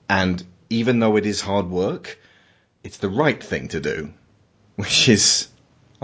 [0.09, 2.19] and even though it is hard work,
[2.83, 4.13] it's the right thing to do,
[4.75, 5.47] which is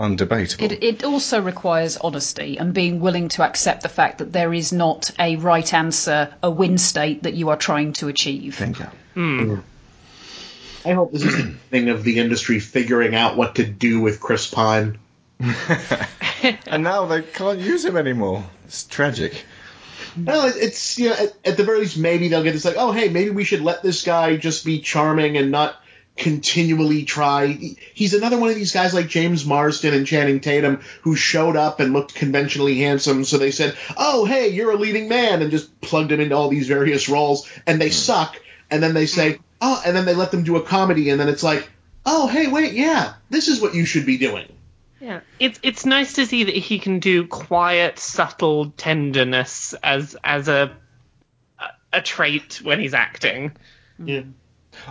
[0.00, 0.62] undebatable.
[0.62, 4.72] It, it also requires honesty and being willing to accept the fact that there is
[4.72, 8.54] not a right answer, a win state that you are trying to achieve.
[8.56, 8.86] Thank you.
[9.14, 9.54] Hmm.
[10.84, 14.18] I hope this is the thing of the industry figuring out what to do with
[14.20, 14.98] Chris Pine.
[16.66, 18.44] and now they can't use him anymore.
[18.64, 19.44] It's tragic.
[20.16, 22.76] No, it- it's you know at, at the very least maybe they'll get this like
[22.78, 25.76] oh hey maybe we should let this guy just be charming and not
[26.16, 27.46] continually try.
[27.94, 31.80] He's another one of these guys like James Marsden and Channing Tatum who showed up
[31.80, 35.80] and looked conventionally handsome, so they said oh hey you're a leading man and just
[35.80, 37.94] plugged him into all these various roles and they hmm.
[37.94, 39.42] suck and then they say hmm.
[39.62, 41.68] oh and then they let them do a comedy and then it's like
[42.04, 44.46] oh hey wait yeah this is what you should be doing.
[45.00, 50.48] Yeah, it's it's nice to see that he can do quiet, subtle tenderness as as
[50.48, 50.76] a
[51.58, 51.64] a,
[51.94, 53.52] a trait when he's acting.
[53.98, 54.22] Yeah.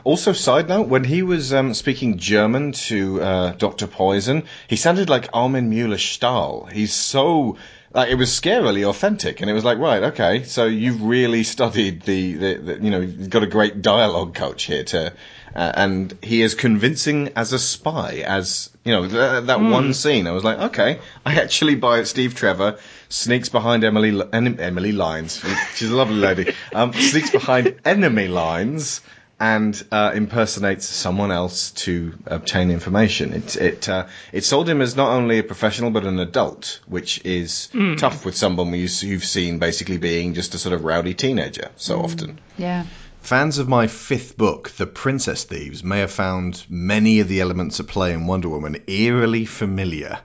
[0.03, 3.88] Also, side note, when he was um, speaking German to uh, Dr.
[3.88, 6.66] Poison, he sounded like Armin Mueller Stahl.
[6.72, 7.57] He's so.
[7.91, 12.03] Like, it was scarily authentic, and it was like, right, okay, so you've really studied
[12.03, 15.11] the, the, the you know, you've got a great dialogue coach here to,
[15.56, 19.72] uh, and he is convincing as a spy, as, you know, th- that Hmm.
[19.72, 22.06] one scene, I was like, okay, I actually buy it.
[22.06, 22.78] Steve Trevor
[23.10, 25.44] sneaks behind Emily, En- Emily Lines,
[25.74, 29.02] she's a lovely lady, um, sneaks behind enemy lines,
[29.40, 33.34] and uh, impersonates someone else to obtain information.
[33.34, 37.22] It it uh, it sold him as not only a professional but an adult, which
[37.26, 37.98] is Mm.
[37.98, 42.02] tough with someone you- you've seen basically being just a sort of rowdy teenager so
[42.02, 42.40] often.
[42.57, 42.86] Yeah.
[43.22, 47.80] Fans of my fifth book, The Princess Thieves, may have found many of the elements
[47.80, 50.20] at play in Wonder Woman eerily familiar,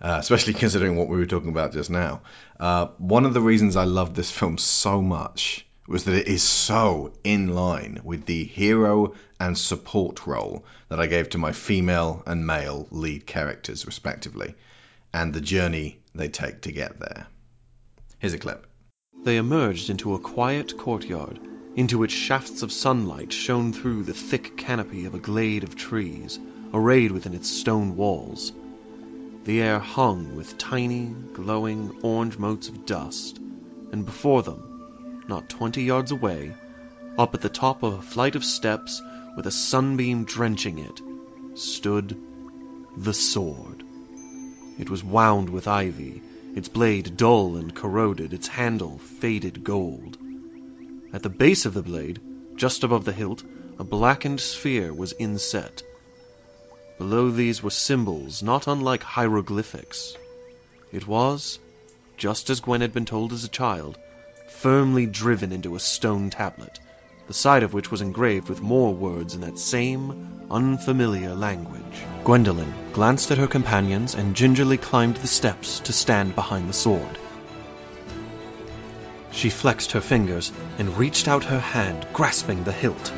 [0.00, 2.22] uh, especially considering what we were talking about just now.
[2.58, 6.42] Uh, one of the reasons I love this film so much was that it is
[6.42, 12.22] so in line with the hero and support role that I gave to my female
[12.26, 14.54] and male lead characters, respectively,
[15.14, 17.26] and the journey they take to get there.
[18.18, 18.66] Here's a clip.
[19.24, 21.40] They emerged into a quiet courtyard,
[21.74, 26.38] into which shafts of sunlight shone through the thick canopy of a glade of trees,
[26.74, 28.52] arrayed within its stone walls.
[29.44, 33.38] The air hung with tiny, glowing orange motes of dust,
[33.90, 34.67] and before them,
[35.28, 36.54] not twenty yards away,
[37.18, 39.02] up at the top of a flight of steps,
[39.36, 41.00] with a sunbeam drenching it,
[41.54, 42.16] stood
[42.96, 43.84] the sword.
[44.78, 46.22] It was wound with ivy,
[46.54, 50.16] its blade dull and corroded, its handle faded gold.
[51.12, 52.20] At the base of the blade,
[52.56, 53.42] just above the hilt,
[53.78, 55.82] a blackened sphere was inset.
[56.96, 60.16] Below these were symbols not unlike hieroglyphics.
[60.90, 61.58] It was,
[62.16, 63.98] just as Gwen had been told as a child,
[64.60, 66.80] firmly driven into a stone tablet,
[67.28, 72.02] the side of which was engraved with more words in that same unfamiliar language.
[72.24, 77.18] Gwendolen glanced at her companions and gingerly climbed the steps to stand behind the sword.
[79.30, 83.12] She flexed her fingers and reached out her hand, grasping the hilt.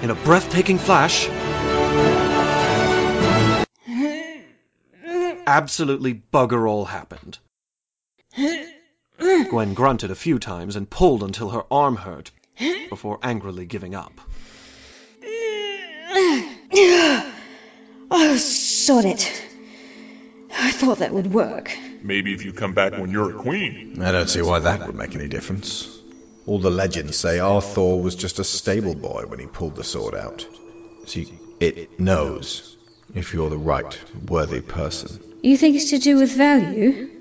[0.00, 1.28] In a breathtaking flash,
[5.46, 7.38] absolutely bugger all happened.
[9.50, 12.30] Gwen grunted a few times and pulled until her arm hurt
[12.90, 14.20] before angrily giving up.
[18.14, 19.42] Oh, sod it.
[20.54, 21.74] I thought that would work.
[22.02, 24.02] Maybe if you come back when you're a queen.
[24.02, 25.88] I don't see why that would make any difference.
[26.44, 30.14] All the legends say Arthur was just a stable boy when he pulled the sword
[30.14, 30.46] out.
[31.06, 32.76] See, it knows
[33.14, 35.18] if you're the right, worthy person.
[35.42, 37.08] You think it's to do with value?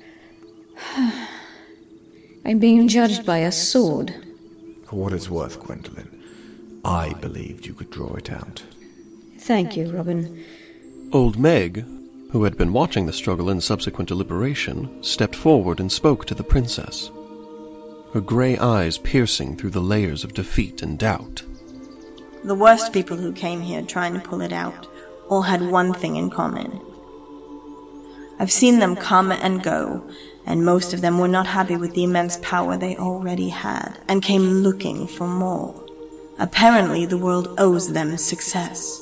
[0.97, 1.30] Oh,
[2.43, 4.13] I'm being judged by a sword.
[4.85, 6.21] For what it's worth, Gwendolyn,
[6.83, 8.63] I believed you could draw it out.
[9.37, 10.43] Thank you, Robin.
[11.13, 11.85] Old Meg,
[12.31, 16.43] who had been watching the struggle and subsequent deliberation, stepped forward and spoke to the
[16.43, 17.11] princess,
[18.13, 21.43] her grey eyes piercing through the layers of defeat and doubt.
[22.43, 24.87] The worst people who came here trying to pull it out
[25.29, 26.81] all had one thing in common.
[28.39, 30.09] I've seen them come and go,
[30.45, 34.21] and most of them were not happy with the immense power they already had and
[34.21, 35.83] came looking for more.
[36.39, 38.99] Apparently, the world owes them success.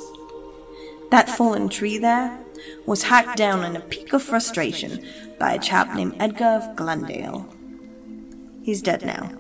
[1.12, 2.38] That fallen tree there
[2.86, 5.04] was hacked down in a peak of frustration
[5.40, 7.48] by a chap named Edgar of Glendale.
[8.62, 9.32] He's dead now.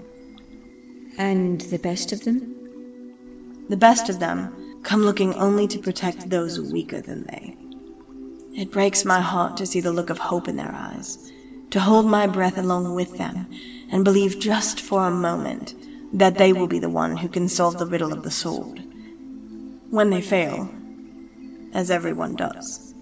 [1.17, 2.55] And the best of them?
[3.67, 7.57] The best of them come looking only to protect those weaker than they.
[8.55, 11.17] It breaks my heart to see the look of hope in their eyes,
[11.71, 13.47] to hold my breath along with them,
[13.91, 15.73] and believe just for a moment
[16.13, 18.81] that they will be the one who can solve the riddle of the sword.
[19.89, 20.69] When they fail,
[21.73, 22.93] as everyone does,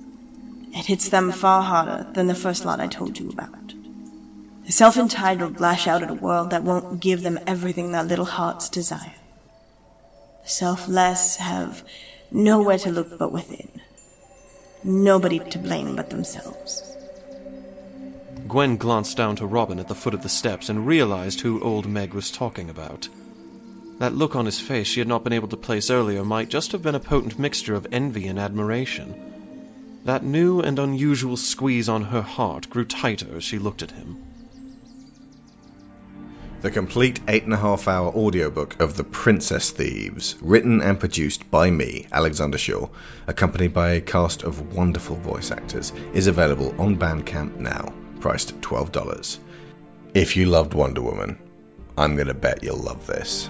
[0.74, 3.74] it hits them far harder than the first lot I told you about.
[4.66, 8.26] The self entitled lash out at a world that won't give them everything their little
[8.26, 9.16] hearts desire.
[10.44, 11.84] The selfless have
[12.32, 13.70] nowhere to look but within.
[14.84, 16.97] Nobody to blame but themselves.
[18.48, 21.86] Gwen glanced down to Robin at the foot of the steps and realized who old
[21.86, 23.10] Meg was talking about.
[24.00, 26.72] That look on his face she had not been able to place earlier might just
[26.72, 29.16] have been a potent mixture of envy and admiration.
[30.06, 34.18] That new and unusual squeeze on her heart grew tighter as she looked at him.
[36.62, 41.52] The complete eight and a half hour audiobook of The Princess Thieves, written and produced
[41.52, 42.88] by me, Alexander Shaw,
[43.28, 48.62] accompanied by a cast of wonderful voice actors, is available on Bandcamp now, priced at
[48.62, 49.40] $12.
[50.14, 51.38] If you loved Wonder Woman,
[51.98, 53.50] I'm going to bet you'll love this.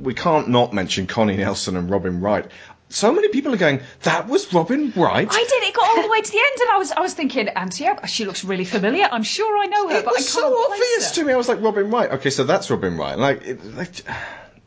[0.00, 2.46] We can't not mention Connie Nielsen and Robin Wright.
[2.88, 5.28] So many people are going, that was Robin Wright?
[5.30, 5.62] I did.
[5.68, 8.06] It got all the way to the end, and I was I was thinking, Antiope,
[8.06, 9.08] she looks really familiar.
[9.10, 11.14] I'm sure I know her, It but I was can't so place obvious her.
[11.16, 11.32] to me.
[11.32, 12.10] I was like, Robin Wright.
[12.12, 13.18] Okay, so that's Robin Wright.
[13.18, 13.90] Like, it, like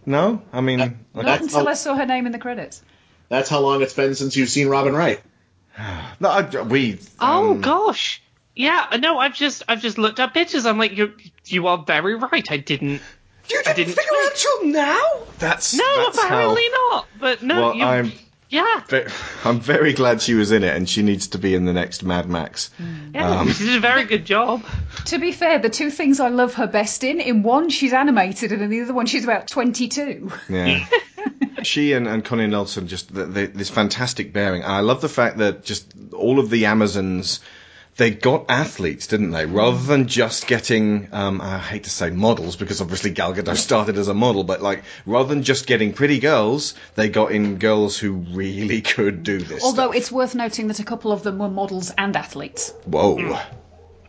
[0.06, 2.82] no, I mean, like, Not until I saw her name in the credits.
[3.30, 5.22] That's how long it's been since you've seen Robin Wright.
[6.20, 7.00] no, I, we.
[7.20, 8.22] Oh um, gosh.
[8.56, 10.66] Yeah, no, I've just I've just looked up pictures.
[10.66, 11.14] I'm like, you
[11.46, 12.52] you are very right.
[12.52, 13.02] I didn't.
[13.50, 15.02] You I didn't figure out till now?
[15.40, 17.08] That's no, that's apparently how, not.
[17.20, 17.84] But no, well, you.
[17.84, 18.12] I'm.
[18.52, 19.06] Yeah, ve-
[19.46, 22.04] I'm very glad she was in it, and she needs to be in the next
[22.04, 22.70] Mad Max.
[23.14, 24.64] yeah, Um, she did a very good job.
[25.06, 28.52] To be fair, the two things I love her best in, in one she's animated,
[28.52, 30.30] and in the other one she's about 22.
[30.50, 30.86] Yeah.
[31.64, 34.64] she and, and Connie Nielsen just the, the, this fantastic bearing.
[34.64, 37.40] And I love the fact that just all of the Amazons
[37.98, 39.46] they got athletes, didn't they?
[39.46, 43.98] Rather than just getting, um, I hate to say models because obviously Gal Gadot started
[43.98, 47.98] as a model, but like rather than just getting pretty girls, they got in girls
[47.98, 49.64] who really could do this.
[49.64, 52.74] Although it's worth noting that a couple of them were models and athletes.
[52.86, 53.34] Whoa, Hmm.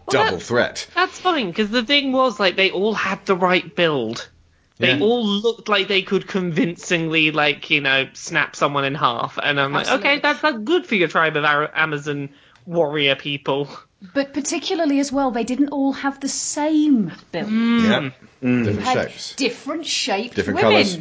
[0.09, 0.86] double threat.
[0.94, 4.28] That's fine because the thing was like they all had the right build.
[4.78, 5.00] They Yeah.
[5.02, 9.72] all looked like they could convincingly, like you know, snap someone in half, and I'm
[9.72, 12.30] like, okay, that's that's good for your tribe of Amazon
[12.66, 13.68] warrior people.
[14.14, 17.47] But particularly as well, they didn't all have the same build.
[17.48, 17.84] Hmm.
[17.84, 18.10] Yeah,
[18.40, 19.36] They different had shapes.
[19.36, 20.72] different shaped Different women.
[20.72, 20.98] colours.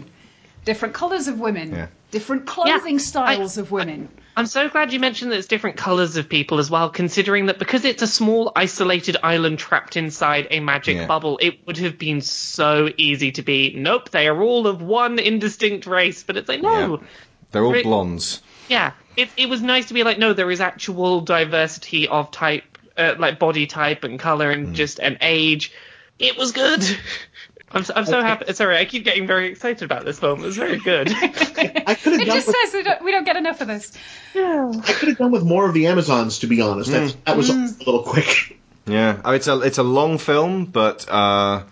[0.65, 1.71] Different colours of women.
[1.71, 1.87] Yeah.
[2.11, 4.09] Different clothing styles of women.
[4.37, 7.57] I'm so glad you mentioned that it's different colours of people as well, considering that
[7.57, 11.07] because it's a small, isolated island trapped inside a magic Yeah.
[11.07, 15.19] bubble, it would have been so easy to be, nope, they are all of one
[15.19, 16.23] indistinct race.
[16.23, 16.97] But it's like, no.
[17.01, 17.07] Yeah.
[17.51, 18.41] They're all Rick- blondes.
[18.69, 22.77] Yeah, it, it was nice to be like, no, there is actual diversity of type,
[22.97, 25.71] uh, like body type and color and just and age.
[26.19, 26.83] It was good.
[27.73, 28.51] I'm so, I'm so happy.
[28.53, 30.41] Sorry, I keep getting very excited about this film.
[30.41, 31.09] It was very good.
[31.13, 33.67] I could have It done just with, says we don't, we don't get enough of
[33.67, 33.93] this.
[34.35, 36.91] I could have done with more of the Amazons, to be honest.
[36.91, 38.57] That's, that was a little quick.
[38.85, 41.63] Yeah, oh, it's a it's a long film, but uh,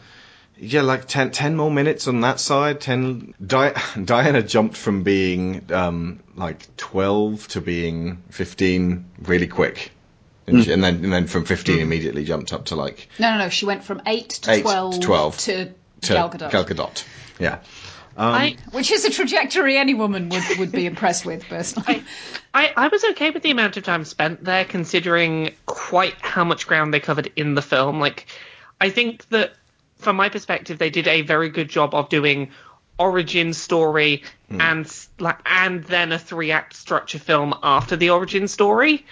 [0.59, 2.81] yeah, like 10, 10 more minutes on that side.
[2.81, 3.33] Ten.
[3.45, 3.73] Di-
[4.03, 9.91] Diana jumped from being um, like twelve to being fifteen really quick,
[10.47, 13.37] and, she, and then and then from fifteen immediately jumped up to like No, no,
[13.45, 13.49] no.
[13.49, 15.65] She went from 8 to Eight to 12 12 to,
[16.01, 16.51] to Gal Gadot.
[16.51, 17.05] Gal Gadot.
[17.39, 17.59] Yeah.
[18.17, 22.03] Um, I, Which is a trajectory any woman would, would be impressed with, personally.
[22.53, 26.67] I, I was okay with the amount of time spent there, considering quite how much
[26.67, 28.01] ground they covered in the film.
[28.01, 28.25] Like,
[28.81, 29.53] I think that
[29.99, 32.49] from my perspective, they did a very good job of doing
[32.97, 34.59] origin story hmm.
[34.59, 39.05] and like and then a three act structure film after the origin story.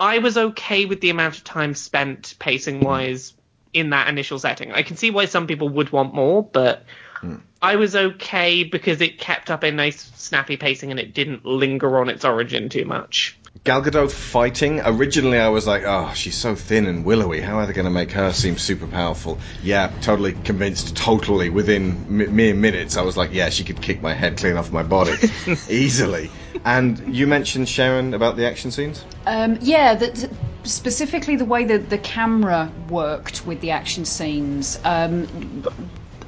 [0.00, 3.34] I was okay with the amount of time spent pacing wise
[3.72, 4.72] in that initial setting.
[4.72, 6.84] I can see why some people would want more, but
[7.16, 7.36] hmm.
[7.60, 11.98] I was okay because it kept up a nice snappy pacing and it didn't linger
[11.98, 13.36] on its origin too much.
[13.64, 14.80] Gal Gadot fighting.
[14.84, 17.40] Originally, I was like, oh, she's so thin and willowy.
[17.40, 19.40] How are they going to make her seem super powerful?
[19.62, 20.96] Yeah, totally convinced.
[20.96, 24.56] Totally within m- mere minutes, I was like, yeah, she could kick my head clean
[24.56, 25.14] off my body
[25.68, 26.30] easily.
[26.64, 29.04] And you mentioned Sharon about the action scenes.
[29.26, 30.30] Um, yeah, that
[30.64, 34.78] specifically the way that the camera worked with the action scenes.
[34.84, 35.64] Um,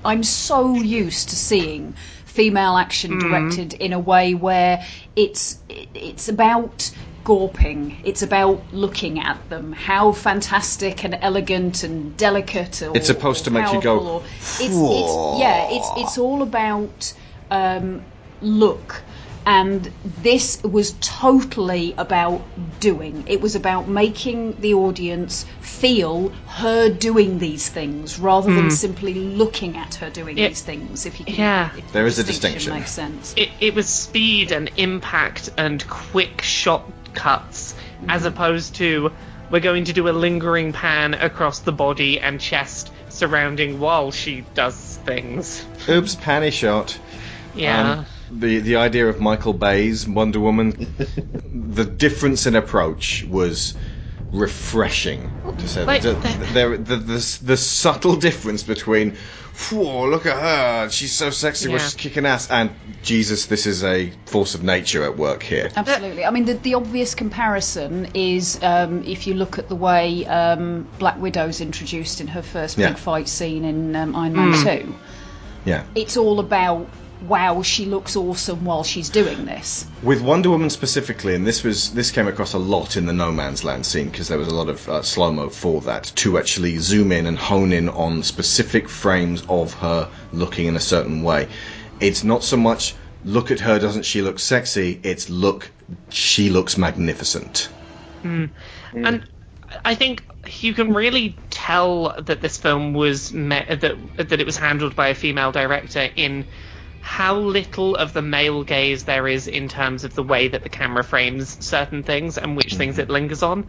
[0.05, 1.95] I'm so used to seeing
[2.25, 3.21] female action Mm.
[3.21, 4.85] directed in a way where
[5.17, 6.91] it's it's about
[7.25, 7.97] gawping.
[8.05, 9.73] It's about looking at them.
[9.73, 12.83] How fantastic and elegant and delicate.
[12.83, 15.69] Or, It's supposed to or make you go, powerful or- It's, it's yeah.
[15.71, 17.13] It's it's all about
[17.51, 18.03] um,
[18.41, 19.03] look.
[19.47, 19.91] And
[20.23, 22.43] this was totally about
[22.79, 23.25] doing.
[23.27, 28.71] It was about making the audience feel her doing these things rather than Hmm.
[28.71, 30.49] simply looking at her doing Yeah.
[30.49, 31.07] these things.
[31.07, 31.71] If you can, Yeah.
[31.77, 32.81] if There is a distinction distinction.
[32.81, 33.35] Makes sense.
[33.35, 36.85] It, it was speed and impact and quick shot
[37.15, 37.75] cuts
[38.09, 39.13] as opposed to
[39.51, 44.45] we're going to do a lingering pan across the body and chest surrounding while she
[44.55, 45.65] does things.
[45.89, 46.99] Oops, panty shot.
[47.55, 47.93] Yeah.
[47.93, 50.95] Um, the the idea of Michael Bay's Wonder Woman,
[51.53, 53.75] the difference in approach was
[54.33, 55.85] refreshing to say.
[55.85, 59.17] Like, the, the, the, the, the subtle difference between,
[59.71, 61.77] whoa, look at her, she's so sexy, Yeah.
[61.77, 62.71] well, she's kicking ass, and
[63.03, 65.71] Jesus, this is a force of nature at work here.
[65.77, 66.25] Absolutely.
[66.25, 70.87] I mean, the, the obvious comparison is um, if you look at the way um,
[70.99, 72.91] Black Widow's introduced in her first Yeah.
[72.91, 74.83] big fight scene in um, Iron Man Mm.
[74.85, 74.95] 2.
[75.67, 75.85] Yeah.
[75.95, 76.89] It's all about,
[77.23, 79.87] wow, she looks awesome while she's doing this.
[80.03, 83.31] With Wonder Woman specifically, and this was this came across a lot in the No
[83.31, 86.39] Man's Land scene because there was a lot of uh, slow mo for that to
[86.39, 91.23] actually zoom in and hone in on specific frames of her looking in a certain
[91.23, 91.49] way.
[92.01, 92.95] It's not so much
[93.25, 94.99] look at her, doesn't she look sexy?
[95.03, 95.71] It's look,
[96.09, 97.69] she looks magnificent.
[98.23, 98.51] Mm.
[98.95, 99.29] And
[99.85, 100.25] I think
[100.63, 105.09] you can really tell that this film was me- that that it was handled by
[105.09, 106.47] a female director in
[107.11, 110.69] how little of the male gaze there is in terms of the way that the
[110.69, 113.67] camera frames certain things and which things it lingers on.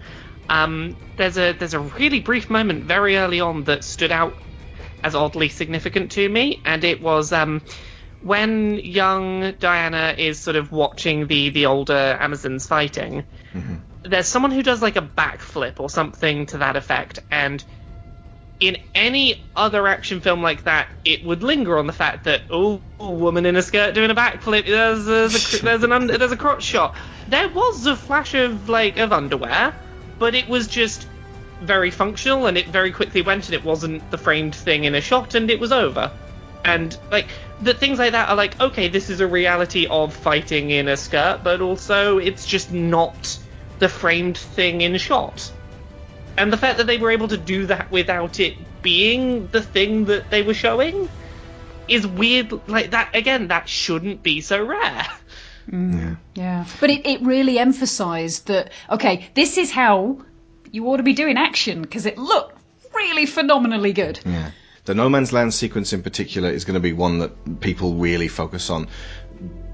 [0.47, 4.37] Um, there's a there's a really brief moment very early on that stood out
[5.03, 7.63] as oddly significant to me, and it was um,
[8.21, 13.25] when young Diana is sort of watching the the older Amazons fighting
[14.03, 17.63] there's someone who does like a backflip or something to that effect, and
[18.61, 22.79] in any other action film like that, it would linger on the fact that oh,
[22.99, 26.37] woman in a skirt doing a backflip, there's there's a, there's an under, there's a
[26.37, 26.95] crotch shot.
[27.27, 29.73] There was a flash of like of underwear,
[30.19, 31.07] but it was just
[31.61, 35.01] very functional, and it very quickly went, and it wasn't the framed thing in a
[35.01, 36.11] shot, and it was over.
[36.63, 37.27] And like
[37.61, 40.97] the things like that are like okay, this is a reality of fighting in a
[40.97, 43.39] skirt, but also it's just not
[43.79, 45.51] the framed thing in shot.
[46.41, 50.05] And the fact that they were able to do that without it being the thing
[50.05, 51.07] that they were showing
[51.87, 52.67] is weird.
[52.67, 55.05] Like that again, that shouldn't be so rare.
[55.69, 56.65] Mm, yeah.
[56.79, 60.17] But it, it really emphasised that, okay, this is how
[60.71, 62.57] you ought to be doing action because it looked
[62.95, 64.19] really phenomenally good.
[64.25, 64.49] Yeah.
[64.85, 68.27] The No Man's Land sequence in particular is going to be one that people really
[68.27, 68.87] focus on.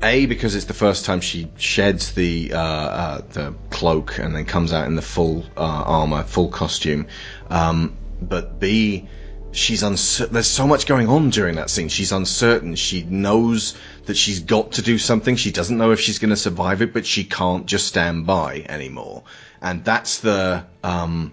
[0.03, 4.45] A because it's the first time she sheds the uh, uh, the cloak and then
[4.45, 7.07] comes out in the full uh, armor, full costume.
[7.49, 9.07] Um, but B,
[9.51, 10.33] she's uncertain.
[10.33, 11.89] There's so much going on during that scene.
[11.89, 12.75] She's uncertain.
[12.75, 13.75] She knows
[14.05, 15.35] that she's got to do something.
[15.35, 18.65] She doesn't know if she's going to survive it, but she can't just stand by
[18.69, 19.23] anymore.
[19.61, 21.31] And that's the um,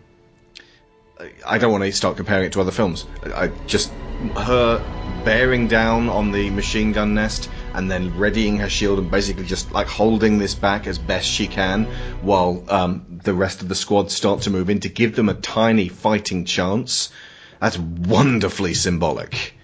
[1.47, 3.07] I don't want to start comparing it to other films.
[3.23, 3.91] I I just
[4.36, 4.82] her
[5.24, 9.72] bearing down on the machine gun nest and then readying her shield and basically just
[9.72, 11.84] like holding this back as best she can
[12.22, 15.34] while um, the rest of the squad start to move in to give them a
[15.34, 17.10] tiny fighting chance.
[17.60, 19.55] That's wonderfully symbolic.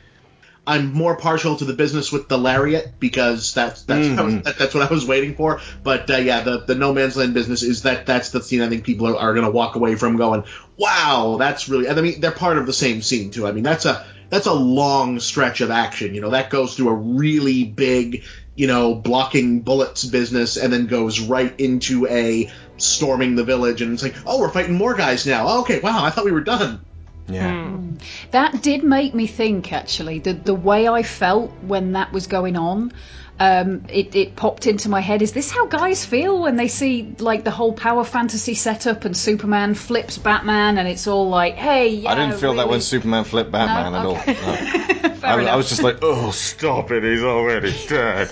[0.67, 4.35] I'm more partial to the business with the lariat because that's that's what I was-
[4.35, 4.45] Mhm.
[4.45, 5.61] that, that's what I was waiting for.
[5.83, 8.69] But uh, yeah, the the no man's land business is that that's the scene I
[8.69, 10.45] think people are, are going to walk away from going,
[10.77, 11.87] wow, that's really.
[11.89, 13.47] And I mean, they're part of the same scene too.
[13.49, 16.15] I mean, that's a that's a long stretch of action.
[16.15, 18.25] You know, that goes through a really big,
[18.55, 23.93] you know, blocking bullets business, and then goes right into a storming the village, and
[23.93, 25.47] it's like, oh, we're fighting more guys now.
[25.47, 26.85] Oh, okay, wow, I thought we were done.
[27.29, 27.53] Yeah.
[27.53, 27.97] Hmm.
[28.31, 32.57] That did make me think, actually, the the way I felt when that was going
[32.57, 32.93] on.
[33.43, 35.23] Um, it, it popped into my head.
[35.23, 39.17] Is this how guys feel when they see like the whole power fantasy setup and
[39.17, 43.25] Superman flips Batman and it's all like, hey, yeah, I didn't feel that when Superman
[43.25, 44.15] flipped Batman No?
[44.15, 44.37] at Okay.
[44.45, 45.09] all.
[45.21, 45.27] No.
[45.27, 48.31] I, was- I was just like, oh, stop it, he's already dead.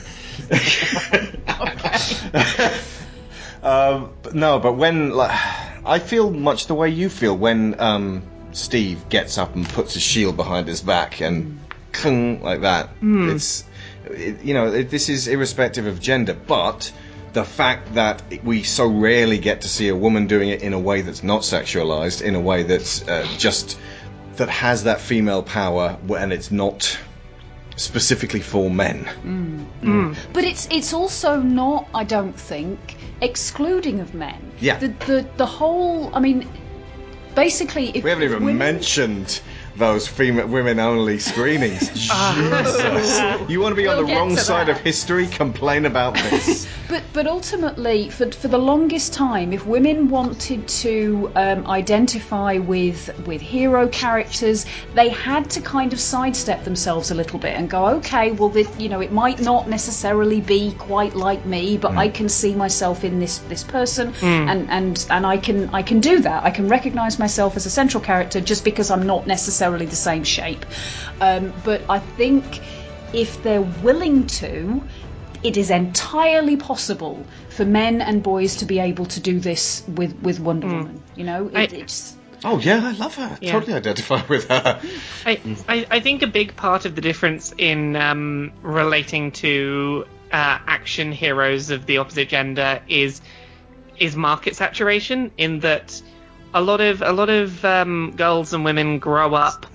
[3.62, 5.30] um, but no, but when like,
[5.84, 8.22] I feel much the way you feel when um,
[8.52, 11.58] Steve gets up and puts his shield behind his back and
[11.92, 13.00] kung, like that.
[13.00, 13.34] Mm.
[13.34, 13.64] It's
[14.06, 16.92] it, you know it, this is irrespective of gender, but
[17.32, 20.78] the fact that we so rarely get to see a woman doing it in a
[20.78, 23.78] way that's not sexualized, in a way that's uh, just
[24.36, 26.98] that has that female power, and it's not
[27.76, 29.04] specifically for men.
[29.82, 30.16] Mm.
[30.32, 34.52] But it's it's also not, I don't think, excluding of men.
[34.60, 34.78] Yeah.
[34.78, 36.14] The the the whole.
[36.14, 36.48] I mean,
[37.34, 39.40] basically, if We haven't even women- mentioned
[39.78, 41.88] those female women only screenings.
[41.94, 43.50] Jesus.
[43.50, 44.76] You want to be on We'll the get wrong to side that.
[44.76, 45.26] of history?
[45.28, 46.66] Complain about this.
[46.88, 53.10] But but ultimately, for for the longest time, if women wanted to um, identify with
[53.26, 54.64] with hero characters,
[54.94, 58.70] they had to kind of sidestep themselves a little bit and go, okay, well, this,
[58.78, 63.04] you know, it might not necessarily be quite like me, but I can see myself
[63.04, 64.48] in this this person, Mm.
[64.50, 66.42] and and and I can I can do that.
[66.42, 69.96] I can recognize myself as a central character just because I'm not necessarily necessarily the
[69.96, 70.64] same shape.
[71.20, 72.60] Um, but I think
[73.12, 74.82] if they're willing to,
[75.42, 80.14] it is entirely possible for men and boys to be able to do this with,
[80.22, 81.02] with Wonder Woman.
[81.16, 82.16] You know, it, it's.
[82.44, 83.38] Oh yeah, I love her.
[83.40, 83.52] Yeah.
[83.52, 84.80] Totally identify with her.
[85.26, 90.58] I, I, I think a big part of the difference in um, relating to uh,
[90.66, 93.20] action heroes of the opposite gender is
[93.98, 95.32] is market saturation.
[95.36, 96.00] In that
[96.54, 99.66] a lot of a lot of um, girls and women grow up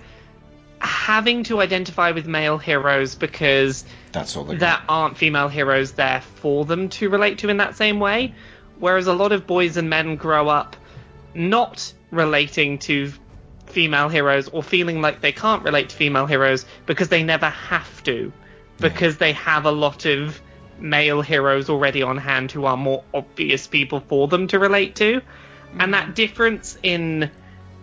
[0.80, 6.66] having to identify with male heroes because That's all there aren't female heroes there for
[6.66, 8.36] them to relate to in that same way.
[8.80, 10.76] Whereas a lot of boys and men grow up
[11.34, 13.14] not relating to
[13.68, 18.04] female heroes or feeling like they can't relate to female heroes because they never have
[18.04, 18.34] to,
[18.78, 20.42] because they have a lot of
[20.80, 25.22] male heroes already on hand who are more obvious people for them to relate to.
[25.80, 27.30] And that difference in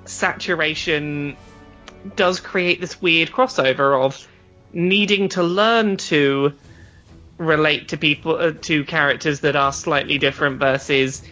[0.05, 1.37] saturation
[2.17, 4.27] does create this weird crossover of
[4.73, 6.53] needing to learn to
[7.37, 11.23] relate to people uh, to characters that are slightly different versus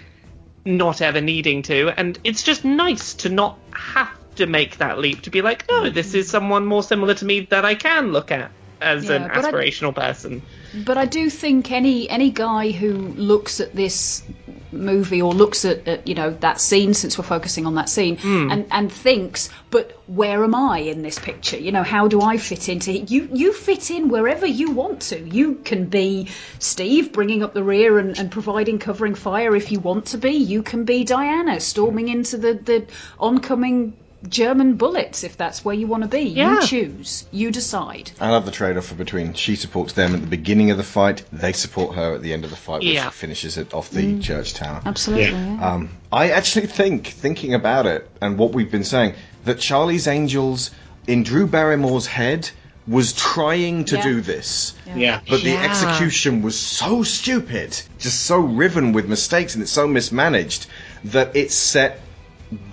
[0.65, 1.93] not ever needing to.
[1.97, 5.91] And it's just nice to not have to make that leap to be like no
[5.91, 9.31] this is someone more similar to me that I can look at as Yeah, an
[9.35, 10.43] but I- aspirational person
[10.85, 14.23] But I do think any any guy who looks at this
[14.71, 18.19] movie or looks at, at you know that scene, since we're focusing on that scene,
[18.19, 18.51] hmm.
[18.51, 21.57] and and thinks, but where am I in this picture?
[21.57, 23.11] You know, how do I fit into it?
[23.11, 25.19] You you fit in wherever you want to.
[25.19, 26.29] You can be
[26.59, 30.33] Steve bringing up the rear and, and providing covering fire if you want to be.
[30.33, 32.87] You can be Diana storming into the the
[33.19, 33.95] oncoming.
[34.29, 36.23] German bullets, if that's where you want to be.
[36.23, 36.55] Yeah.
[36.55, 37.25] You choose.
[37.31, 38.11] You decide.
[38.21, 41.53] I love the trade-off between she supports them at the beginning of the fight, they
[41.53, 43.11] support her at the end of the fight, which Yeah.
[43.11, 44.23] finishes it off the Mm.
[44.23, 44.83] church tower.
[44.85, 45.27] Absolutely.
[45.31, 45.73] yeah.
[45.75, 49.15] Um, I actually think, thinking about it and what we've been saying,
[49.45, 50.73] that Charlie's Angels
[51.07, 52.51] in Drew Barrymore's head
[52.89, 54.03] was trying to Yeah.
[54.03, 54.73] do this.
[54.97, 55.21] Yeah.
[55.29, 55.63] But the Yeah.
[55.63, 60.67] execution was so stupid, just so riven with mistakes, and it's so mismanaged
[61.05, 62.01] that it set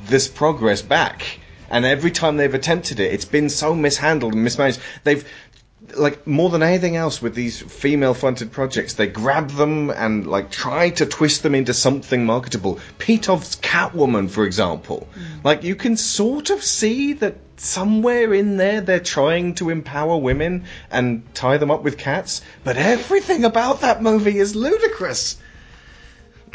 [0.05, 1.39] this progress back.
[1.69, 4.79] And every time they've attempted it, it's been so mishandled and mismanaged.
[5.03, 5.27] They've
[5.95, 10.49] like more than anything else with these female fronted projects, they grab them and like
[10.49, 12.79] try to twist them into something marketable.
[12.97, 15.07] Pitof's Catwoman, for example.
[15.13, 15.43] Mm.
[15.43, 20.65] Like you can sort of see that somewhere in there they're trying to empower women
[20.91, 25.37] and tie them up with cats, but everything about that movie is ludicrous.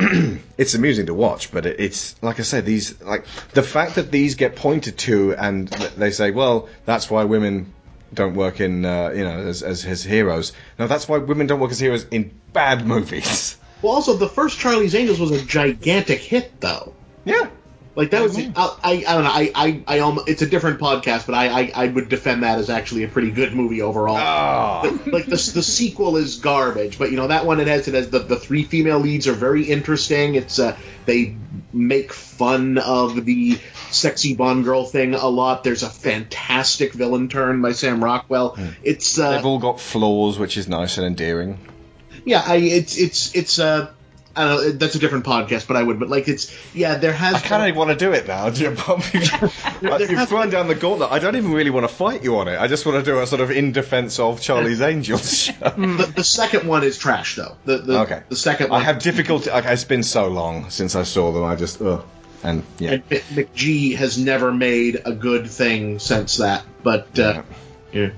[0.59, 4.11] it's amusing to watch, but it, it's like I said, these like the fact that
[4.11, 7.73] these get pointed to and they say, well, that's why women
[8.13, 10.53] don't work in uh, you know as, as as heroes.
[10.79, 13.57] No, that's why women don't work as heroes in bad movies.
[13.83, 16.95] Well, also the first Charlie's Angels was a gigantic hit, though.
[17.25, 17.49] Yeah.
[17.97, 20.79] Like that was, I, I, I don't know, I, I, I almost, it's a different
[20.81, 24.83] podcast, but I, I, I would defend that as actually a pretty good movie overall.
[24.83, 27.95] The- like the, the sequel is garbage, but you know that one it has it
[27.95, 30.37] has the, the three female leads are very interesting.
[30.37, 31.37] It's uh, they
[31.73, 33.59] make fun of the
[33.91, 35.65] sexy Bond girl thing a lot.
[35.65, 38.57] There's a fantastic villain turn by Sam Rockwell.
[38.85, 41.59] It's uh, They've all got flaws, which is nice and endearing.
[42.25, 43.91] yeah, I, it's it's it's uh,
[44.37, 47.13] I don't know, that's a different podcast, but I would, but like it's yeah, there
[47.13, 47.35] has.
[47.35, 48.47] I kind of want to do it now.
[48.49, 51.11] You've thrown down the gauntlet.
[51.11, 52.59] I don't even really want to fight you on it.
[52.59, 55.53] I just want to do a sort of in defense of Charlie's Angels show.
[55.53, 57.57] the, the second one is trash though.
[57.65, 58.23] The, the okay.
[58.29, 59.51] the second I have difficulty.
[59.51, 61.43] Okay, it's been so long since I saw them.
[61.43, 62.05] I just ugh.
[62.43, 62.93] And yeah.
[62.93, 66.65] And Mc- McG has never made a good thing since that.
[66.83, 67.43] But uh,
[67.93, 68.11] yeah.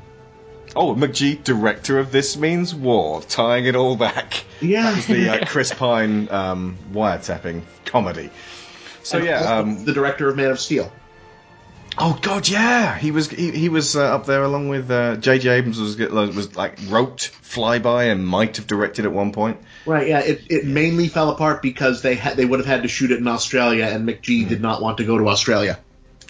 [0.74, 4.44] Oh, McG, director of This Means War, tying it all back.
[4.61, 4.82] Yeah.
[4.85, 8.31] That was the uh, Chris Pine um, wiretapping comedy.
[9.03, 10.90] So And yeah, um, the director of Man of Steel.
[11.99, 15.51] Oh God, yeah, he was he, he was uh, up there along with uh, J.J.
[15.51, 19.59] Abrams was was like wrote Flyby and might have directed at one point.
[19.85, 22.89] Right, yeah, it, it mainly fell apart because they had they would have had to
[22.89, 25.78] shoot it in Australia, and McG did not want to go to Australia.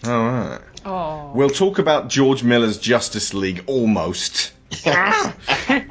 [0.05, 0.61] All right.
[0.85, 1.31] Oh.
[1.35, 4.53] We'll talk about George Miller's Justice League almost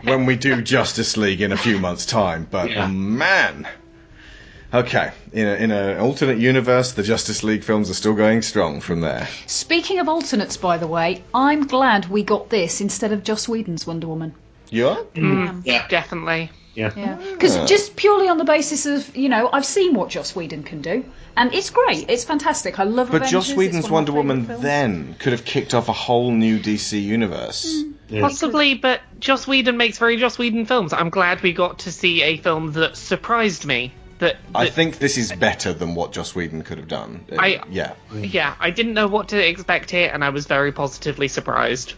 [0.03, 2.47] when we do Justice League in a few months' time.
[2.49, 2.87] But Yeah.
[2.87, 3.67] man,
[4.73, 8.81] okay, in a, in an alternate universe, the Justice League films are still going strong
[8.81, 9.27] from there.
[9.47, 13.85] Speaking of alternates, by the way, I'm glad we got this instead of Joss Whedon's
[13.87, 14.33] Wonder Woman.
[14.69, 14.97] You are?
[15.15, 15.87] Mm, Yeah.
[15.89, 16.49] definitely.
[16.73, 16.91] Yeah.
[16.95, 17.65] Yeah, because Ah.
[17.65, 21.03] just purely on the basis of you know I've seen what Joss Whedon can do,
[21.35, 22.05] and it's great.
[22.09, 22.79] It's fantastic.
[22.79, 23.07] I love.
[23.11, 24.61] But Avengers, Joss Whedon's one Wonder Woman films.
[24.63, 27.83] then could have kicked off a whole new DC universe.
[28.19, 30.91] Possibly, but Joss Whedon makes very Joss Whedon films.
[30.93, 35.17] I'm glad we got to see a film that surprised me that, I think this
[35.17, 37.25] is better than what Joss Whedon could have done.
[37.39, 37.93] I- yeah.
[38.13, 41.93] yeah, I didn't know what to expect here, and I was very positively surprised.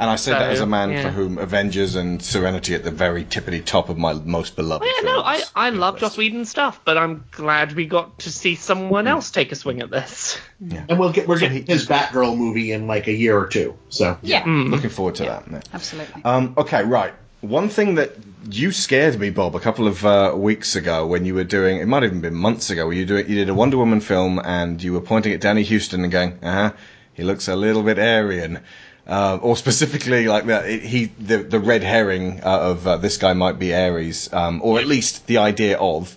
[0.00, 1.02] And I say that as a man yeah.
[1.02, 4.82] for whom Avengers and Serenity at the very tippity top of my most beloved.
[4.82, 5.42] Oh, yeah, no, I.
[5.54, 9.52] I love Joss Whedon stuff, but I'm glad we got to see someone else take
[9.52, 10.40] a swing at this.
[10.58, 10.86] Yeah.
[10.88, 13.76] And we'll get we're getting his Batgirl movie in like a year or two.
[13.90, 14.44] So Yeah.
[14.46, 15.44] Looking forward to that.
[15.50, 15.60] yeah.
[15.74, 16.24] Absolutely.
[16.24, 17.12] Um, okay, right.
[17.42, 18.16] One thing that
[18.50, 21.86] you scared me, Bob, a couple of uh, weeks ago when you were doing, it
[21.86, 24.40] might have even been months ago, where you doing, you did a Wonder Woman film
[24.42, 26.72] and you were pointing at Danny Huston and going, uh huh,
[27.12, 28.60] he looks a little bit Aryan.
[29.10, 33.16] Uh, or specifically like that, it- he the the red herring uh, of uh, this
[33.16, 36.16] guy might be Ares, um, or at least the idea of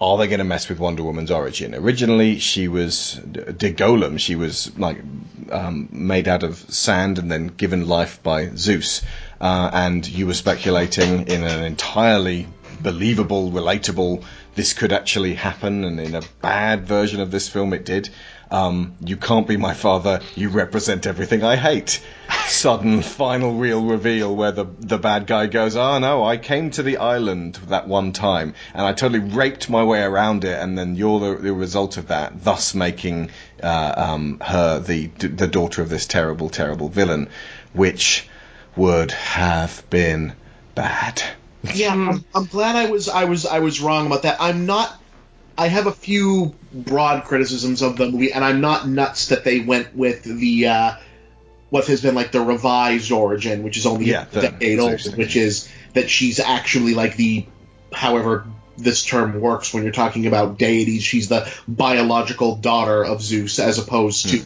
[0.00, 1.74] are they going to mess with Wonder Woman's origin?
[1.74, 4.16] Originally, she was de Golem.
[4.20, 4.98] She was like
[5.50, 9.02] um, made out of sand and then given life by Zeus.
[9.40, 12.46] Uh, and you were speculating in an entirely
[12.80, 14.22] believable, relatable,
[14.54, 18.08] this could actually happen, and in a bad version of this film, it did.
[18.50, 20.20] Um, you can't be my father.
[20.34, 22.00] You represent everything I hate.
[22.46, 26.82] Sudden final real reveal where the the bad guy goes, "Oh no, I came to
[26.82, 30.96] the island that one time and I totally raped my way around it, and then
[30.96, 33.30] you're the, the result of that, thus making
[33.62, 37.28] uh, um, her the the daughter of this terrible, terrible villain,
[37.74, 38.26] which
[38.76, 40.32] would have been
[40.74, 41.22] bad."
[41.74, 44.36] yeah, I'm, I'm glad I was I was I was wrong about that.
[44.40, 44.96] I'm not.
[45.58, 49.58] I have a few broad criticisms of the movie, and I'm not nuts that they
[49.60, 50.92] went with the uh,
[51.70, 55.16] what has been like the revised origin, which is only Yeah, a the- decade old,
[55.16, 57.46] which is that she's actually like the
[57.92, 61.02] however this term works when you're talking about deities.
[61.02, 64.42] She's the biological daughter of Zeus, as opposed to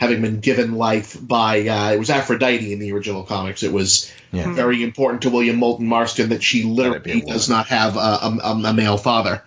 [0.00, 3.62] having been given life by uh, it was Aphrodite in the original comics.
[3.62, 4.50] It was Yeah.
[4.54, 8.72] very important to William Moulton Marston that she literally does not have a, a, a
[8.72, 9.42] male father.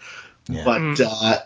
[0.66, 1.40] But uh,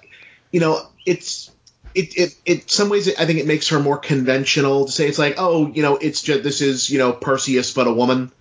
[0.52, 1.52] you know, it's
[1.94, 5.20] it, it it some ways I think it makes her more conventional to say it's
[5.20, 8.32] like oh you know it's just this is you know Perseus but a woman.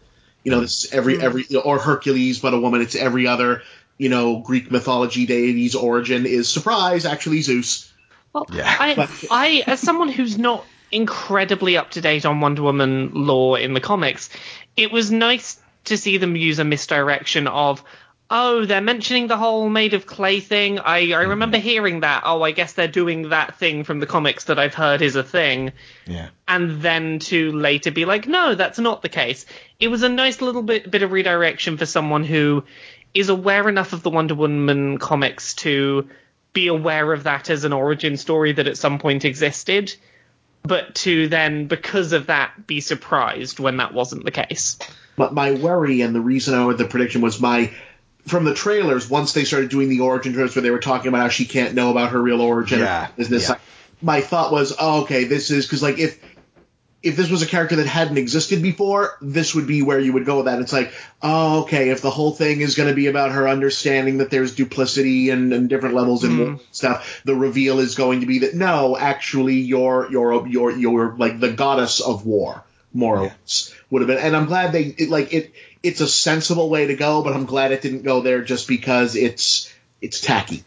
[0.45, 2.81] You know this is every every or Hercules but a woman.
[2.81, 3.63] It's every other
[3.99, 7.93] you know Greek mythology deity's origin is surprise actually Zeus.
[8.33, 13.59] Well I, I, as someone who's not incredibly up to date on Wonder Woman lore
[13.59, 14.31] in the comics,
[14.77, 17.83] it was nice to see them use a misdirection of,
[18.31, 20.79] oh, they're mentioning the whole made of clay thing.
[20.79, 21.63] I, I remember mm.
[21.63, 22.23] hearing that.
[22.25, 25.25] Oh, I guess they're doing that thing from the comics that I've heard is a
[25.25, 25.73] thing.
[26.07, 26.29] Yeah.
[26.47, 29.47] And then to later be like, no, that's not the case.
[29.81, 32.65] It was a nice little bit, bit of redirection for someone who
[33.13, 36.09] is aware enough of the Wonder Woman comics to
[36.53, 39.95] be aware of that as an origin story that at some point existed,
[40.63, 44.79] but to then, because of that, be surprised when that wasn't the case.
[45.17, 47.73] But my worry and the reason I went the prediction was my
[48.27, 51.23] from the trailers once they started doing the origin trailers where they were talking about
[51.23, 52.81] how she can't know about her real origin.
[52.81, 53.51] Yeah, Is this yeah.
[53.51, 53.61] like,
[54.03, 56.19] my thought was oh, okay this is because like if
[57.03, 60.27] if this was a character that hadn't existed before, this would be where you would
[60.27, 60.61] go with that.
[60.61, 60.93] It's like,
[61.23, 64.55] oh, okay, if the whole thing is going to be about her understanding that there's
[64.55, 66.61] duplicity and, and different levels and Mm.
[66.73, 71.41] stuff, the reveal is going to be that no, actually, you're you're you're you're like
[71.41, 74.19] the goddess of war, more or less would have been.
[74.19, 75.53] And I'm glad they it, like it.
[75.83, 79.17] It's a sensible way to go, but I'm glad it didn't go there just because
[79.17, 80.65] it's it's tacky.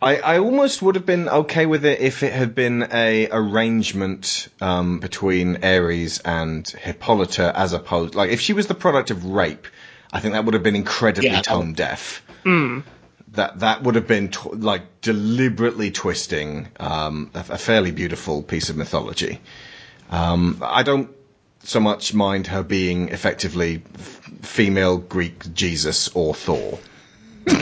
[0.00, 4.46] I, I almost would have been okay with it if it had been a arrangement
[4.60, 9.66] um, between Ares and Hippolyta as opposed like if she was the product of rape,
[10.12, 11.42] I think that would have been incredibly Yeah.
[11.42, 12.22] tone deaf.
[12.44, 12.84] Mm.
[13.32, 18.70] That that would have been tw- like deliberately twisting um, a, a fairly beautiful piece
[18.70, 19.40] of mythology.
[20.10, 21.10] Um, I don't
[21.68, 24.00] so much mind her being effectively f-
[24.42, 26.78] female Greek Jesus or Thor.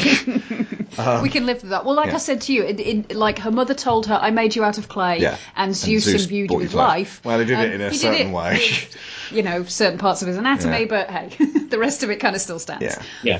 [0.99, 1.85] Um, we can live with that.
[1.85, 2.15] Well, like yeah.
[2.15, 4.79] I said to you, it, it, like her mother told her, "I made you out
[4.79, 5.37] of clay," Yeah.
[5.55, 6.89] and And Zeus, Zeus imbued brought you you with life.
[6.89, 7.21] life.
[7.23, 8.53] Well, he did it Um, in a certain way.
[8.55, 8.97] with,
[9.31, 10.87] you know, certain parts of his anatomy, Yeah.
[10.87, 11.29] but hey,
[11.69, 12.83] the rest of it kind of still stands.
[12.83, 13.03] Yeah.
[13.23, 13.39] Yeah.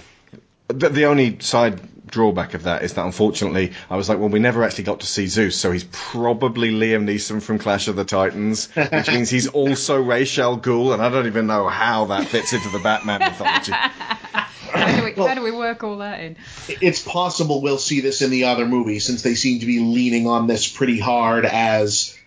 [0.69, 4.39] The, the only side drawback of that is that unfortunately, I was like, well, we
[4.39, 8.05] never actually got to see Zeus, so he's probably Liam Neeson from Clash of the
[8.05, 12.27] Titans, which means he's also Ra's al Ghul, and I don't even know how that
[12.27, 13.73] fits into the Batman mythology.
[13.73, 16.37] How do, we, how do we work all that in?
[16.69, 20.27] it's possible we'll see this in the other movie since they seem to be leaning
[20.27, 22.19] on this pretty hard as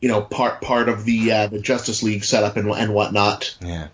[0.00, 3.56] you know part part of the uh, the Justice League setup and and whatnot.
[3.60, 3.88] Yeah,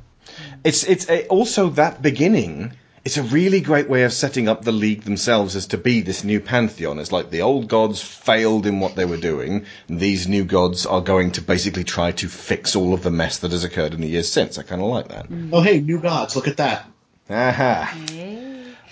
[0.64, 2.72] it's it's a, also that beginning.
[3.08, 6.24] It's a really great way of setting up the league themselves as to be this
[6.24, 6.98] new pantheon.
[6.98, 10.84] It's like the old gods failed in what they were doing, and these new gods
[10.84, 14.02] are going to basically try to fix all of the mess that has occurred in
[14.02, 14.58] the years since.
[14.58, 15.26] I kind of like that.
[15.54, 16.86] Oh hey, new gods, look at that.
[17.30, 17.96] Aha.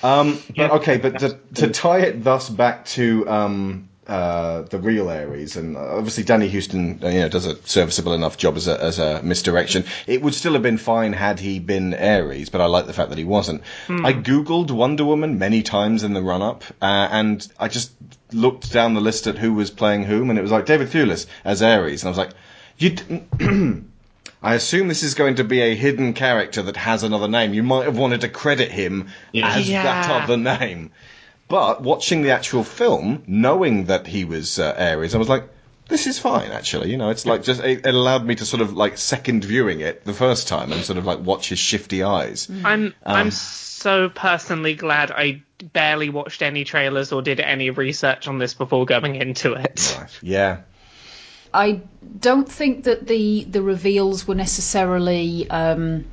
[0.03, 5.09] Um, but okay, but to, to tie it thus back to um, uh, the real
[5.09, 8.81] Ares, and obviously Danny Huston, uh, you know, does a serviceable enough job as a,
[8.83, 9.85] as a misdirection.
[10.07, 13.09] It would still have been fine had he been Ares, but I like the fact
[13.11, 13.63] that he wasn't.
[13.89, 14.07] Hmm.
[14.07, 17.93] I googled Wonder Woman many times in the run up, uh, and I just
[18.33, 21.27] looked down the list at who was playing whom, and it was like David Thewlis
[21.45, 22.31] as Ares, and I was like,
[22.79, 23.85] you.
[24.43, 27.53] I assume this is going to be a hidden character that has another name.
[27.55, 29.83] You might have wanted to credit him as Yeah.
[29.83, 30.93] that other name.
[31.49, 35.49] But watching the actual film, knowing that he was uh, Ares, I was like,
[35.89, 36.91] this is fine, actually.
[36.91, 39.81] You know, it's like just, it, it allowed me to sort of like second viewing
[39.81, 42.49] it the first time and sort of like watch his shifty eyes.
[42.65, 45.43] I'm I'm Um, so personally glad I
[45.73, 49.97] barely watched any trailers or did any research on this before going into it.
[50.23, 50.63] Yeah.
[51.55, 51.83] I
[52.19, 56.05] don't think that the the reveals were necessarily um,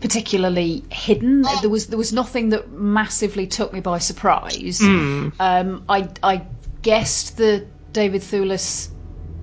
[0.00, 1.42] particularly hidden.
[1.60, 4.80] There was there was nothing that massively took me by surprise.
[4.80, 5.32] Mm.
[5.38, 6.42] Um, I I
[6.82, 8.88] guessed the David Thewlis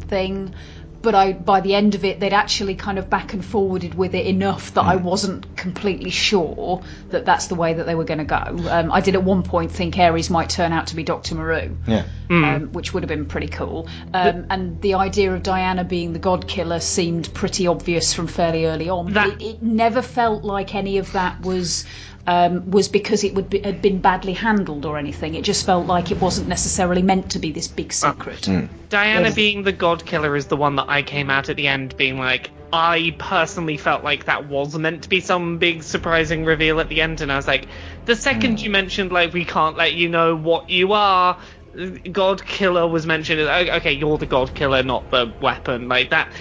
[0.01, 0.53] thing,
[1.03, 4.15] but I by the end of it they'd actually kind of back and forwarded with
[4.15, 8.17] it enough that I wasn't completely sure that that's the way that they were going
[8.19, 8.69] to go.
[8.69, 11.75] Um, I did at one point think Ares might turn out to be Doctor Maru
[11.85, 12.05] Yeah.
[12.29, 13.87] um, which would have been pretty cool.
[14.13, 18.65] Um, and the idea of Diana being the god killer seemed pretty obvious from fairly
[18.65, 19.15] early on.
[19.15, 21.85] it, it never felt like any of that was.
[22.25, 25.35] Um, was because it would be, had been badly handled or anything.
[25.35, 28.43] It just felt like it wasn't necessarily meant to be this big secret.
[28.87, 29.35] Diana Yes.
[29.35, 32.17] being the god killer is the one that I came out at the end being
[32.17, 36.87] like, I personally felt like that was meant to be some big surprising reveal at
[36.87, 37.67] the end, and I was like,
[38.05, 41.37] the second you mentioned like we can't let you know what you are,
[42.09, 43.41] God killer was mentioned.
[43.41, 45.89] Okay, you're the god killer, not the weapon.
[45.89, 46.31] Like that.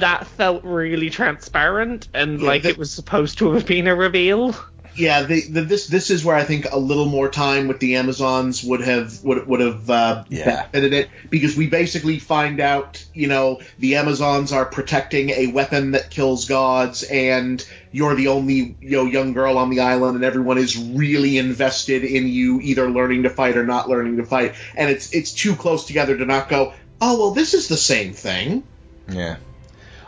[0.00, 3.94] That felt really transparent and Yeah, like the- it was supposed to have been a
[3.94, 4.54] reveal.
[4.94, 7.96] Yeah, the, the, this this is where I think a little more time with the
[7.96, 10.44] Amazons would have would would have uh, Yeah.
[10.66, 15.92] benefited it because we basically find out you know the Amazons are protecting a weapon
[15.92, 20.24] that kills gods and you're the only you know young girl on the island and
[20.24, 24.54] everyone is really invested in you either learning to fight or not learning to fight
[24.76, 28.12] and it's it's too close together to not go oh well this is the same
[28.12, 28.62] thing
[29.08, 29.36] Yeah.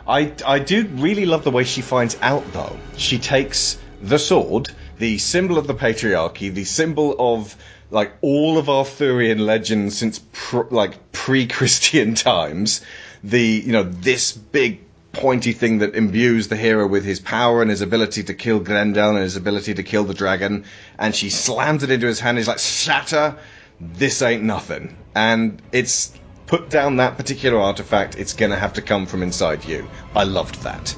[0.07, 2.77] I, I do really love the way she finds out, though.
[2.95, 7.55] She takes the sword, the symbol of the patriarchy, the symbol of
[7.91, 12.81] like all of Arthurian legends since pr- like pre-Christian times,
[13.23, 14.81] the you know this big
[15.11, 19.11] pointy thing that imbues the hero with his power and his ability to kill Grendel
[19.11, 20.65] and his ability to kill the dragon,
[20.99, 22.37] and she slams it into his hand.
[22.37, 23.35] He's like, "Shatter!
[23.79, 26.11] This ain't nothing." And it's
[26.47, 28.17] put down that particular artifact.
[28.17, 29.87] It's gonna have to come from inside you.
[30.15, 30.95] I loved that.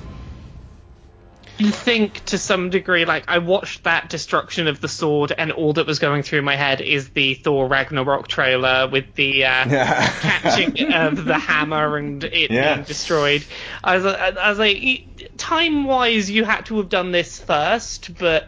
[1.58, 5.74] You think to some degree, like I watched that destruction of the sword, and all
[5.74, 9.66] that was going through my head is the Thor Ragnarok trailer with the uh,
[10.22, 12.76] catching of the hammer and it Yeah.
[12.76, 13.44] being destroyed.
[13.84, 18.48] I was, I was like, time wise, you had to have done this first, but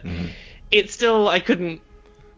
[0.70, 1.80] it still I couldn't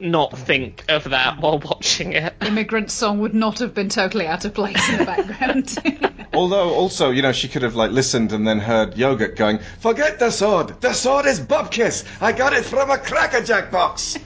[0.02, 2.34] not think of that while watching it.
[2.42, 6.26] Immigrant song would not have been totally out of place in the background.
[6.34, 10.18] Although, also, you know, she could have like listened and then heard Yogurt going, "Forget
[10.18, 10.80] the sword.
[10.80, 12.04] The sword is Bubkiss.
[12.20, 14.18] I got it from a Cracker Jack box."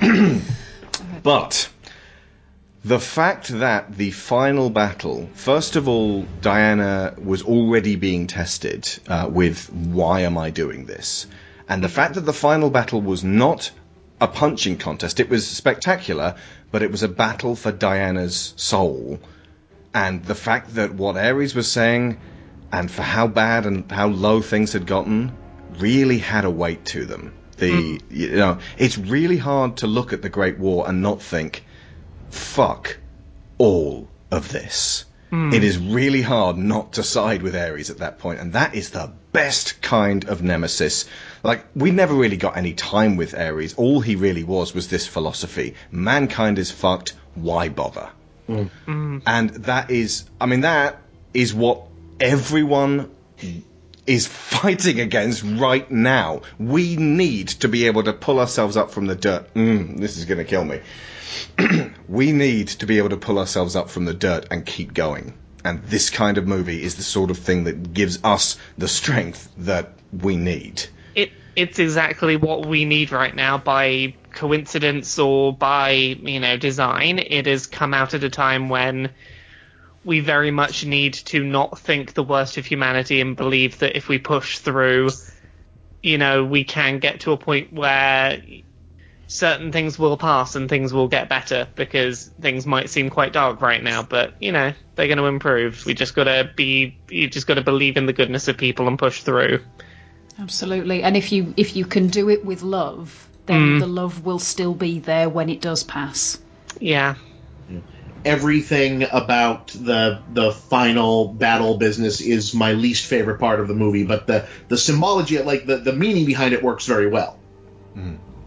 [1.22, 1.68] but
[2.84, 9.28] the fact that the final battle, first of all, Diana was already being tested uh,
[9.30, 11.26] with "Why am I doing this?"
[11.68, 13.70] and the fact that the final battle was not
[14.20, 16.36] a punching contest, it was spectacular,
[16.70, 19.20] but it was a battle for Diana's soul
[19.96, 22.18] and the fact that what Ares was saying,
[22.70, 25.34] and for how bad and how low things had gotten,
[25.78, 27.32] really had a weight to them.
[27.56, 31.64] The you know, it's really hard to look at the Great War and not think,
[32.28, 32.98] fuck
[33.56, 35.06] all of this.
[35.30, 35.54] Hmm.
[35.54, 38.90] It is really hard not to side with Ares at that point, and that is
[38.90, 41.06] the best kind of nemesis.
[41.42, 43.74] Like, we never really got any time with Ares.
[43.74, 48.08] All he really was was this philosophy mankind is fucked, why bother?
[49.26, 51.02] And that is, I mean, that
[51.34, 51.82] is what
[52.20, 53.10] everyone
[54.06, 56.42] is fighting against right now.
[56.58, 59.52] We need to be able to pull ourselves up from the dirt.
[59.54, 60.80] Mm, this is going to kill me.
[62.08, 65.34] we need to be able to pull ourselves up from the dirt and keep going.
[65.64, 69.50] And this kind of movie is the sort of thing that gives us the strength
[69.58, 70.84] that we need.
[71.56, 77.18] It it's exactly what we need right now by coincidence or by, you know, design.
[77.18, 79.10] It has come out at a time when
[80.04, 84.08] we very much need to not think the worst of humanity and believe that if
[84.08, 85.08] we push through,
[86.02, 88.40] you know, we can get to a point where
[89.26, 93.60] certain things will pass and things will get better because things might seem quite dark
[93.60, 95.84] right now, but you know they're going to improve.
[95.84, 99.22] We just gotta be, you just gotta believe in the goodness of people and push
[99.22, 99.60] through.
[100.40, 101.02] Absolutely.
[101.02, 103.80] And if you if you can do it with love, then Mm.
[103.80, 106.38] the love will still be there when it does pass.
[106.80, 107.14] Yeah.
[108.24, 114.04] Everything about the the final battle business is my least favorite part of the movie,
[114.04, 117.38] but the the symbology, like the the meaning behind it, works very well.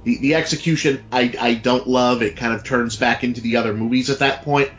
[0.03, 2.21] The, the execution I, I don't love.
[2.21, 4.69] It kind of turns back into the other movies at that point.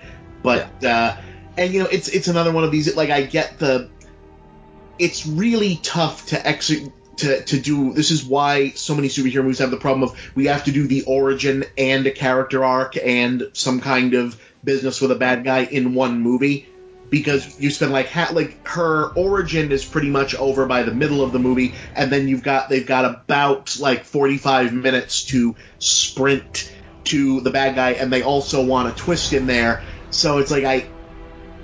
[0.42, 1.16] But uh,
[1.56, 3.90] and you know it's it's another one of these like I get the
[4.98, 9.58] it's really tough to execute to, to do this is why so many superhero movies
[9.58, 13.50] have the problem of we have to do the origin and a character arc and
[13.52, 16.66] some kind of business with a bad guy in one movie.
[17.10, 21.22] Because you spend like ha- like her origin is pretty much over by the middle
[21.22, 26.72] of the movie and then you've got they've got about like 45 minutes to sprint
[27.04, 29.82] to the bad guy and they also want a twist in there.
[30.10, 30.88] So it's like I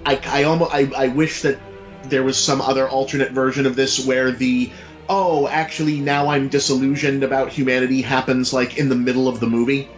[0.04, 1.60] I, I almost I, I wish that
[2.02, 4.72] there was some other alternate version of this where the
[5.08, 9.88] oh actually now I'm disillusioned about humanity happens like in the middle of the movie.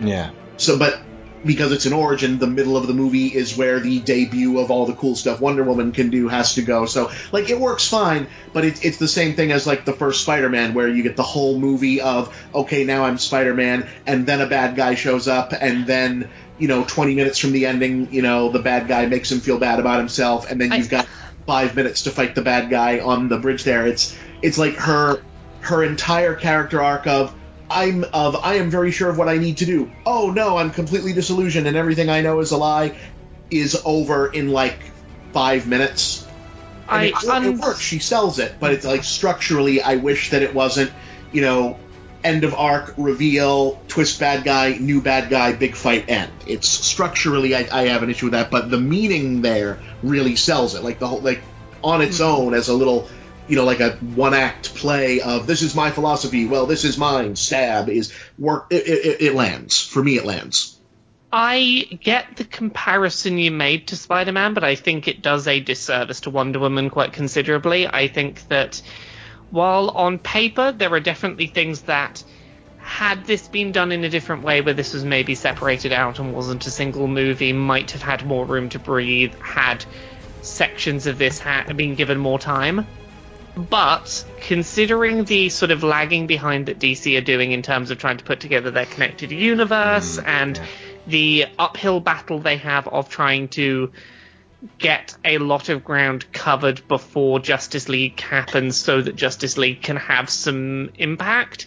[0.00, 0.30] Yeah.
[0.56, 1.00] so but
[1.44, 4.84] because it's an origin the middle of the movie is where the debut of all
[4.84, 6.86] the cool stuff Wonder Woman can do has to go.
[6.86, 10.22] So like it works fine but it, it's the same thing as like the first
[10.22, 14.46] Spider-Man where you get the whole movie of okay now I'm Spider-Man and then a
[14.46, 16.28] bad guy shows up and then
[16.58, 19.58] you know 20 minutes from the ending you know the bad guy makes him feel
[19.58, 21.06] bad about himself and then you've got
[21.46, 23.86] five minutes to fight the bad guy on the bridge there.
[23.86, 25.22] It's it's like her
[25.60, 27.34] her entire character arc of
[27.68, 29.90] I'm of I am very sure of what I need to do.
[30.04, 32.96] Oh no, I'm completely disillusioned and everything I know is a lie
[33.50, 34.78] is over in like
[35.32, 36.26] five minutes.
[36.88, 37.14] I it,
[37.44, 37.80] it works.
[37.80, 40.92] She sells it, but it's like structurally, I wish that it wasn't.
[41.32, 41.78] You know,
[42.22, 46.30] end of arc reveal, twist bad guy, new bad guy, big fight end.
[46.46, 50.74] It's structurally, I, I have an issue with that, but the meaning there really sells
[50.74, 50.82] it.
[50.82, 51.40] Like the whole like
[51.82, 52.24] on its hmm.
[52.24, 53.08] own as a little
[53.48, 56.98] you know, like a one act play of this is my philosophy, well, this is
[56.98, 58.66] mine, stab is work.
[58.70, 59.80] It, it, it lands.
[59.80, 60.78] For me, it lands.
[61.32, 65.60] I get the comparison you made to Spider Man, but I think it does a
[65.60, 67.86] disservice to Wonder Woman quite considerably.
[67.86, 68.80] I think that
[69.50, 72.22] while on paper there are definitely things that,
[72.78, 76.32] had this been done in a different way, where this was maybe separated out and
[76.32, 79.84] wasn't a single movie, might have had more room to breathe, had
[80.42, 81.42] sections of this
[81.74, 82.86] been given more time.
[83.56, 88.18] But considering the sort of lagging behind that DC are doing in terms of trying
[88.18, 90.60] to put together their connected universe mm, and
[91.06, 93.92] the uphill battle they have of trying to
[94.78, 99.96] get a lot of ground covered before Justice League happens so that Justice League can
[99.96, 101.66] have some impact.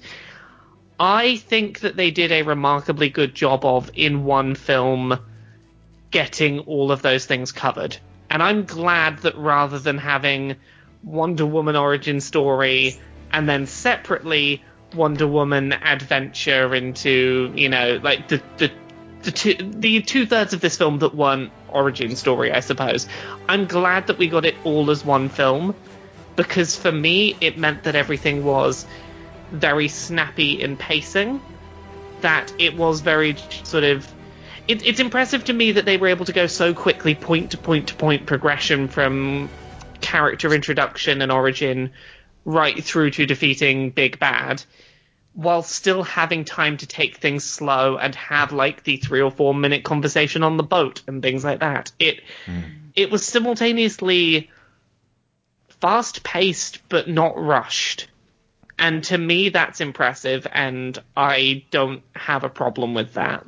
[1.00, 5.18] I think that they did a remarkably good job of in one film
[6.12, 7.98] getting all of those things covered.
[8.30, 10.58] And I'm glad that rather than having
[11.04, 13.00] Wonder Woman origin story
[13.32, 14.64] and then separately
[14.94, 18.72] Wonder Woman adventure into, you know, like the the
[19.22, 23.08] the two the two thirds of this film that weren't origin story, I suppose.
[23.48, 25.76] I'm glad that we got it all as one film
[26.36, 28.86] because for me it meant that everything was
[29.52, 31.42] very snappy in pacing.
[32.22, 34.08] That it was very sort of
[34.68, 37.58] it, it's impressive to me that they were able to go so quickly, point to
[37.58, 39.50] point to point progression from
[40.02, 41.92] character introduction and origin
[42.46, 44.64] right through to defeating Big Bad,
[45.34, 49.54] while still having time to take things slow and have like the three or four
[49.54, 51.92] minute conversation on the boat and things like that.
[52.00, 52.62] It hmm.
[52.96, 54.50] it was simultaneously
[55.80, 58.08] fast paced but not rushed.
[58.78, 63.46] And to me that's impressive and I don't have a problem with that.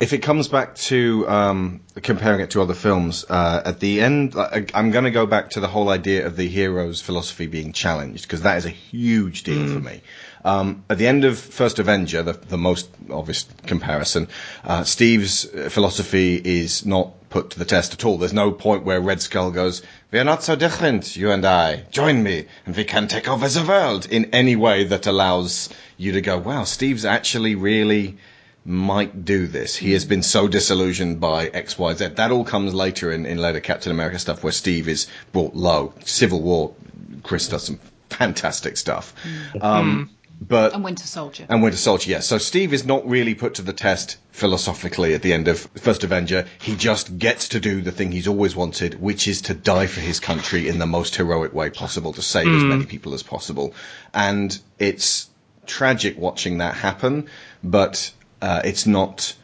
[0.00, 4.34] If it comes back to um, comparing it to other films, uh, at the end,
[4.34, 7.72] I- I'm going to go back to the whole idea of the hero's philosophy being
[7.74, 10.00] challenged because that is a huge deal for me.
[10.42, 14.28] Um, at the end of First Avenger, the, the most obvious comparison,
[14.64, 18.16] uh, Steve's uh, philosophy is not put to the test at all.
[18.16, 21.84] There's no point where Red Skull goes, "We are not so different, you and I.
[21.90, 25.68] Join me, and we can take over the world." In any way that allows
[25.98, 28.16] you to go, "Wow, Steve's actually really."
[28.64, 29.74] Might do this.
[29.76, 32.08] He has been so disillusioned by X, Y, Z.
[32.16, 35.94] That all comes later in, in later Captain America stuff where Steve is brought low.
[36.04, 36.74] Civil War,
[37.22, 37.80] Chris does some
[38.10, 39.14] fantastic stuff.
[39.60, 40.10] Um,
[40.42, 41.44] but and Winter Soldier.
[41.48, 42.26] and Winter Soldier, yes.
[42.26, 46.02] So Steve is not really put to the test philosophically at the end of First
[46.02, 46.46] Avenger.
[46.60, 50.00] He just gets to do the thing he's always wanted, which is to die for
[50.00, 52.68] his country in the most heroic way possible, to save as Mm.
[52.68, 53.74] many people as possible.
[54.14, 55.28] And it's
[55.66, 57.26] tragic watching that happen,
[57.62, 58.10] but
[58.40, 59.34] uh, it's not.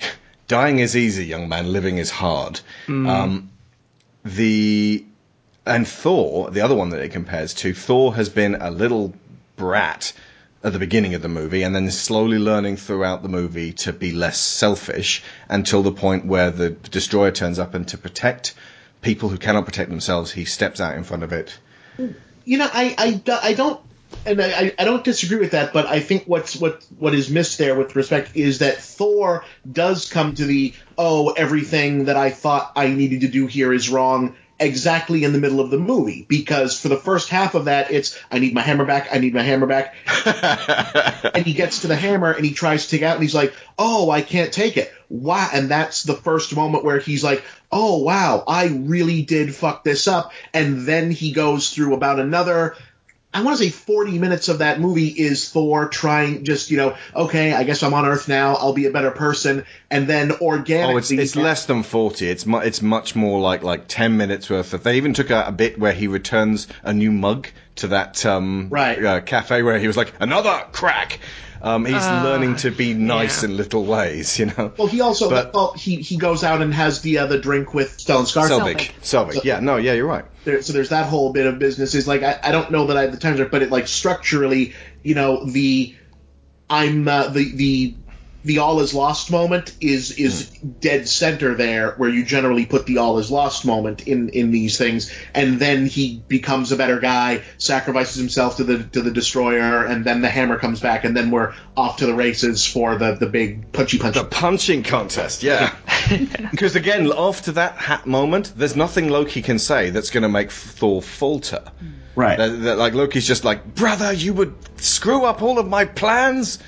[0.48, 1.72] Dying is easy, young man.
[1.72, 2.60] Living is hard.
[2.86, 3.08] Mm.
[3.08, 3.50] Um,
[4.24, 5.04] the
[5.66, 9.14] and Thor, the other one that it compares to, Thor has been a little
[9.56, 10.12] brat
[10.62, 14.12] at the beginning of the movie and then slowly learning throughout the movie to be
[14.12, 18.54] less selfish until the point where the destroyer turns up and to protect
[19.00, 21.58] people who cannot protect themselves, he steps out in front of it.
[22.44, 23.80] you know, I, I, I don't,
[24.26, 27.58] and I, I don't disagree with that, but I think what's what what is missed
[27.58, 32.72] there with respect is that Thor does come to the oh everything that I thought
[32.76, 36.78] I needed to do here is wrong exactly in the middle of the movie because
[36.78, 39.42] for the first half of that it's I need my hammer back I need my
[39.42, 39.94] hammer back.
[41.32, 43.34] And he gets to the hammer and he tries to take it out and he's
[43.34, 44.92] like oh I can't take it.
[45.08, 47.42] Wow and that's the first moment where he's like
[47.72, 50.32] oh wow I really did fuck this up.
[50.52, 52.76] And then he goes through about another
[53.32, 56.96] I want to say 40 minutes of that movie is Thor trying just, you know,
[57.14, 60.94] okay, I guess I'm on Earth now, I'll be a better person, and then organically.
[60.94, 62.28] Oh, it's, it's less than forty.
[62.28, 64.74] It's mu- it's much more like like ten minutes worth.
[64.74, 67.46] Of, they even took a, a bit where he returns a new mug
[67.80, 69.04] to that um, Right.
[69.04, 71.20] uh, cafe where he was like another crack.
[71.62, 74.72] Um, he's Ah, learning to be nice in little ways, you know.
[74.78, 77.74] Well, he also But- well, he he goes out and has the uh, the drink
[77.74, 78.76] with Stellan Skarsgård.
[78.78, 79.44] Selvig, Selvig.
[79.44, 80.24] Yeah, no, yeah, you're right.
[80.46, 81.94] There, so there's that whole bit of business.
[81.94, 83.88] Is like I, I don't know that I have the time, to- but it like
[83.88, 85.94] structurally, you know, the
[86.70, 87.94] I'm uh, the the
[88.44, 90.70] the all is lost moment is is hmm.
[90.80, 94.78] dead center there, where you generally put the all is lost moment in in these
[94.78, 99.84] things, and then he becomes a better guy, sacrifices himself to the to the destroyer,
[99.84, 103.14] and then the hammer comes back, and then we're off to the races for the
[103.14, 104.14] the big punchy punch.
[104.14, 105.74] The punching contest, yeah.
[106.50, 110.50] Because again, after that hat moment, there's nothing Loki can say that's going to make
[110.50, 111.62] Thor falter.
[111.78, 111.86] Hmm.
[112.16, 112.38] Right.
[112.38, 116.58] That- that, like Loki's just like, brother, you would screw up all of my plans.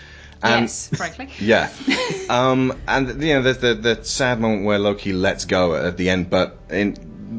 [0.42, 1.28] And, yes, frankly.
[1.38, 1.70] Yeah.
[2.28, 6.10] um, and you know, there's the the sad moment where Loki lets go at the
[6.10, 6.96] end, but in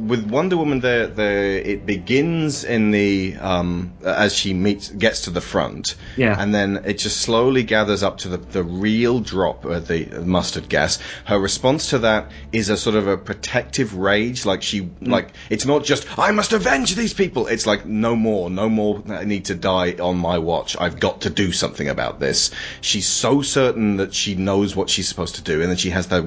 [0.08, 5.30] with Wonder Woman, the the it begins in the um as she meets gets to
[5.30, 6.36] the front, Yeah.
[6.40, 10.70] and then it just slowly gathers up to the the real drop of the mustard
[10.70, 11.00] gas.
[11.26, 15.66] Her response to that is a sort of a protective rage, like she like it's
[15.66, 17.48] not just I must avenge these people.
[17.48, 19.02] It's like no more, no more.
[19.08, 20.76] I need to die on my watch.
[20.80, 22.52] I've got to do something about this.
[22.82, 26.08] She's so certain that she knows what she's supposed to do, and then she has
[26.08, 26.22] the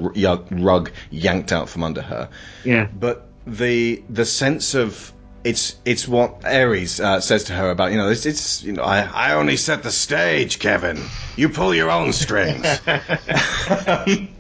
[0.50, 2.28] rug yanked out from under her.
[2.64, 2.88] Yeah.
[2.98, 5.12] But the the sense of
[5.44, 8.82] it's it's what Ares uh, says to her about you know it's, it's you know
[8.82, 11.00] I, I only set the stage, Kevin.
[11.36, 12.66] You pull your own strings.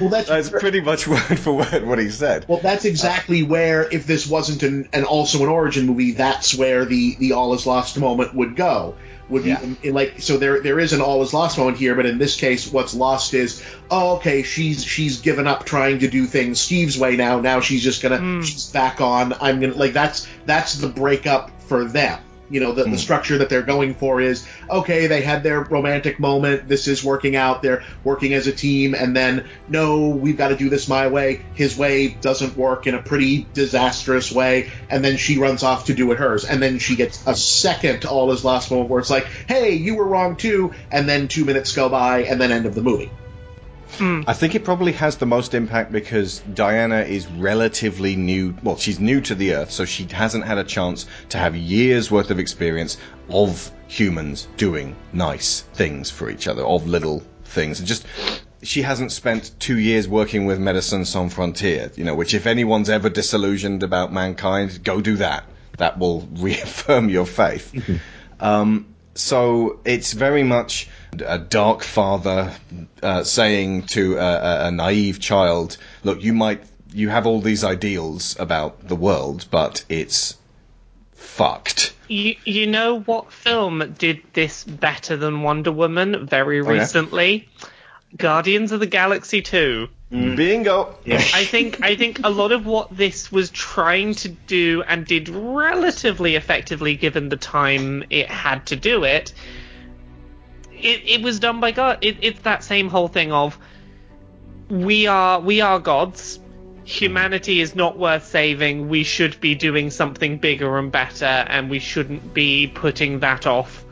[0.00, 2.46] Well, that's, That's pretty much word for word what he said.
[2.48, 6.86] Well, that's exactly where, if this wasn't an, an also an origin movie, that's where
[6.86, 8.96] the the all is lost moment would go.
[9.30, 11.94] Would be in, in like so there there is an all is lost moment here,
[11.94, 16.08] but in this case, what's lost is oh okay she's she's given up trying to
[16.08, 17.40] do things Steve's way now.
[17.40, 18.42] Now she's just gonna hmm.
[18.42, 19.32] she's back on.
[19.40, 22.20] I'm gonna like that's that's the breakup for them.
[22.50, 22.96] You know the, the hmm.
[22.96, 25.06] structure that they're going for is okay.
[25.06, 26.68] They had their romantic moment.
[26.68, 27.62] This is working out.
[27.62, 31.42] They're working as a team, and then no, we've got to do this my way.
[31.54, 35.94] His way doesn't work in a pretty disastrous way, and then she runs off to
[35.94, 39.10] do it hers, and then she gets a second all is lost moment where it's
[39.10, 42.66] like, hey, you were wrong too, and then two minutes go by, and then end
[42.66, 43.10] of the movie.
[44.00, 48.54] I think it probably has the most impact because Diana is relatively new.
[48.62, 52.10] Well, she's new to the Earth, so she hasn't had a chance to have years
[52.10, 52.96] worth of experience
[53.28, 58.06] of humans doing nice things for each other, of little things, and just
[58.62, 61.96] she hasn't spent two years working with Médecins Sans Frontières.
[61.96, 65.44] You know, which if anyone's ever disillusioned about mankind, go do that.
[65.78, 67.72] That will reaffirm your faith.
[68.42, 70.88] Um, so it's very much
[71.24, 72.52] a dark father
[73.02, 76.62] uh, saying to a, a, a naive child, "Look, you might
[76.92, 80.36] you have all these ideals about the world, but it's
[81.12, 86.80] fucked." You, you know what film did this better than Wonder Woman very Oh, yeah?
[86.80, 87.48] recently?
[88.16, 89.88] Guardians of the Galaxy 2.
[90.10, 90.96] Bingo.
[91.06, 95.28] I think I think a lot of what this was trying to do and did
[95.28, 99.32] relatively effectively given the time it had to do it,
[100.84, 101.98] it, it was done by God.
[102.02, 103.58] It, it's that same whole thing of
[104.68, 106.38] we are we are gods.
[106.84, 108.88] Humanity is not worth saving.
[108.88, 113.84] We should be doing something bigger and better, and we shouldn't be putting that off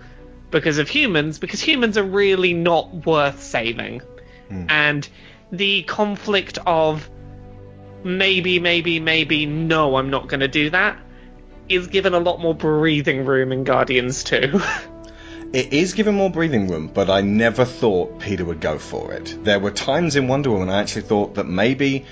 [0.51, 4.01] because of humans, because humans are really not worth saving.
[4.49, 4.67] Hmm.
[4.69, 5.09] And
[5.53, 7.09] the conflict of
[8.03, 10.99] maybe, maybe, maybe, no, I'm not going to do that
[11.69, 14.61] is given a lot more breathing room in Guardians 2.
[15.53, 19.35] It is given more breathing room, but I never thought Peter would go for it.
[19.45, 22.05] There were times in Wonder Woman I actually thought that maybe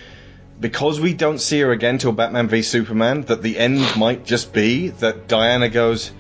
[0.59, 4.55] because we don't see her again till Batman v Superman, that the end might just
[4.55, 6.13] be that Diana goes,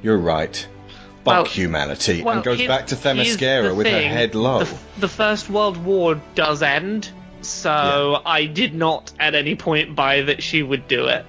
[0.00, 0.54] "You're right,
[1.24, 4.62] fuck Well- humanity," well, and goes back to Themyscira the with her head low.
[4.62, 7.08] The, the First World War does end,
[7.40, 11.26] so I did not at any point buy that she would do it.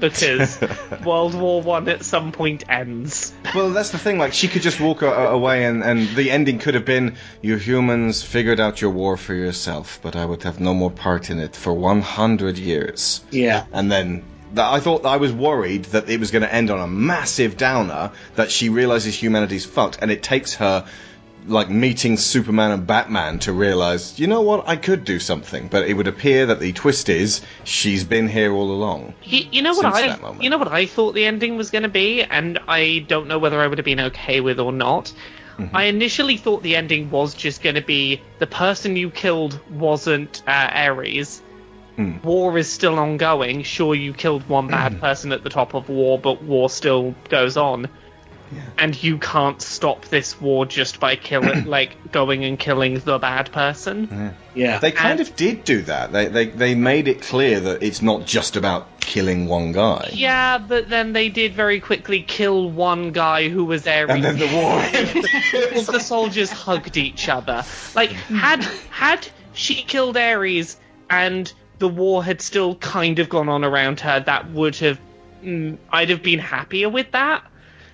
[0.00, 0.58] Because
[1.04, 3.32] World War One at some point ends.
[3.54, 4.18] Well, that's the thing.
[4.18, 7.16] Like, she could just walk a- a- away, and, and the ending could have been,
[7.42, 11.30] "You humans figured out your war for yourself, but I would have no more part
[11.30, 13.64] in it for 100 years." Yeah.
[13.72, 14.24] And then
[14.56, 18.12] I thought I was worried that it was going to end on a massive downer.
[18.36, 20.86] That she realizes humanity's fucked, and it takes her
[21.48, 25.68] like meeting Superman and Batman to realize, you know what, I could do something.
[25.68, 29.14] But it would appear that the twist is she's been here all along.
[29.22, 31.88] You, you know what I you know what I thought the ending was going to
[31.88, 35.12] be, and I don't know whether I would have been okay with or not.
[35.58, 35.76] Mm-hmm.
[35.76, 40.42] I initially thought the ending was just going to be the person you killed wasn't
[40.46, 41.42] uh, Ares.
[41.96, 42.18] Hmm.
[42.22, 43.64] War is still ongoing.
[43.64, 47.56] Sure, you killed one bad person at the top of war, but war still goes
[47.56, 47.88] on.
[48.76, 53.52] And you can't stop this war just by killing, like going and killing the bad
[53.52, 54.34] person.
[54.54, 54.78] Yeah.
[54.78, 56.12] They kind of did do that.
[56.12, 60.10] They, they they made it clear that it's not just about killing one guy.
[60.12, 64.10] Yeah, but then they did very quickly kill one guy who was Ares.
[64.10, 65.76] And then the war.
[65.76, 67.64] All the soldiers hugged each other.
[67.94, 70.76] Like had had she killed Ares
[71.10, 75.00] and the war had still kind of gone on around her, that would have
[75.42, 77.44] mm, I'd have been happier with that.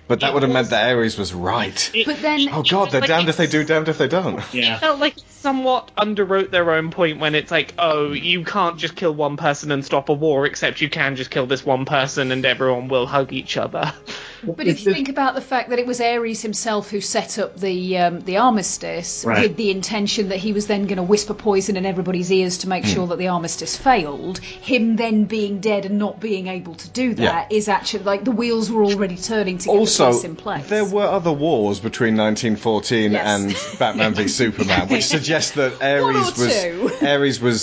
[0.07, 1.91] But that would have meant that Ares was right.
[2.05, 4.41] But then, Oh god, they're like damned if they do, damned if they don't.
[4.53, 4.75] Yeah.
[4.75, 8.77] It felt like it somewhat underwrote their own point when it's like, oh, you can't
[8.77, 11.85] just kill one person and stop a war, except you can just kill this one
[11.85, 13.93] person and everyone will hug each other.
[14.53, 17.57] But if you think about the fact that it was Ares himself who set up
[17.59, 19.41] the um, the armistice Right.
[19.49, 22.69] with the intention that he was then going to whisper poison in everybody's ears to
[22.69, 22.91] make Hmm.
[22.93, 27.13] sure that the armistice failed, him then being dead and not being able to do
[27.15, 27.75] that is Yeah.
[27.75, 30.65] actually like the wheels were already turning to get Also, the in place.
[30.67, 33.25] there were other wars between 1914 Yes.
[33.25, 36.91] and Batman v Superman, which suggests that Ares was two.
[37.05, 37.61] Ares was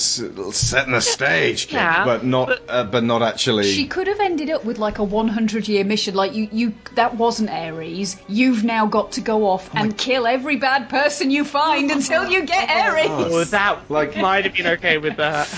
[0.53, 3.71] setting the stage, Yeah, but not uh, but not actually.
[3.73, 6.15] She could have ended up with like a 100 year mission.
[6.15, 8.17] Like you, you that wasn't Ares.
[8.29, 12.29] You've now got to go off Oh and kill every bad person you find until
[12.29, 13.07] you get Ares.
[13.09, 15.49] Oh, that like might have been okay with that.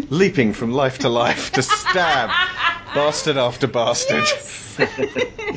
[0.10, 2.28] leaping from life to life to stab
[2.94, 4.24] bastard after bastard.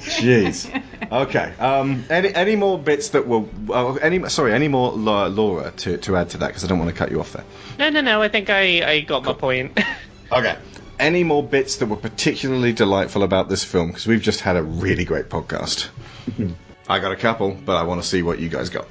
[0.03, 0.69] Jeez.
[1.11, 1.53] Okay.
[1.59, 2.03] Um.
[2.09, 6.15] Any any more bits that were uh, any sorry any more La- Laura to to
[6.17, 7.45] add to that because I don't want to cut you off there.
[7.79, 9.79] No, no, no, I think I, I got my point.
[10.31, 10.57] Okay.
[11.03, 13.87] Any more bits that were particularly delightful about this film?
[13.87, 15.89] Because we've just had a really great podcast.
[16.87, 18.87] I got a couple, but I want to see what you guys got.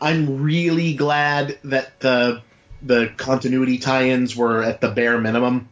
[0.00, 2.40] I'm really glad that the
[2.80, 5.68] the continuity tie-ins were at the bare minimum.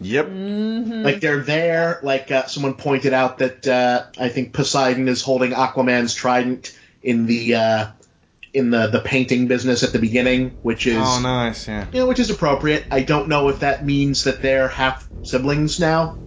[0.00, 0.26] Yep.
[0.28, 2.00] Like they're there.
[2.02, 7.26] Like uh, someone pointed out that uh, I think Poseidon is holding Aquaman's trident in
[7.26, 7.86] the uh,
[8.52, 11.68] in the the painting business at the beginning, which is Oh, nice.
[11.68, 11.86] Yeah.
[11.92, 12.84] you know, which is appropriate.
[12.90, 16.18] I don't know if that means that they're half siblings now.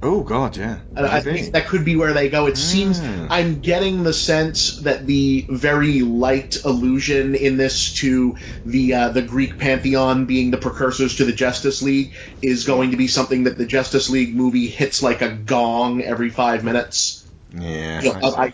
[0.00, 0.78] Oh God, yeah.
[0.96, 2.46] I, I think that could be where they go.
[2.46, 8.94] It seems I'm getting the sense that the very light allusion in this to the
[8.94, 13.08] uh, the Greek pantheon being the precursors to the Justice League is going to be
[13.08, 17.26] something that the Justice League movie hits like a gong every five minutes.
[17.52, 18.00] Yeah.
[18.00, 18.52] You know, I-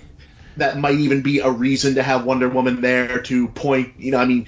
[0.56, 3.94] that might even be a reason to have Wonder Woman there to point.
[3.98, 4.46] You know, I mean.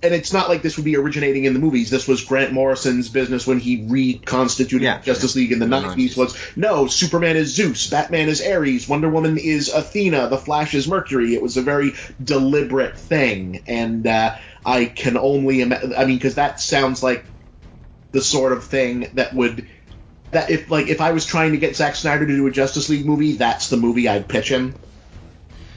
[0.00, 1.90] And it's not like this would be originating in the movies.
[1.90, 6.86] This was Grant Morrison's business when he reconstituted Justice League in the 90s was no,
[6.86, 11.34] Superman is Zeus, Batman is Ares, Wonder Woman is Athena, The Flash is Mercury.
[11.34, 13.64] It was a very deliberate thing.
[13.66, 17.24] And uh, I can only imagine, I mean, because that sounds like
[18.12, 19.66] the sort of thing that would.
[20.30, 22.90] That if like if I was trying to get Zack Snyder to do a Justice
[22.90, 24.74] League movie, that's the movie I'd pitch him.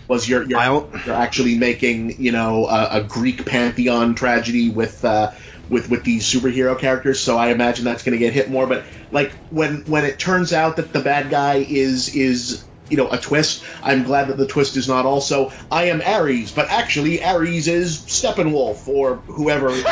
[0.07, 5.32] Was you're you're, you're actually making you know a, a Greek pantheon tragedy with uh,
[5.69, 7.22] with with these superhero characters?
[7.22, 8.68] So I imagine that's going to get hit more.
[8.68, 13.10] But like when when it turns out that the bad guy is is you know
[13.10, 17.23] a twist, I'm glad that the twist is not also I am Ares, but actually
[17.23, 19.69] Ares is Steppenwolf or whoever.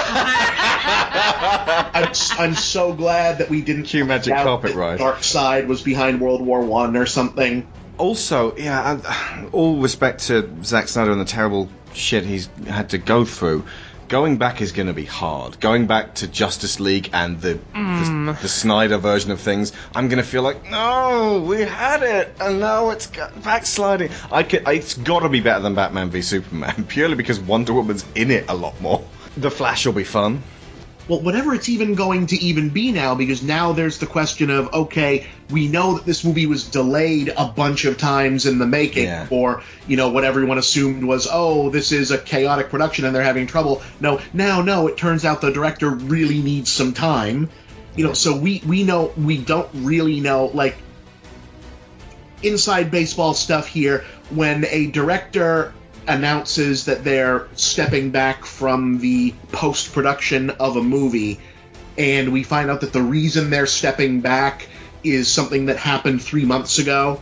[1.91, 4.99] I'm, I'm so glad that we didn't Cue magic carpet that ride.
[4.99, 7.67] Darkseid was behind World War One or something.
[7.99, 12.97] Also, yeah, and all respect to Zack Snyder and the terrible shit he's had to
[12.97, 13.65] go through.
[14.07, 15.59] going back is going to be hard.
[15.59, 18.25] Going back to Justice League and the, Mm.
[18.35, 22.33] the the Snyder version of things, I'm going to feel like no, we had it,
[22.41, 23.05] and now it's
[23.43, 24.09] backsliding.
[24.31, 28.03] I can, it's got to be better than Batman v Superman, purely because Wonder Woman's
[28.15, 29.03] in it a lot more.
[29.37, 30.41] The Flash will be fun.
[31.09, 34.71] Well, whatever it's even going to even be now, because now there's the question of
[34.73, 39.05] okay, we know that this movie was delayed a bunch of times in the making,
[39.05, 39.27] Yeah.
[39.31, 43.23] or you know what everyone assumed was oh this is a chaotic production and they're
[43.23, 43.81] having trouble.
[43.99, 47.49] No, now no, it turns out the director really needs some time.
[47.95, 50.77] You know, so we we know we don't really know like
[52.43, 55.73] inside baseball stuff here when a director
[56.09, 61.39] announces that they're stepping back from the post production of a movie
[61.97, 64.67] and we find out that the reason they're stepping back
[65.03, 67.21] is something that happened three months ago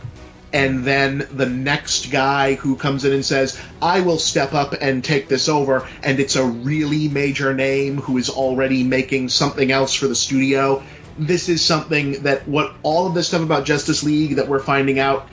[0.52, 5.04] and then the next guy who comes in and says i will step up and
[5.04, 9.92] take this over and it's a really major name who is already making something else
[9.92, 10.82] for the studio.
[11.18, 14.98] This is something that what all of this stuff about justice league that we're finding
[14.98, 15.28] out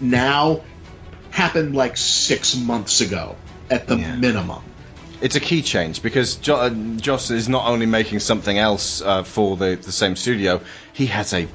[0.00, 0.62] now
[1.36, 3.36] happened like six months ago
[3.68, 4.62] at the minimum.
[5.20, 9.22] It's a key change because jo- uh, Joss is not only making something else uh,
[9.22, 10.60] for the, the same studio,
[10.94, 11.46] he has a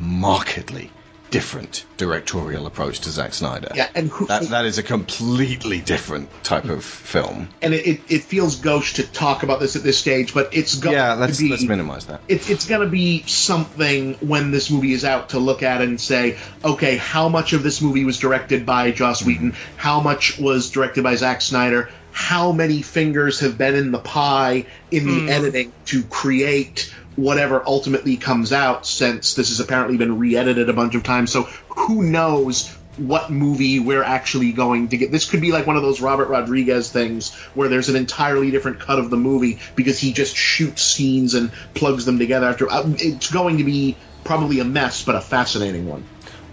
[0.00, 0.90] markedly
[1.30, 3.68] different directorial approach to Zack Snyder.
[3.74, 7.48] Yeah, and who, That, that is a completely different type of film.
[7.62, 10.74] and it, it, it feels gauche to talk about this at this stage, but it's
[10.76, 12.20] going Yeah, let's to be let's minimize that.
[12.28, 16.00] it's it's going to be something when this movie is out to look at and
[16.00, 19.54] say, okay, how much of this movie was directed by Joss Whedon?
[19.76, 21.90] How much was directed by Zack Snyder?
[22.10, 25.28] How many fingers have been in the pie in the Hmm.
[25.28, 28.86] editing to create whatever ultimately comes out?
[28.86, 31.42] Since this has apparently been re-edited a bunch of times, so
[31.76, 32.74] who knows?
[32.96, 35.12] What movie we're actually going to get?
[35.12, 38.80] This could be like one of those Robert Rodriguez things where there's an entirely different
[38.80, 42.48] cut of the movie because he just shoots scenes and plugs them together.
[42.48, 46.02] After uh, it's going to be probably a mess, but a fascinating one.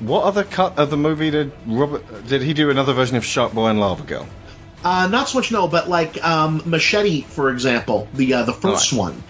[0.01, 2.27] What other cut of the movie did Robert?
[2.27, 4.27] Did he do another version of Shark Boy and Lava Girl?
[4.83, 8.91] Uh, not so much no, but like um, Machete, for example, the uh, the first
[8.91, 8.99] Right.
[8.99, 9.23] one.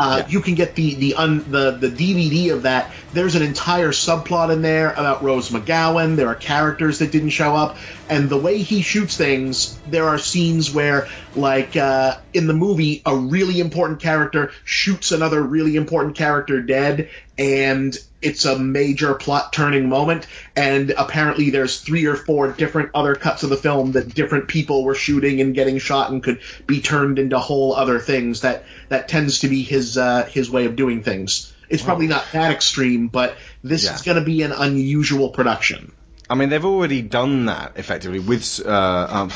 [0.00, 2.90] Uh, You can get the the, un, the the DVD of that.
[3.12, 6.14] There's an entire subplot in there about Rose McGowan.
[6.14, 7.76] There are characters that didn't show up,
[8.08, 13.02] and the way he shoots things, there are scenes where, like uh, in the movie,
[13.04, 19.52] a really important character shoots another really important character dead, and it's a major plot
[19.52, 20.28] turning moment.
[20.54, 24.84] And apparently, there's three or four different other cuts of the film that different people
[24.84, 28.42] were shooting and getting shot and could be turned into whole other things.
[28.42, 31.52] That that tends to be his uh, his way of doing things.
[31.70, 33.94] It's probably not that extreme, but this Yeah.
[33.94, 35.92] is going to be an unusual production.
[36.28, 38.60] I mean, they've already done that effectively with.
[38.64, 39.30] Uh, um,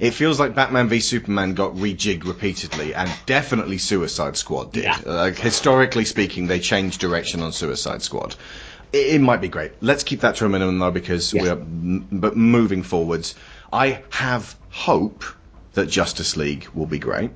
[0.00, 4.86] it feels like Batman v Superman got rejigged repeatedly, and definitely Suicide Squad did.
[4.86, 8.34] Uh, Like historically speaking, they changed direction on Suicide Squad.
[8.92, 9.72] It, it might be great.
[9.80, 11.52] Let's keep that to a minimum though, because we're.
[11.52, 13.34] m- But moving forwards,
[13.72, 15.24] I have hope
[15.74, 17.30] that Justice League will be great,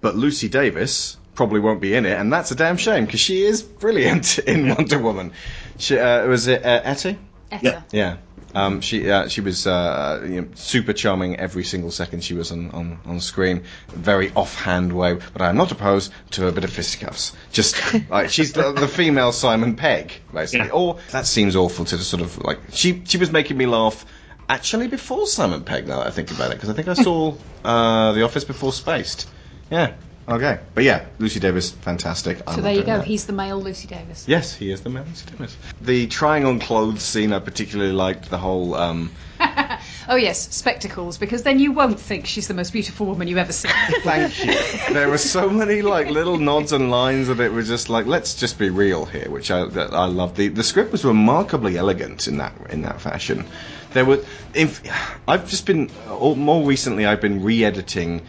[0.00, 3.44] but Lucy Davis probably won't be in it, and that's a damn shame because she
[3.44, 5.32] is brilliant in Wonder Woman.
[5.78, 7.16] She, uh, was it uh, Etty?
[7.52, 7.84] Etta.
[7.92, 8.16] Yeah.
[8.56, 12.50] Um, she uh, she was uh, you know, super charming every single second she was
[12.50, 13.62] on, on, on screen.
[13.90, 17.36] Very offhand way, but I am not opposed to a bit of fisticuffs.
[17.52, 17.76] Just
[18.10, 20.70] like she's the, the female Simon Pegg, basically.
[20.70, 24.04] Or that seems awful to sort of like she she was making me laugh.
[24.48, 27.34] Actually, before Simon Pegg, now that I think about it, because I think I saw
[27.64, 29.28] uh, The Office before Spaced.
[29.70, 29.92] Yeah.
[30.28, 30.60] Okay.
[30.74, 32.42] But yeah, Lucy Davis, fantastic.
[32.46, 32.98] I'm So there you go.
[32.98, 33.06] that.
[33.06, 34.26] He's the male Lucy Davis.
[34.28, 35.56] Yes, he is the male Lucy Davis.
[35.80, 38.74] The trying on clothes scene, I particularly liked the whole.
[38.74, 39.10] Um,
[40.10, 43.52] Oh yes, spectacles, because then you won't think she's the most beautiful woman you've ever
[43.52, 43.70] seen.
[44.02, 44.54] Thank you.
[44.94, 48.34] there were so many like little nods and lines that it was just like, let's
[48.34, 50.34] just be real here, which I that I love.
[50.34, 53.44] The the script was remarkably elegant in that in that fashion.
[53.92, 54.24] There were,
[54.54, 54.82] if
[55.28, 58.22] I've just been or more recently, I've been re-editing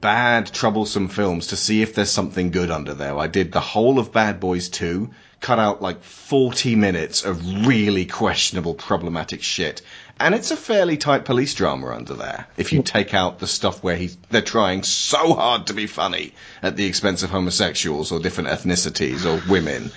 [0.00, 3.18] bad, troublesome films to see if there's something good under there.
[3.18, 5.10] I did the whole of Bad Boys 2,
[5.40, 9.82] cut out like 40 minutes of really questionable, problematic shit.
[10.18, 12.46] And it's a fairly tight police drama under there.
[12.58, 16.34] If you take out the stuff where he's, they're trying so hard to be funny
[16.62, 19.90] at the expense of homosexuals or different ethnicities or women.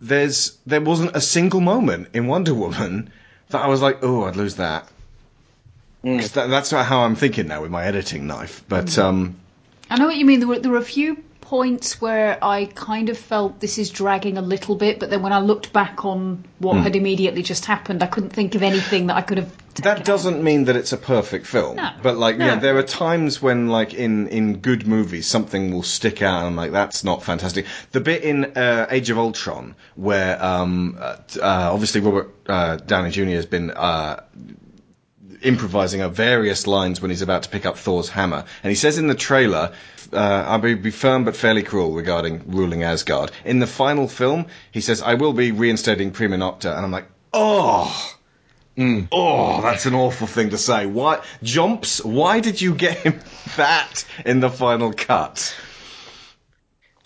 [0.00, 3.10] There's, there wasn't a single moment in Wonder Woman
[3.48, 4.88] that I was like, oh, I'd lose that.
[6.16, 8.62] 'Cause that, that's how I'm thinking now with my editing knife.
[8.68, 9.36] But, um,
[9.90, 10.40] I know what you mean.
[10.40, 14.36] There were there were a few points where I kind of felt this is dragging
[14.36, 16.82] a little bit, but then when I looked back on what Hmm.
[16.82, 19.50] had immediately just happened, I couldn't think of anything that I could have.
[19.82, 21.76] That doesn't mean that it's a perfect film.
[21.76, 21.88] No.
[22.02, 26.20] But like, yeah, there are times when, like, in in good movies, something will stick
[26.20, 27.64] out, and I'm like, that's not fantastic.
[27.92, 33.10] The bit in uh, Age of Ultron where, um, uh, uh, obviously Robert uh, Downey
[33.10, 33.24] Jr.
[33.40, 33.70] has been.
[35.42, 38.44] Improvising at various lines when he's about to pick up Thor's hammer.
[38.62, 39.72] And he says in the trailer,
[40.12, 43.30] uh, I'll be, be firm but fairly cruel regarding ruling Asgard.
[43.44, 46.74] In the final film, he says, I will be reinstating Prima Nocta.
[46.74, 48.14] And I'm like, oh.
[49.10, 50.86] Oh, that's an awful thing to say.
[50.86, 52.04] Why, Jumps?
[52.04, 53.18] Why did you get him
[53.56, 55.54] that in the final cut?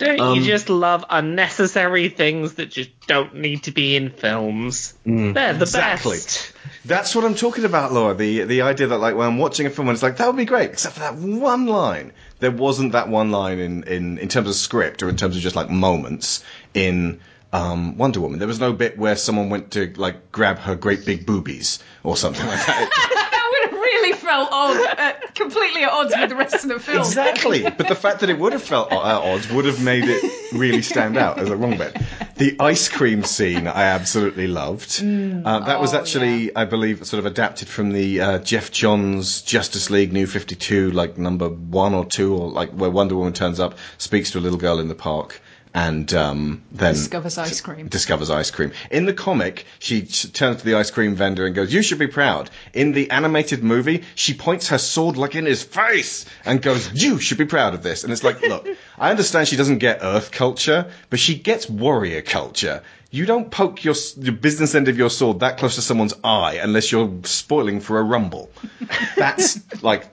[0.04, 4.94] Don't Um, you just love unnecessary things that just don't need to be in films?
[5.04, 5.60] They're the Mm.
[5.62, 6.16] exactly.
[6.18, 6.52] best.
[6.84, 8.14] That's what I'm talking about, Laura.
[8.14, 10.36] The the idea that like when I'm watching a film and it's like that would
[10.36, 12.12] be great, except for that one line.
[12.40, 15.42] There wasn't that one line in, in, in terms of script or in terms of
[15.42, 16.42] just like moments
[16.74, 17.20] in
[17.52, 18.40] um, Wonder Woman.
[18.40, 22.16] There was no bit where someone went to like grab her great big boobies or
[22.16, 22.90] something like that.
[23.30, 26.78] that would have really felt odd, uh, completely at odds with the rest of the
[26.78, 26.98] film.
[26.98, 30.22] Exactly, but the fact that it would have felt at odds would have made it
[30.52, 31.96] really stand out as a wrong bit.
[32.36, 35.00] The ice cream scene I absolutely loved.
[35.02, 39.90] uh, that was actually, I believe, sort of adapted from the uh, Geoff Johns Justice
[39.90, 43.60] League New Fifty Two, like number one or two, or like where Wonder Woman turns
[43.60, 45.40] up, speaks to a little girl in the park.
[45.74, 47.88] And um, then Discovers ice cream.
[47.88, 48.72] discovers ice cream.
[48.90, 52.08] In the comic, she turns to the ice cream vendor and goes, "You should be
[52.08, 56.90] proud." In the animated movie, she points her sword like in his face and goes,
[56.92, 58.68] "You should be proud of this." And it's like, look,
[58.98, 62.82] I understand she doesn't get Earth culture, but she gets warrior culture.
[63.14, 66.54] You don't poke your, your business end of your sword that close to someone's eye
[66.62, 68.50] unless you're spoiling for a rumble.
[69.18, 70.08] That's like,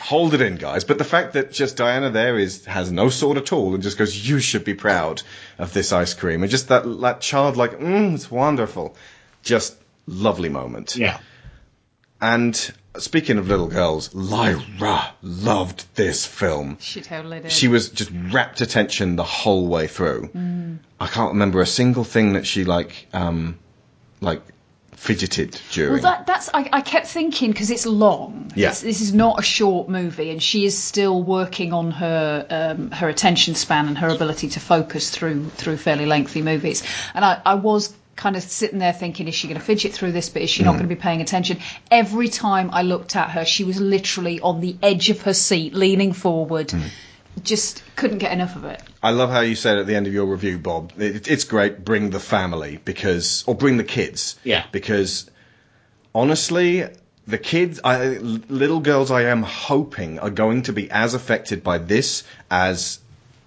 [0.00, 0.82] hold it in, guys.
[0.82, 3.96] But the fact that just Diana there is has no sword at all and just
[3.98, 5.22] goes, "You should be proud
[5.58, 8.96] of this ice cream," and just that that childlike, mm, it's wonderful,
[9.44, 9.76] just
[10.08, 10.96] lovely moment.
[10.96, 11.20] Yeah.
[12.20, 16.76] And speaking of little girls, Lyra loved this film.
[16.80, 17.52] She totally did.
[17.52, 20.30] She was just rapt attention the whole way through.
[20.34, 20.78] Mm.
[20.98, 23.58] I can't remember a single thing that she like, um,
[24.20, 24.42] like
[24.92, 25.94] fidgeted during.
[25.94, 28.52] Well, that, that's I, I kept thinking because it's long.
[28.54, 28.66] Yeah.
[28.68, 32.90] It's- this is not a short movie, and she is still working on her um,
[32.90, 36.82] her attention span and her ability to focus through through fairly lengthy movies.
[37.14, 40.12] And I, I was kind of sitting there thinking, is she going to fidget through
[40.12, 40.28] this?
[40.28, 40.78] But is she not Mm.
[40.78, 41.58] going to be paying attention?
[41.90, 45.74] Every time I looked at her, she was literally on the edge of her seat,
[45.74, 46.68] leaning forward.
[46.68, 46.82] Mm.
[47.42, 48.82] Just couldn't get enough of it.
[49.02, 50.92] I love how you said at the end of your review, Bob.
[50.98, 51.82] It, it's great.
[51.82, 54.38] Bring the family because, or bring the kids.
[54.44, 54.64] Yeah.
[54.70, 55.30] Because
[56.14, 56.84] honestly,
[57.26, 58.18] the kids, I,
[58.62, 62.98] little girls, I am hoping are going to be as affected by this as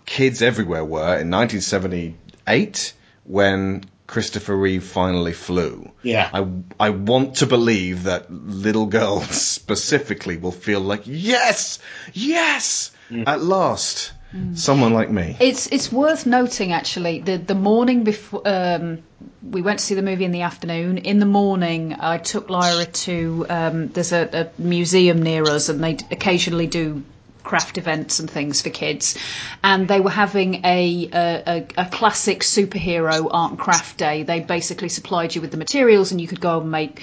[0.05, 2.93] kids everywhere were in 1978
[3.25, 3.83] when
[4.13, 5.89] Christopher Reeve finally flew.
[6.03, 6.29] Yeah.
[6.31, 6.47] I,
[6.79, 11.79] I want to believe that little girls specifically will feel like, yes,
[12.13, 12.91] yes,
[13.25, 14.11] at last,
[14.53, 15.35] someone like me.
[15.39, 18.99] It's it's worth noting actually the the morning before um,
[19.41, 20.99] we went to see the movie in the afternoon.
[20.99, 25.83] In the morning, I took Lyra to um, there's a, a museum near us, and
[25.83, 27.03] they occasionally do
[27.43, 29.17] craft events and things for kids.
[29.63, 34.23] And they were having a a, a, classic superhero art and craft day.
[34.23, 37.01] They basically supplied you with the materials, and you could go and make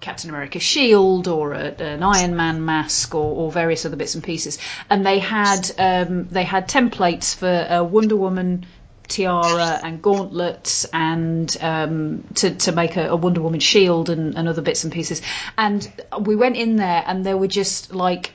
[0.00, 4.22] Captain America's shield or a, an Iron Man mask or, or various other bits and
[4.22, 4.58] pieces.
[4.90, 8.66] And they had um, they had templates for a Wonder Woman
[9.08, 14.48] tiara and gauntlets and um, to, to make a, a Wonder Woman shield and, and
[14.48, 15.22] other bits and pieces.
[15.56, 18.32] And we went in there and there were just like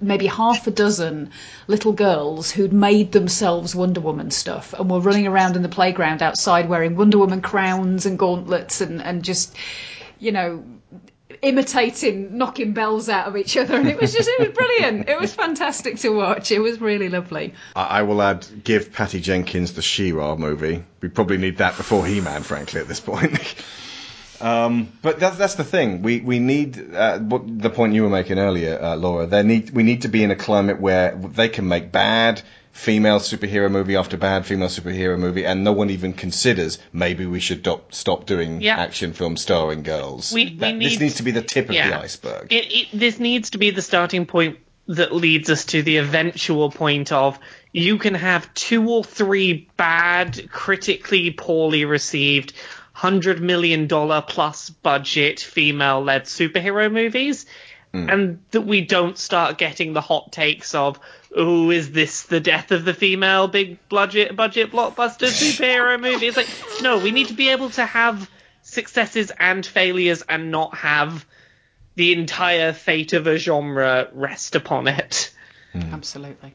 [0.00, 1.30] maybe half a dozen
[1.66, 6.22] little girls who'd made themselves Wonder Woman stuff and were running around in the playground
[6.22, 9.54] outside wearing Wonder Woman crowns and gauntlets and, and just,
[10.18, 10.64] you know,
[11.42, 13.76] imitating knocking bells out of each other.
[13.76, 15.08] And it was just, it was brilliant.
[15.08, 16.50] It was fantastic to watch.
[16.50, 17.54] It was really lovely.
[17.76, 20.84] I, I will add, give Patty Jenkins the She-Ra movie.
[21.00, 23.38] We probably need that before He-Man, frankly, at this point.
[24.40, 26.02] um, but that's that's the thing.
[26.02, 29.26] We we need uh, what the point you were making earlier, uh, Laura.
[29.26, 32.42] They need we need to be in a climate where they can make bad
[32.72, 37.40] female superhero movie after bad female superhero movie, and no one even considers maybe we
[37.40, 38.78] should stop doing Yeah.
[38.78, 40.32] action films starring girls.
[40.32, 42.52] We- we That- this needs to be the tip of the iceberg.
[42.52, 46.70] It, it, this needs to be the starting point that leads us to the eventual
[46.70, 47.38] point of
[47.72, 52.52] you can have two or three bad, critically poorly received,
[52.98, 57.46] hundred million dollar plus budget female led superhero movies,
[57.92, 58.10] hmm.
[58.10, 60.98] and that we don't start getting the hot takes of,
[61.36, 66.26] oh, is this the death of the female big budget budget blockbuster superhero movie?
[66.26, 66.48] It's like,
[66.82, 68.28] no, we need to be able to have
[68.62, 71.24] successes and failures and not have
[71.94, 75.32] the entire fate of a genre rest upon it.
[75.72, 75.94] Hmm.
[75.94, 76.52] Absolutely.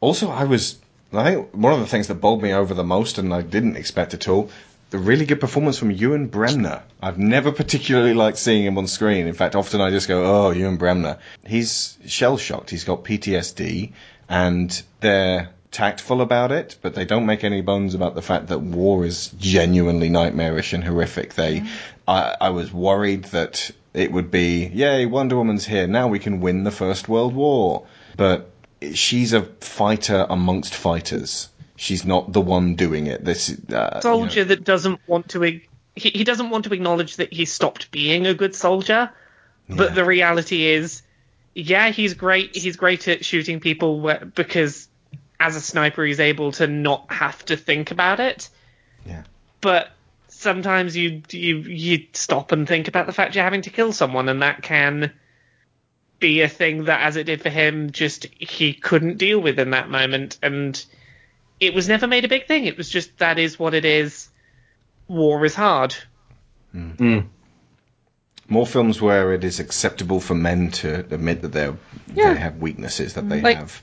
[0.00, 0.78] Also, I was.
[1.12, 3.76] I think one of the things that bowled me over the most, and I didn't
[3.76, 4.50] expect at all,
[4.90, 6.82] the really good performance from Ewan Bremner.
[7.02, 9.26] I've never particularly liked seeing him on screen.
[9.26, 12.70] In fact, often I just go, "Oh, Ewan Bremner." He's shell shocked.
[12.70, 13.92] He's got PTSD,
[14.28, 18.60] and they're tactful about it, but they don't make any bones about the fact that
[18.60, 21.34] war is genuinely nightmarish and horrific.
[21.34, 21.68] They, mm.
[22.06, 25.86] I, I was worried that it would be, "Yay, Wonder Woman's here!
[25.86, 28.50] Now we can win the First World War," but
[28.94, 31.48] she's a fighter amongst fighters.
[31.76, 33.24] She's not the one doing it.
[33.24, 35.60] This uh, soldier that doesn't want to he,
[35.94, 39.10] he doesn't want to acknowledge that he stopped being a good soldier.
[39.68, 41.02] But the reality is
[41.54, 44.88] yeah he's great he's great at shooting people where, because
[45.40, 48.48] as a sniper he's able to not have to think about it.
[49.04, 49.22] Yeah.
[49.60, 49.90] but
[50.28, 54.28] sometimes you you you stop and think about the fact you're having to kill someone
[54.28, 55.12] and that can
[56.18, 59.70] be a thing that as it did for him just he couldn't deal with in
[59.70, 60.38] that moment.
[60.42, 60.84] And
[61.60, 64.28] it was never made a big thing it was just that is what it is
[65.08, 65.94] war is hard
[66.72, 66.90] hmm.
[66.90, 67.18] Hmm.
[68.48, 71.76] more films where it is acceptable for men to admit that they're,
[72.14, 72.34] Yeah.
[72.34, 73.82] they have weaknesses, that they Like- have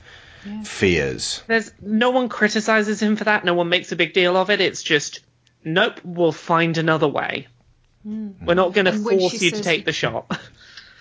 [0.64, 1.42] fears.
[1.46, 3.44] There's no one criticizes him for that.
[3.44, 4.60] No one makes a big deal of it.
[4.60, 5.20] It's just,
[5.64, 7.46] nope, we'll find another way.
[8.04, 10.30] We're not going to force she you to take the shot.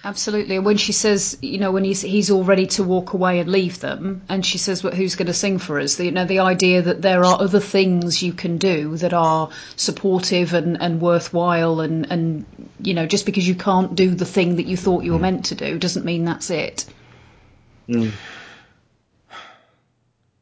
[0.05, 0.57] Absolutely.
[0.57, 3.49] And when she says, you know, when he's he's all ready to walk away and
[3.49, 6.25] leave them, and she says, "Well, who's going to sing for us?" The, you know,
[6.25, 10.99] the idea that there are other things you can do that are supportive and, and
[10.99, 12.45] worthwhile, and and
[12.81, 15.45] you know, just because you can't do the thing that you thought you were meant
[15.45, 16.85] to do doesn't mean that's it.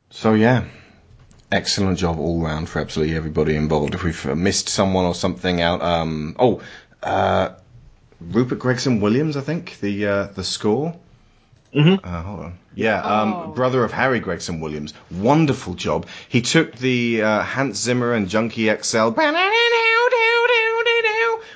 [0.10, 0.66] So yeah,
[1.52, 3.94] excellent job all round for absolutely everybody involved.
[3.94, 6.62] If we've missed someone or something out, um, oh,
[7.04, 7.50] uh,
[8.30, 10.96] Rupert Gregson Williams, I think the uh, the score.
[11.74, 12.06] Mm-hmm.
[12.06, 12.58] Uh, hold on.
[12.76, 14.94] Yeah, um, brother of Harry Gregson Williams.
[15.10, 16.08] Wonderful job.
[16.30, 19.10] He took the uh, Hans Zimmer and Junkie XL,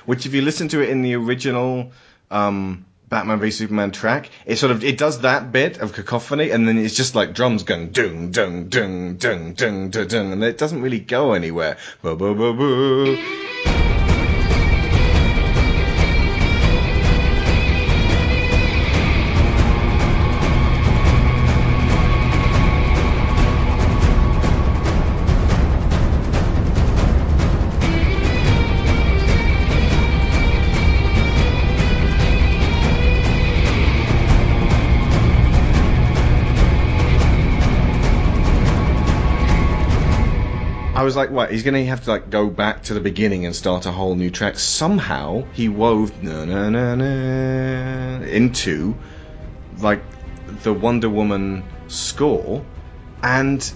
[0.04, 1.92] which if you listen to it in the original
[2.30, 6.66] um, Batman v Superman track, it sort of it does that bit of cacophony, and
[6.66, 10.58] then it's just like drums going dung dung dung dung dung dung, dung and it
[10.58, 11.76] doesn't really go anywhere.
[12.02, 12.54] Boo, boo, boo,
[41.06, 41.50] was like, what?
[41.50, 44.14] He's going to have to like go back to the beginning and start a whole
[44.14, 44.58] new track.
[44.58, 46.12] Somehow he wove
[48.28, 48.94] into
[49.78, 50.02] like
[50.62, 52.64] the Wonder Woman score,
[53.22, 53.72] and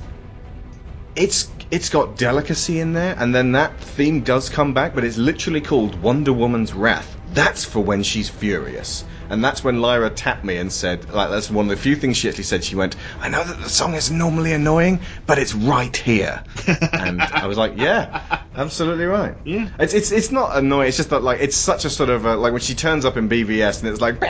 [1.15, 5.17] it's it's got delicacy in there, and then that theme does come back, but it's
[5.17, 7.17] literally called Wonder Woman's Wrath.
[7.33, 9.05] That's for when she's furious.
[9.31, 12.17] And that's when Lyra tapped me and said, like, that's one of the few things
[12.17, 12.65] she actually said.
[12.65, 16.42] She went, I know that the song is normally annoying, but it's right here.
[16.92, 19.36] and I was like, yeah, absolutely right.
[19.44, 19.68] Yeah.
[19.78, 22.36] It's, it's, it's not annoying, it's just that, like, it's such a sort of, uh,
[22.36, 24.20] like, when she turns up in BVS and it's like,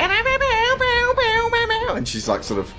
[1.96, 2.72] and she's like, sort of,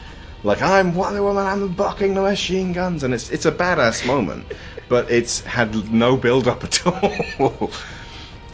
[0.43, 4.45] like, I'm Wonder Woman, I'm bucking the machine guns, and it's, it's a badass moment,
[4.89, 7.71] but it's had no build up at all.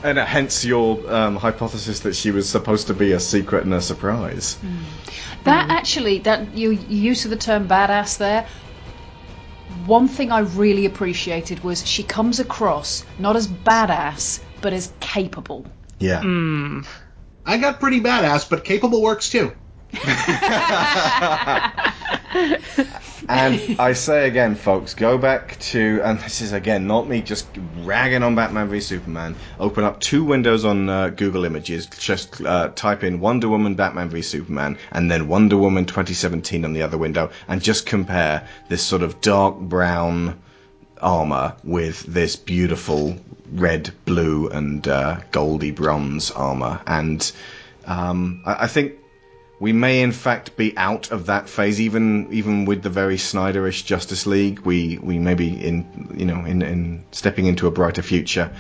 [0.04, 3.74] And uh, hence your um, hypothesis that she was supposed to be a secret and
[3.74, 4.58] a surprise.
[5.44, 8.48] That actually, that you you use of the term badass there.
[9.86, 15.66] One thing I really appreciated was she comes across not as badass, but as capable.
[16.00, 16.22] Yeah.
[17.46, 19.54] I got pretty badass, but capable works too.
[23.30, 27.48] And I say again, folks, go back to, and this is again not me just
[27.84, 29.36] ragging on Batman v Superman.
[29.60, 34.10] Open up two windows on uh, Google Images, just uh, type in Wonder Woman Batman
[34.10, 38.82] v Superman, and then Wonder Woman 2017 on the other window, and just compare this
[38.84, 40.40] sort of dark brown
[41.02, 43.18] armor with this beautiful
[43.52, 46.80] red, blue, and uh, goldy bronze armor.
[46.88, 47.30] And
[47.86, 48.94] um, I, I think
[49.60, 53.86] we may in fact be out of that phase even even with the very Snyderish
[53.86, 58.02] Justice League we we may be in you know in, in stepping into a brighter
[58.02, 58.52] future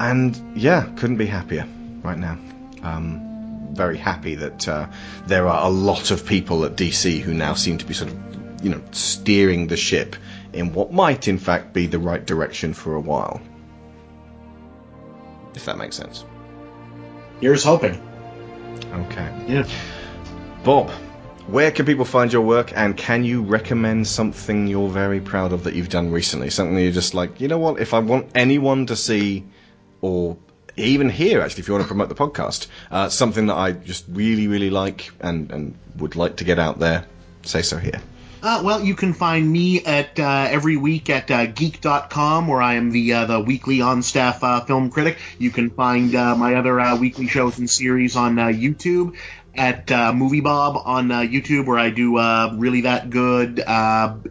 [0.00, 1.66] and yeah couldn't be happier
[2.02, 2.38] right now
[2.82, 3.32] um,
[3.74, 4.86] very happy that uh,
[5.26, 8.64] there are a lot of people at DC who now seem to be sort of,
[8.64, 10.16] you know, steering the ship
[10.52, 13.40] in what might, in fact, be the right direction for a while.
[15.54, 16.24] If that makes sense.
[17.40, 18.11] Here's hoping.
[18.86, 19.44] Okay.
[19.48, 19.66] Yeah.
[20.64, 20.90] Bob,
[21.46, 25.64] where can people find your work, and can you recommend something you're very proud of
[25.64, 26.50] that you've done recently?
[26.50, 27.80] Something you're just like, you know what?
[27.80, 29.44] If I want anyone to see,
[30.00, 30.36] or
[30.76, 34.04] even here, actually, if you want to promote the podcast, uh, something that I just
[34.08, 37.04] really, really like and and would like to get out there,
[37.42, 38.00] say so here.
[38.42, 42.74] Uh, well, you can find me at uh, every week at uh, geek.com, where I
[42.74, 45.18] am the uh, the weekly on staff uh, film critic.
[45.38, 49.14] You can find uh, my other weekly shows and series on YouTube
[49.54, 53.62] at uh, Movie Bob on uh, YouTube, where I do uh, really that good,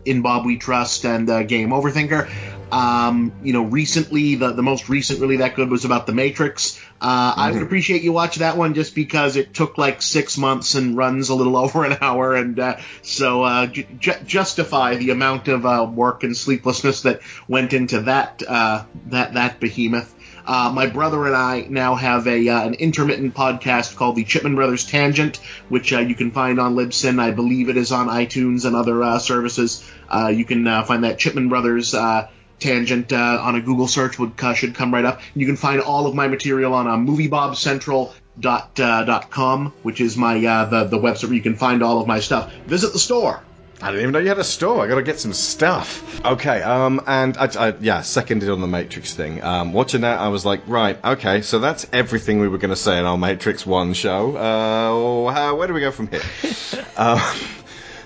[0.05, 2.60] In Bob We Trust, and Game Overthinker.
[2.71, 6.79] Um, you know, recently the the most recent really that good was about the Matrix.
[7.01, 7.65] Uh, I would Mhm.
[7.65, 11.35] appreciate you watch that one just because it took like six months and runs a
[11.35, 15.87] little over an hour, and uh, so uh, ju- ju- justify the amount of uh,
[15.91, 20.13] work and sleeplessness that went into that uh, that that behemoth.
[20.43, 24.55] Uh, my brother and I now have a uh, an intermittent podcast called the Chipman
[24.55, 27.19] Brothers Tangent, which uh, you can find on Libsyn.
[27.19, 29.83] I believe it is on iTunes and other uh, services.
[30.09, 32.27] Uh, you can uh, find that Chipman Brothers uh,
[32.61, 35.19] Tangent uh, on a Google search would uh, should come right up.
[35.35, 40.65] You can find all of my material on uh, moviebobcentral.com, uh, which is my uh,
[40.65, 42.53] the the website where you can find all of my stuff.
[42.67, 43.41] Visit the store.
[43.81, 44.83] I didn't even know you had a store.
[44.83, 46.23] I got to get some stuff.
[46.23, 49.43] Okay, um, and I, I yeah, seconded on the Matrix thing.
[49.43, 52.75] Um, watching that, I was like, right, okay, so that's everything we were going to
[52.75, 54.35] say in our Matrix One show.
[54.35, 56.21] Uh, how, where do we go from here?
[56.95, 57.19] um,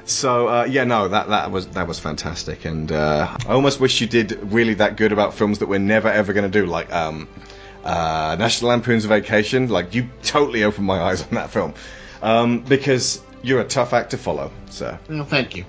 [0.06, 4.02] so uh, yeah, no, that that was that was fantastic, and uh, I almost wish
[4.02, 6.94] you did really that good about films that we're never ever going to do, like
[6.94, 7.28] um,
[7.84, 9.68] uh, National Lampoon's Vacation.
[9.70, 11.74] Like you totally opened my eyes on that film,
[12.22, 15.00] um, because you're a tough act to follow, sir.
[15.10, 15.66] Well, thank you.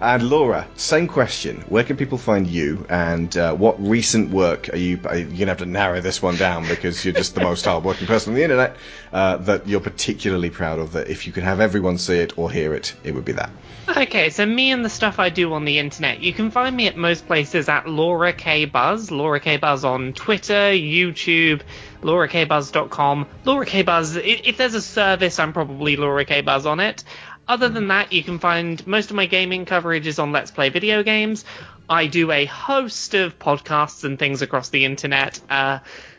[0.00, 1.64] And Laura, same question.
[1.68, 4.96] Where can people find you, and uh, what recent work are you?
[4.96, 8.32] You're gonna have to narrow this one down because you're just the most hardworking person
[8.32, 8.76] on the internet
[9.12, 10.92] uh, that you're particularly proud of.
[10.92, 13.50] That if you could have everyone see it or hear it, it would be that.
[13.88, 16.20] Okay, so me and the stuff I do on the internet.
[16.20, 19.10] You can find me at most places at Laura K Buzz.
[19.10, 21.62] Laura K Buzz on Twitter, YouTube,
[22.02, 23.26] LauraKBuzz.com.
[23.44, 24.16] Laura K Buzz.
[24.16, 27.02] If there's a service, I'm probably Laura K Buzz on it.
[27.48, 30.68] Other than that, you can find most of my gaming coverage is on Let's Play
[30.68, 31.46] Video Games.
[31.88, 35.40] I do a host of podcasts and things across the internet.
[35.48, 35.78] Uh,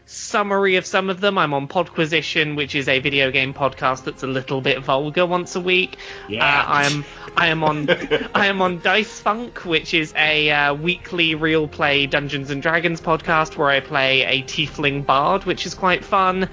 [0.10, 1.38] summary of some of them.
[1.38, 5.56] I'm on Podquisition, which is a video game podcast that's a little bit vulgar once
[5.56, 5.98] a week.
[6.28, 6.44] Yeah.
[6.44, 7.06] Uh, I am
[7.38, 7.88] I am on
[8.34, 13.02] I am on Dice Funk, which is a uh, weekly real play Dungeons and Dragons
[13.02, 16.50] podcast where I play a tiefling bard, which is quite fun.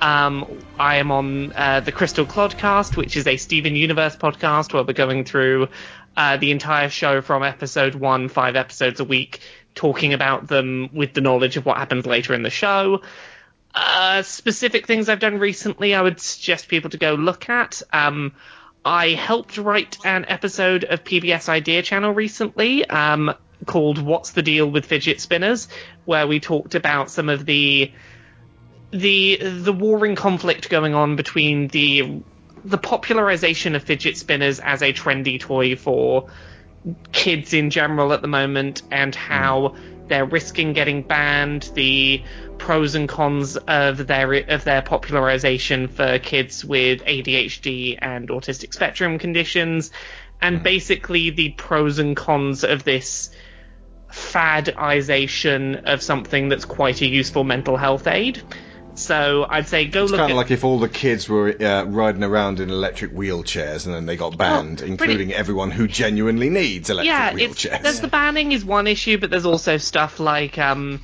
[0.00, 0.46] Um,
[0.78, 4.94] I am on uh, the Crystal Clodcast, which is a Steven Universe podcast where we're
[4.94, 5.68] going through
[6.16, 9.40] uh, the entire show from episode one, five episodes a week,
[9.74, 13.02] talking about them with the knowledge of what happens later in the show.
[13.74, 17.82] Uh, specific things I've done recently, I would suggest people to go look at.
[17.92, 18.32] Um,
[18.84, 23.34] I helped write an episode of PBS Idea Channel recently um,
[23.66, 25.68] called "What's the Deal with Fidget Spinners,"
[26.06, 27.92] where we talked about some of the
[28.92, 32.22] the the warring conflict going on between the
[32.64, 36.28] the popularization of fidget spinners as a trendy toy for
[37.12, 40.08] kids in general at the moment and how hmm.
[40.08, 42.22] they're risking getting banned the
[42.58, 49.18] pros and cons of their of their popularization for kids with ADHD and autistic spectrum
[49.18, 49.90] conditions
[50.40, 50.62] and hmm.
[50.62, 53.30] basically the pros and cons of this
[54.10, 58.42] fadization of something that's quite a useful mental health aid
[59.00, 61.54] so I'd say go It's look It's kind of like if all the kids were
[61.60, 65.88] uh, riding around in electric wheelchairs and then they got banned, pretty- including everyone who
[65.88, 67.64] genuinely needs electric wheelchairs.
[67.64, 67.82] yeah, wheelchairs.
[67.82, 71.00] there's the banning is one issue, but there's also stuff like um,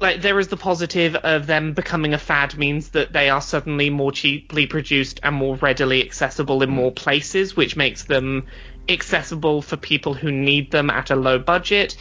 [0.00, 3.90] like there is the positive of them becoming a fad means that they are suddenly
[3.90, 8.46] more cheaply produced and more readily accessible in more places, which makes them
[8.88, 11.96] accessible for people who need them at a low budget.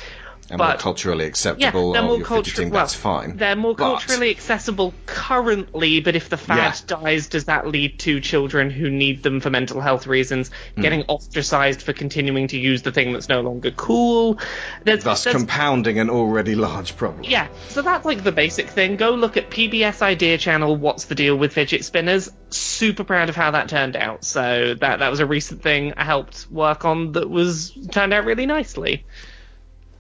[0.49, 1.93] And more but culturally yeah, acceptable.
[1.93, 3.37] they're oh, more culturally well, that's fine.
[3.37, 6.57] They're more But- culturally accessible currently, but if the fad
[6.89, 6.97] Yeah.
[6.97, 10.81] dies, does that lead to children who need them for mental health reasons Hmm.
[10.81, 14.39] getting ostracized for continuing to use the thing that's no longer cool?
[14.83, 17.23] There's, Thus there's- compounding an already large problem.
[17.23, 18.97] yeah, so that's like the basic thing.
[18.97, 20.75] Go look at PBS Idea Channel.
[20.75, 22.29] What's the deal with fidget spinners?
[22.49, 24.23] Super proud of how that turned out.
[24.23, 28.25] So that that was a recent thing I helped work on that was turned out
[28.25, 29.05] really nicely.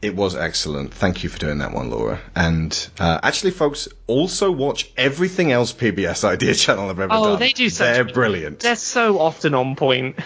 [0.03, 0.93] It was excellent.
[0.93, 2.19] Thank you for doing that one, Laura.
[2.35, 7.39] And uh, actually, folks, also watch everything else PBS Idea Channel have ever Oh, done.
[7.39, 7.95] they do such.
[7.95, 8.59] They're brilliant.
[8.59, 10.17] They're so often on point.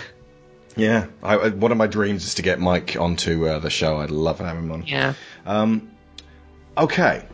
[0.76, 3.98] Yeah, I, one of my dreams is to get Mike onto uh, the show.
[3.98, 4.84] I'd love having him on.
[4.86, 5.14] Yeah.
[5.46, 5.90] Um,
[6.78, 7.26] okay.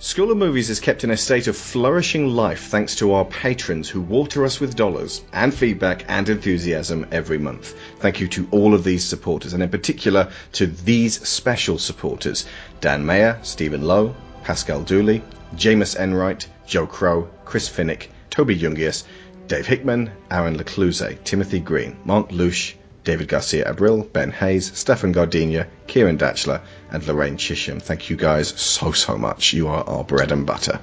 [0.00, 3.88] School of Movies is kept in a state of flourishing life thanks to our patrons
[3.88, 7.76] who water us with dollars and feedback and enthusiasm every month.
[8.00, 12.44] Thank you to all of these supporters, and in particular to these special supporters
[12.80, 15.22] Dan Mayer, Stephen Lowe, Pascal Dooley,
[15.54, 19.04] Jameis Enright, Joe Crow, Chris Finnick, Toby Jungius,
[19.46, 25.66] Dave Hickman, Aaron Lecluse, Timothy Green, Mark Lush, David Garcia Abril, Ben Hayes, Stefan Gardenia,
[25.86, 27.78] Kieran Datchler, and Lorraine Chisholm.
[27.78, 29.52] Thank you guys so, so much.
[29.52, 30.80] You are our bread and butter.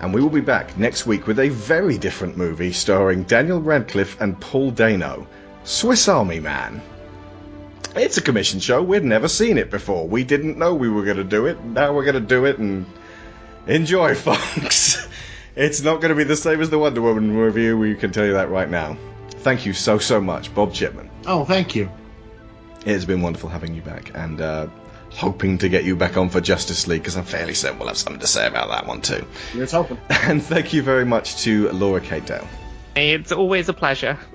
[0.00, 4.20] And we will be back next week with a very different movie starring Daniel Radcliffe
[4.20, 5.26] and Paul Dano
[5.64, 6.80] Swiss Army Man.
[7.96, 8.82] It's a commission show.
[8.82, 10.06] We'd never seen it before.
[10.06, 11.62] We didn't know we were going to do it.
[11.64, 12.86] Now we're going to do it and
[13.66, 15.06] enjoy, folks.
[15.56, 17.76] It's not going to be the same as the Wonder Woman review.
[17.76, 18.96] We can tell you that right now.
[19.40, 21.10] Thank you so, so much, Bob Chipman.
[21.26, 21.90] Oh, thank you.
[22.86, 24.66] It's been wonderful having you back and uh,
[25.10, 27.96] hoping to get you back on for Justice League because I'm fairly certain we'll have
[27.98, 29.26] something to say about that one too.
[29.52, 29.98] Here's hoping.
[30.10, 32.46] And thank you very much to Laura Kate Dale.
[32.96, 34.18] It's always a pleasure.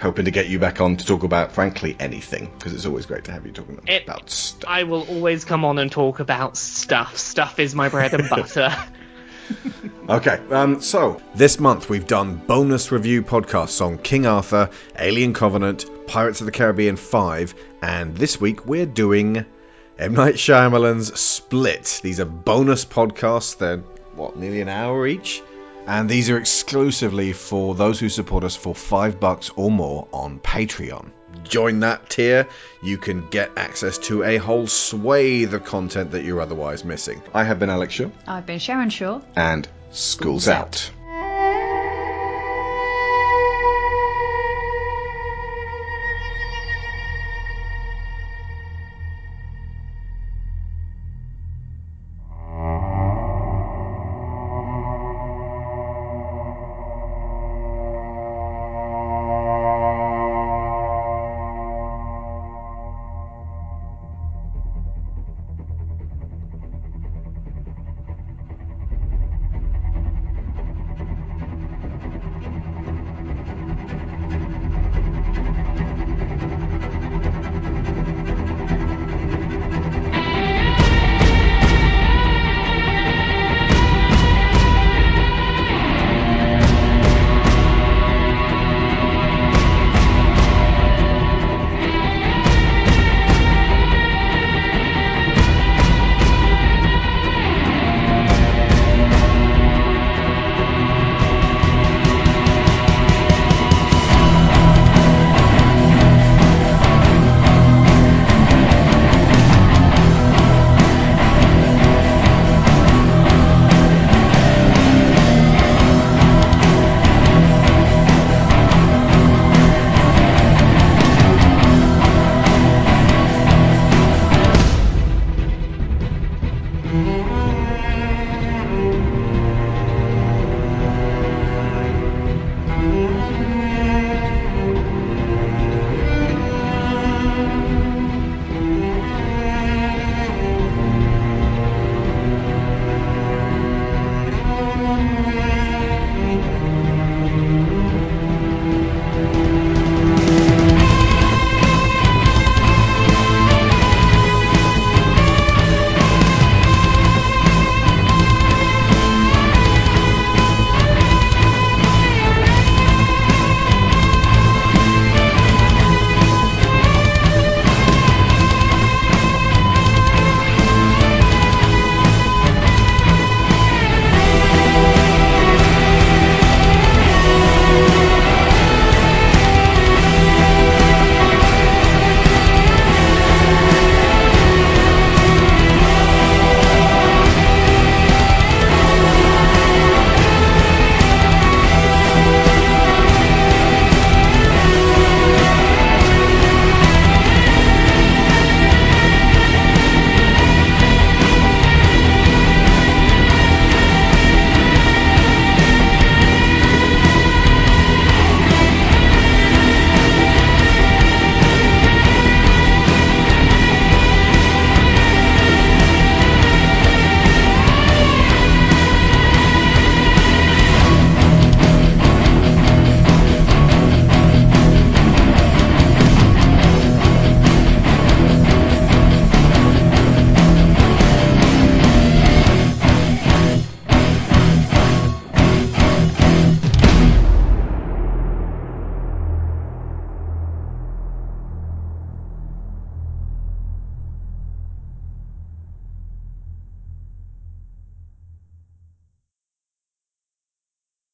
[0.00, 3.22] Hoping to get you back on to talk about, frankly, anything because it's always great
[3.24, 4.68] to have you talking It- about stuff.
[4.68, 7.16] I will always come on and talk about stuff.
[7.16, 8.74] Stuff is my bread and butter.
[10.12, 14.68] Okay, um, so this month we've done bonus review podcasts on King Arthur,
[14.98, 19.46] Alien Covenant, Pirates of the Caribbean 5, and this week we're doing
[19.98, 20.12] M.
[20.12, 22.00] Night Shyamalan's Split.
[22.02, 23.78] These are bonus podcasts, they're,
[24.14, 25.42] what, nearly an hour each?
[25.86, 30.40] And these are exclusively for those who support us for five bucks or more on
[30.40, 31.08] Patreon.
[31.44, 32.48] Join that tier,
[32.82, 37.22] you can get access to a whole swathe of content that you're otherwise missing.
[37.32, 39.22] I have been Alex Shaw, I've been Sharon Shaw.
[39.34, 40.90] and School's out.